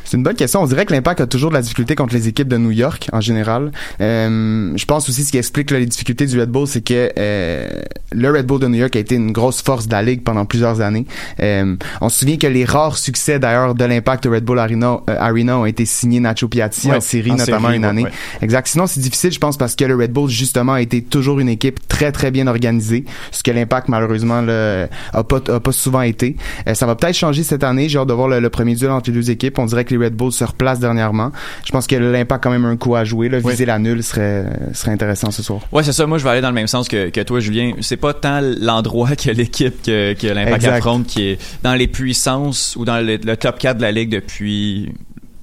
C'est 0.07 0.17
une 0.17 0.23
bonne 0.23 0.37
question. 0.37 0.63
On 0.63 0.67
dirait 0.67 0.87
que 0.87 0.93
l'impact 0.93 1.21
a 1.21 1.27
toujours 1.27 1.51
de 1.51 1.57
la 1.57 1.63
difficulté 1.63 1.95
contre 1.95 2.15
les 2.15 2.29
équipes 2.29 2.49
de 2.49 2.57
New 2.57 2.71
York 2.71 3.09
en 3.13 3.21
général. 3.21 3.73
Euh, 4.01 4.73
je 4.77 4.85
pense 4.85 5.09
aussi 5.09 5.25
ce 5.25 5.33
qui 5.33 5.39
explique 5.39 5.71
là, 5.71 5.79
les 5.79 5.87
difficultés 5.87 6.27
du 6.27 6.39
Red 6.41 6.49
Bull, 6.51 6.67
c'est 6.67 6.81
que 6.83 7.11
euh, 7.19 7.69
le 8.13 8.31
Red 8.31 8.47
Bull 8.47 8.61
de 8.61 8.69
New 8.69 8.79
York 8.79 8.95
a 8.95 9.01
été 9.01 9.17
une 9.17 9.33
grosse 9.33 9.63
force 9.63 9.87
de 9.89 9.93
la 9.93 10.03
ligue 10.03 10.23
pendant 10.23 10.45
plusieurs 10.45 10.81
années. 10.81 11.07
Euh, 11.41 11.77
on 12.01 12.09
se 12.09 12.21
souvient 12.21 12.37
que 12.37 12.47
les 12.47 12.65
rares 12.65 12.97
succès 12.99 13.39
d'ailleurs 13.39 13.75
de 13.75 13.85
l'impact 13.85 14.27
au 14.27 14.31
Red 14.31 14.45
Bull 14.45 14.59
Arena, 14.59 15.01
euh, 15.11 15.17
Arena 15.19 15.59
ont 15.59 15.67
été 15.67 15.85
signés 15.85 16.21
Nacho 16.21 16.49
Piatti 16.49 16.89
Ouais, 16.89 16.97
en 16.97 17.01
série 17.01 17.33
en 17.33 17.37
notamment 17.37 17.69
série, 17.69 17.77
une 17.77 17.83
ouais, 17.83 17.89
année. 17.89 18.05
ouais. 18.05 18.11
Exact. 18.43 18.69
Sinon 18.69 18.87
c'est 18.87 19.01
difficile, 19.01 19.33
je 19.33 19.39
pense, 19.41 19.57
parce 19.57 19.75
que 19.75 19.85
le 19.85 19.97
Red 19.97 20.13
Bull 20.13 20.31
justement 20.31 20.75
a 20.75 20.81
été 20.81 21.03
toujours 21.03 21.41
une 21.41 21.49
équipe 21.49 21.81
très 21.89 22.13
très 22.13 22.31
bien 22.31 22.47
organisée, 22.47 23.05
ce 23.33 23.43
que 23.43 23.51
l'impact 23.51 23.89
malheureusement 23.89 24.41
là, 24.41 24.89
a 25.13 25.25
pas 25.25 25.41
a 25.49 25.59
pas 25.61 25.73
souvent 25.73 26.03
été. 26.03 26.37
Euh, 26.69 26.75
ça 26.75 26.87
va 26.87 26.95
peut-être 26.95 27.17
changer 27.17 27.43
cette 27.43 27.65
année. 27.65 27.89
J'ai 27.89 27.99
hâte 27.99 28.09
de 28.09 28.13
voir 28.13 28.29
le, 28.29 28.39
le 28.41 28.51
premier 28.51 28.75
duel 28.77 28.91
entre 28.93 29.11
les 29.11 29.17
deux 29.17 29.31
équipes. 29.31 29.59
On 29.59 29.67
dirait 29.67 29.85
que 29.85 29.96
les 29.97 30.05
Red 30.05 30.15
Bulls 30.15 30.33
se 30.33 30.45
replacent 30.45 30.81
dernièrement. 30.81 31.33
Je 31.65 31.73
pense 31.73 31.87
que 31.87 31.97
l'impact 31.97 32.33
a 32.33 32.39
quand 32.39 32.51
même 32.51 32.65
un 32.65 32.77
coup 32.77 32.95
à 32.95 33.05
jouer. 33.05 33.29
Là. 33.29 33.39
Viser 33.39 33.67
la 33.67 33.79
nulle 33.79 34.03
serait 34.03 34.45
serait 34.73 34.93
intéressant 34.93 35.31
ce 35.31 35.43
soir. 35.43 35.61
Ouais, 35.73 35.83
c'est 35.83 35.93
ça. 35.93 36.07
Moi, 36.07 36.19
je 36.19 36.25
vais 36.25 36.31
aller 36.31 36.41
dans 36.41 36.49
le 36.49 36.55
même 36.55 36.67
sens 36.67 36.89
que, 36.89 37.11
que 37.11 37.21
toi, 37.21 37.41
Julien. 37.41 37.73
C'est 37.81 37.97
pas 37.97 38.15
tant 38.15 38.41
l'endroit 38.43 39.17
que 39.17 39.31
l'équipe 39.31 39.83
que, 39.83 40.15
que 40.15 40.27
l'impact 40.27 40.65
affronte 40.65 41.07
qui 41.07 41.23
est 41.29 41.39
dans 41.63 41.75
les 41.75 41.89
puissances 41.89 42.77
ou 42.77 42.85
dans 42.85 43.05
le, 43.05 43.17
le 43.17 43.37
top 43.37 43.59
4 43.59 43.77
de 43.77 43.83
la 43.83 43.93
ligue 43.93 44.11
depuis 44.11 44.93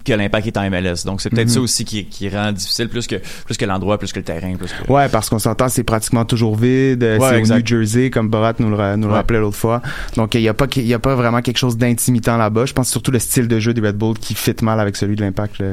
que 0.05 0.13
l'impact 0.13 0.47
est 0.47 0.57
en 0.57 0.69
MLS. 0.69 1.05
Donc, 1.05 1.21
c'est 1.21 1.29
peut-être 1.29 1.47
Mhm. 1.47 1.53
ça 1.53 1.61
aussi 1.61 1.85
qui, 1.85 2.05
qui 2.05 2.29
rend 2.29 2.51
difficile 2.51 2.89
plus 2.89 3.07
que, 3.07 3.15
plus 3.45 3.57
que 3.57 3.65
l'endroit, 3.65 3.97
plus 3.97 4.11
que 4.11 4.19
le 4.19 4.25
terrain, 4.25 4.55
plus 4.55 4.71
que... 4.71 4.91
Ouais, 4.91 5.07
parce 5.09 5.29
qu'on 5.29 5.39
s'entend, 5.39 5.69
c'est 5.69 5.83
pratiquement 5.83 6.25
toujours 6.25 6.55
vide. 6.55 7.03
Euh, 7.03 7.17
Ouais, 7.17 7.29
c'est 7.29 7.35
au 7.35 7.37
exact. 7.37 7.59
New 7.71 7.79
Jersey, 7.79 8.09
comme 8.09 8.29
Borat 8.29 8.53
nous 8.59 8.69
le, 8.69 8.95
nous 8.95 9.07
le 9.07 9.13
rappelait 9.13 9.39
l'autre 9.39 9.57
fois. 9.57 9.81
Donc, 10.15 10.35
il 10.35 10.41
y 10.41 10.49
a 10.49 10.53
pas, 10.53 10.65
il 10.75 10.85
y 10.87 10.93
a 10.93 10.99
pas 10.99 11.15
vraiment 11.15 11.41
quelque 11.41 11.57
chose 11.57 11.77
d'intimitant 11.77 12.37
là-bas. 12.37 12.65
Je 12.65 12.73
pense 12.73 12.89
surtout 12.89 13.11
le 13.11 13.19
style 13.19 13.47
de 13.47 13.59
jeu 13.59 13.73
des 13.73 13.81
Red 13.81 13.95
Bull 13.97 14.17
qui 14.17 14.33
fit 14.35 14.55
mal 14.61 14.79
avec 14.79 14.95
celui 14.95 15.15
de 15.15 15.21
l'Impact. 15.21 15.59
là. 15.59 15.65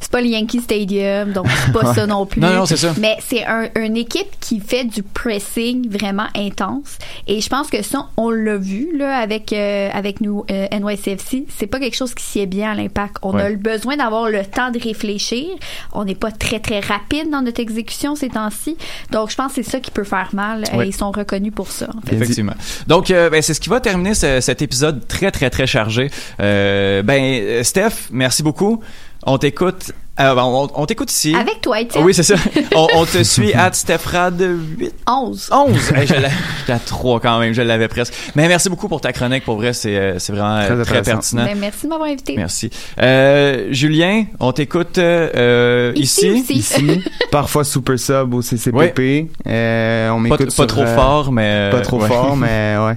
C'est 0.00 0.10
pas 0.10 0.20
le 0.20 0.28
Yankee 0.28 0.60
Stadium, 0.60 1.32
donc 1.32 1.46
c'est 1.64 1.72
pas 1.72 1.94
ça 1.94 2.06
non 2.06 2.26
plus. 2.26 2.40
Non, 2.40 2.52
non, 2.52 2.66
c'est 2.66 2.76
ça. 2.76 2.94
Mais 3.00 3.16
c'est 3.26 3.44
un, 3.44 3.68
une 3.80 3.96
équipe 3.96 4.28
qui 4.40 4.60
fait 4.60 4.84
du 4.84 5.02
pressing 5.02 5.88
vraiment 5.90 6.26
intense. 6.36 6.98
Et 7.26 7.40
je 7.40 7.48
pense 7.48 7.68
que 7.68 7.82
ça, 7.82 8.06
on 8.16 8.30
l'a 8.30 8.56
vu 8.56 8.88
là 8.96 9.16
avec 9.18 9.52
euh, 9.52 9.88
avec 9.92 10.20
nous 10.20 10.44
euh, 10.50 10.66
NYCFC. 10.72 11.44
C'est 11.56 11.66
pas 11.66 11.78
quelque 11.80 11.96
chose 11.96 12.14
qui 12.14 12.24
sied 12.24 12.46
bien 12.46 12.72
à 12.72 12.74
l'impact. 12.74 13.16
On 13.22 13.36
a 13.36 13.47
Le 13.48 13.56
besoin 13.56 13.96
d'avoir 13.96 14.28
le 14.28 14.44
temps 14.44 14.70
de 14.70 14.78
réfléchir. 14.78 15.46
On 15.92 16.04
n'est 16.04 16.14
pas 16.14 16.30
très 16.30 16.60
très 16.60 16.80
rapide 16.80 17.30
dans 17.30 17.42
notre 17.42 17.60
exécution 17.60 18.14
ces 18.16 18.28
temps-ci. 18.28 18.76
Donc 19.10 19.30
je 19.30 19.36
pense 19.36 19.52
que 19.54 19.62
c'est 19.62 19.70
ça 19.70 19.80
qui 19.80 19.90
peut 19.90 20.04
faire 20.04 20.28
mal. 20.32 20.64
Ils 20.84 20.94
sont 20.94 21.10
reconnus 21.10 21.52
pour 21.54 21.70
ça. 21.70 21.88
en 21.96 22.00
fait. 22.06 22.14
Effectivement. 22.16 22.54
Donc, 22.86 23.10
euh, 23.10 23.30
ben, 23.30 23.40
c'est 23.42 23.54
ce 23.54 23.60
qui 23.60 23.68
va 23.68 23.80
terminer 23.80 24.14
ce- 24.14 24.40
cet 24.40 24.62
épisode 24.62 25.06
très, 25.08 25.30
très, 25.30 25.50
très 25.50 25.66
chargé. 25.66 26.10
Euh, 26.40 27.02
ben, 27.02 27.62
Steph, 27.64 28.08
merci 28.10 28.42
beaucoup. 28.42 28.80
On 29.24 29.38
t'écoute 29.38 29.92
Euh, 30.20 30.34
ben, 30.34 30.42
on, 30.44 30.68
on 30.74 30.86
t'écoute 30.86 31.10
ici. 31.12 31.34
Avec 31.34 31.60
toi, 31.60 31.80
Étienne. 31.80 32.04
Oui, 32.04 32.12
c'est 32.14 32.22
ça. 32.22 32.34
On, 32.74 32.86
on 32.94 33.04
te 33.04 33.22
suit 33.22 33.52
à 33.54 33.72
Stephrad 33.72 34.40
8. 34.78 34.92
11. 35.06 35.48
11. 35.52 35.92
Hey, 35.94 36.06
je 36.06 36.14
l'ai- 36.20 36.28
J'étais 36.60 36.72
à 36.72 36.78
3 36.78 37.20
quand 37.20 37.38
même, 37.38 37.52
je 37.52 37.62
l'avais 37.62 37.88
presque. 37.88 38.12
Mais 38.34 38.48
merci 38.48 38.68
beaucoup 38.68 38.88
pour 38.88 39.00
ta 39.00 39.12
chronique. 39.12 39.44
Pour 39.44 39.56
vrai, 39.56 39.72
c'est 39.72 39.96
euh, 39.96 40.18
c'est 40.18 40.32
vraiment 40.32 40.56
euh, 40.56 40.66
Très 40.66 40.84
très, 40.84 40.98
intéressant. 40.98 41.12
pertinent. 41.36 41.44
Ben, 41.44 41.58
merci 41.58 41.84
de 41.84 41.88
m'avoir 41.88 42.08
invité. 42.08 42.34
Merci. 42.36 42.70
Euh, 43.00 43.68
Julien, 43.70 44.24
on 44.40 44.52
t'écoute 44.52 44.98
euh, 44.98 45.30
euh, 45.36 45.92
Ici 45.96 46.28
ici. 46.28 46.40
aussi. 46.40 46.54
Ici, 46.54 47.04
parfois 47.30 47.64
Super 47.64 47.98
Sub 47.98 48.34
au 48.34 48.42
CCPP. 48.42 49.30
Euh, 49.46 50.10
on 50.10 50.14
Pas, 50.16 50.20
m'écoute 50.36 50.56
pas 50.56 50.66
trop 50.66 50.82
euh, 50.82 50.94
fort, 50.96 51.32
mais... 51.32 51.68
Pas 51.70 51.80
trop 51.80 52.00
ouais. 52.00 52.08
fort, 52.08 52.36
mais 52.36 52.76
ouais. 52.78 52.96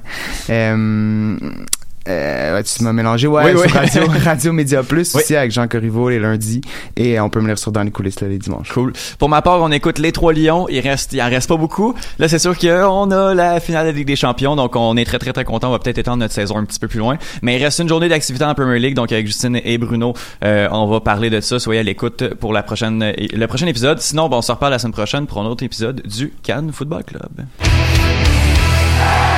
Euh, 2.07 2.55
ouais, 2.55 2.63
tu 2.63 2.83
m'as 2.83 2.93
mélangé. 2.93 3.27
Ouais, 3.27 3.53
Oui, 3.53 3.61
oui. 3.65 3.71
Radio, 3.71 4.03
Radio 4.23 4.53
Média 4.53 4.81
Plus 4.83 5.13
Oui. 5.13 5.21
aussi 5.21 5.35
avec 5.35 5.51
Jean 5.51 5.67
Corriveau 5.67 6.09
les 6.09 6.19
lundis. 6.19 6.61
Et 6.95 7.19
on 7.19 7.29
peut 7.29 7.41
me 7.41 7.47
lire 7.47 7.57
sur 7.59 7.71
Dans 7.71 7.83
les 7.83 7.91
coulisses 7.91 8.19
là, 8.21 8.27
les 8.27 8.37
dimanches. 8.39 8.71
Cool. 8.73 8.93
Pour 9.19 9.29
ma 9.29 9.41
part, 9.41 9.61
on 9.61 9.71
écoute 9.71 9.99
les 9.99 10.11
trois 10.11 10.33
Lions. 10.33 10.67
Il 10.69 10.79
reste, 10.79 11.13
il 11.13 11.21
en 11.21 11.29
reste 11.29 11.47
pas 11.47 11.57
beaucoup. 11.57 11.93
Là, 12.19 12.27
c'est 12.27 12.39
sûr 12.39 12.57
qu'on 12.57 13.11
a 13.11 13.33
la 13.33 13.59
finale 13.59 13.85
de 13.87 13.91
la 13.91 13.97
Ligue 13.97 14.07
des 14.07 14.15
Champions, 14.15 14.55
donc 14.55 14.75
on 14.75 14.97
est 14.97 15.05
très 15.05 15.19
très 15.19 15.31
très 15.33 15.43
content. 15.45 15.69
On 15.69 15.71
va 15.71 15.79
peut-être 15.79 15.99
étendre 15.99 16.17
notre 16.17 16.33
saison 16.33 16.57
un 16.57 16.65
petit 16.65 16.79
peu 16.79 16.87
plus 16.87 16.99
loin. 16.99 17.17
Mais 17.43 17.57
il 17.57 17.63
reste 17.63 17.79
une 17.79 17.89
journée 17.89 18.09
d'activité 18.09 18.45
en 18.45 18.53
Premier 18.55 18.79
League, 18.79 18.95
donc 18.95 19.11
avec 19.11 19.25
Justine 19.27 19.59
et 19.63 19.77
Bruno, 19.77 20.13
euh, 20.43 20.67
on 20.71 20.87
va 20.87 20.99
parler 21.01 21.29
de 21.29 21.39
ça. 21.39 21.59
Soyez 21.59 21.81
à 21.81 21.83
l'écoute 21.83 22.33
pour 22.35 22.51
la 22.53 22.63
prochaine, 22.63 23.13
le 23.17 23.45
prochain 23.47 23.67
épisode. 23.67 23.99
Sinon, 23.99 24.27
bon, 24.27 24.37
on 24.37 24.41
se 24.41 24.51
reparle 24.51 24.71
la 24.73 24.79
semaine 24.79 24.93
prochaine 24.93 25.27
pour 25.27 25.39
un 25.41 25.45
autre 25.45 25.63
épisode 25.63 26.01
du 26.05 26.33
Cannes 26.43 26.71
Football 26.73 27.03
Club. 27.03 27.45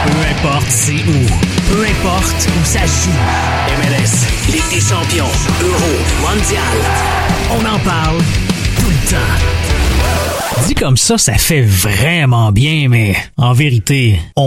Peu 0.05 0.19
importe 0.29 0.69
c'est 0.69 0.93
où, 0.93 1.25
peu 1.69 1.85
importe 1.85 2.47
où 2.49 2.65
ça 2.65 2.79
joue. 2.85 3.11
MLS, 3.77 4.27
Ligue 4.51 4.69
des 4.69 4.81
champions, 4.81 5.31
Euro, 5.61 5.93
Mondial. 6.21 6.77
On 7.51 7.59
en 7.65 7.79
parle 7.79 8.17
tout 8.79 8.89
le 8.89 9.09
temps. 9.09 10.67
Dit 10.67 10.75
comme 10.75 10.97
ça, 10.97 11.17
ça 11.17 11.33
fait 11.33 11.61
vraiment 11.61 12.51
bien, 12.51 12.87
mais 12.89 13.15
en 13.37 13.53
vérité, 13.53 14.19
on 14.35 14.41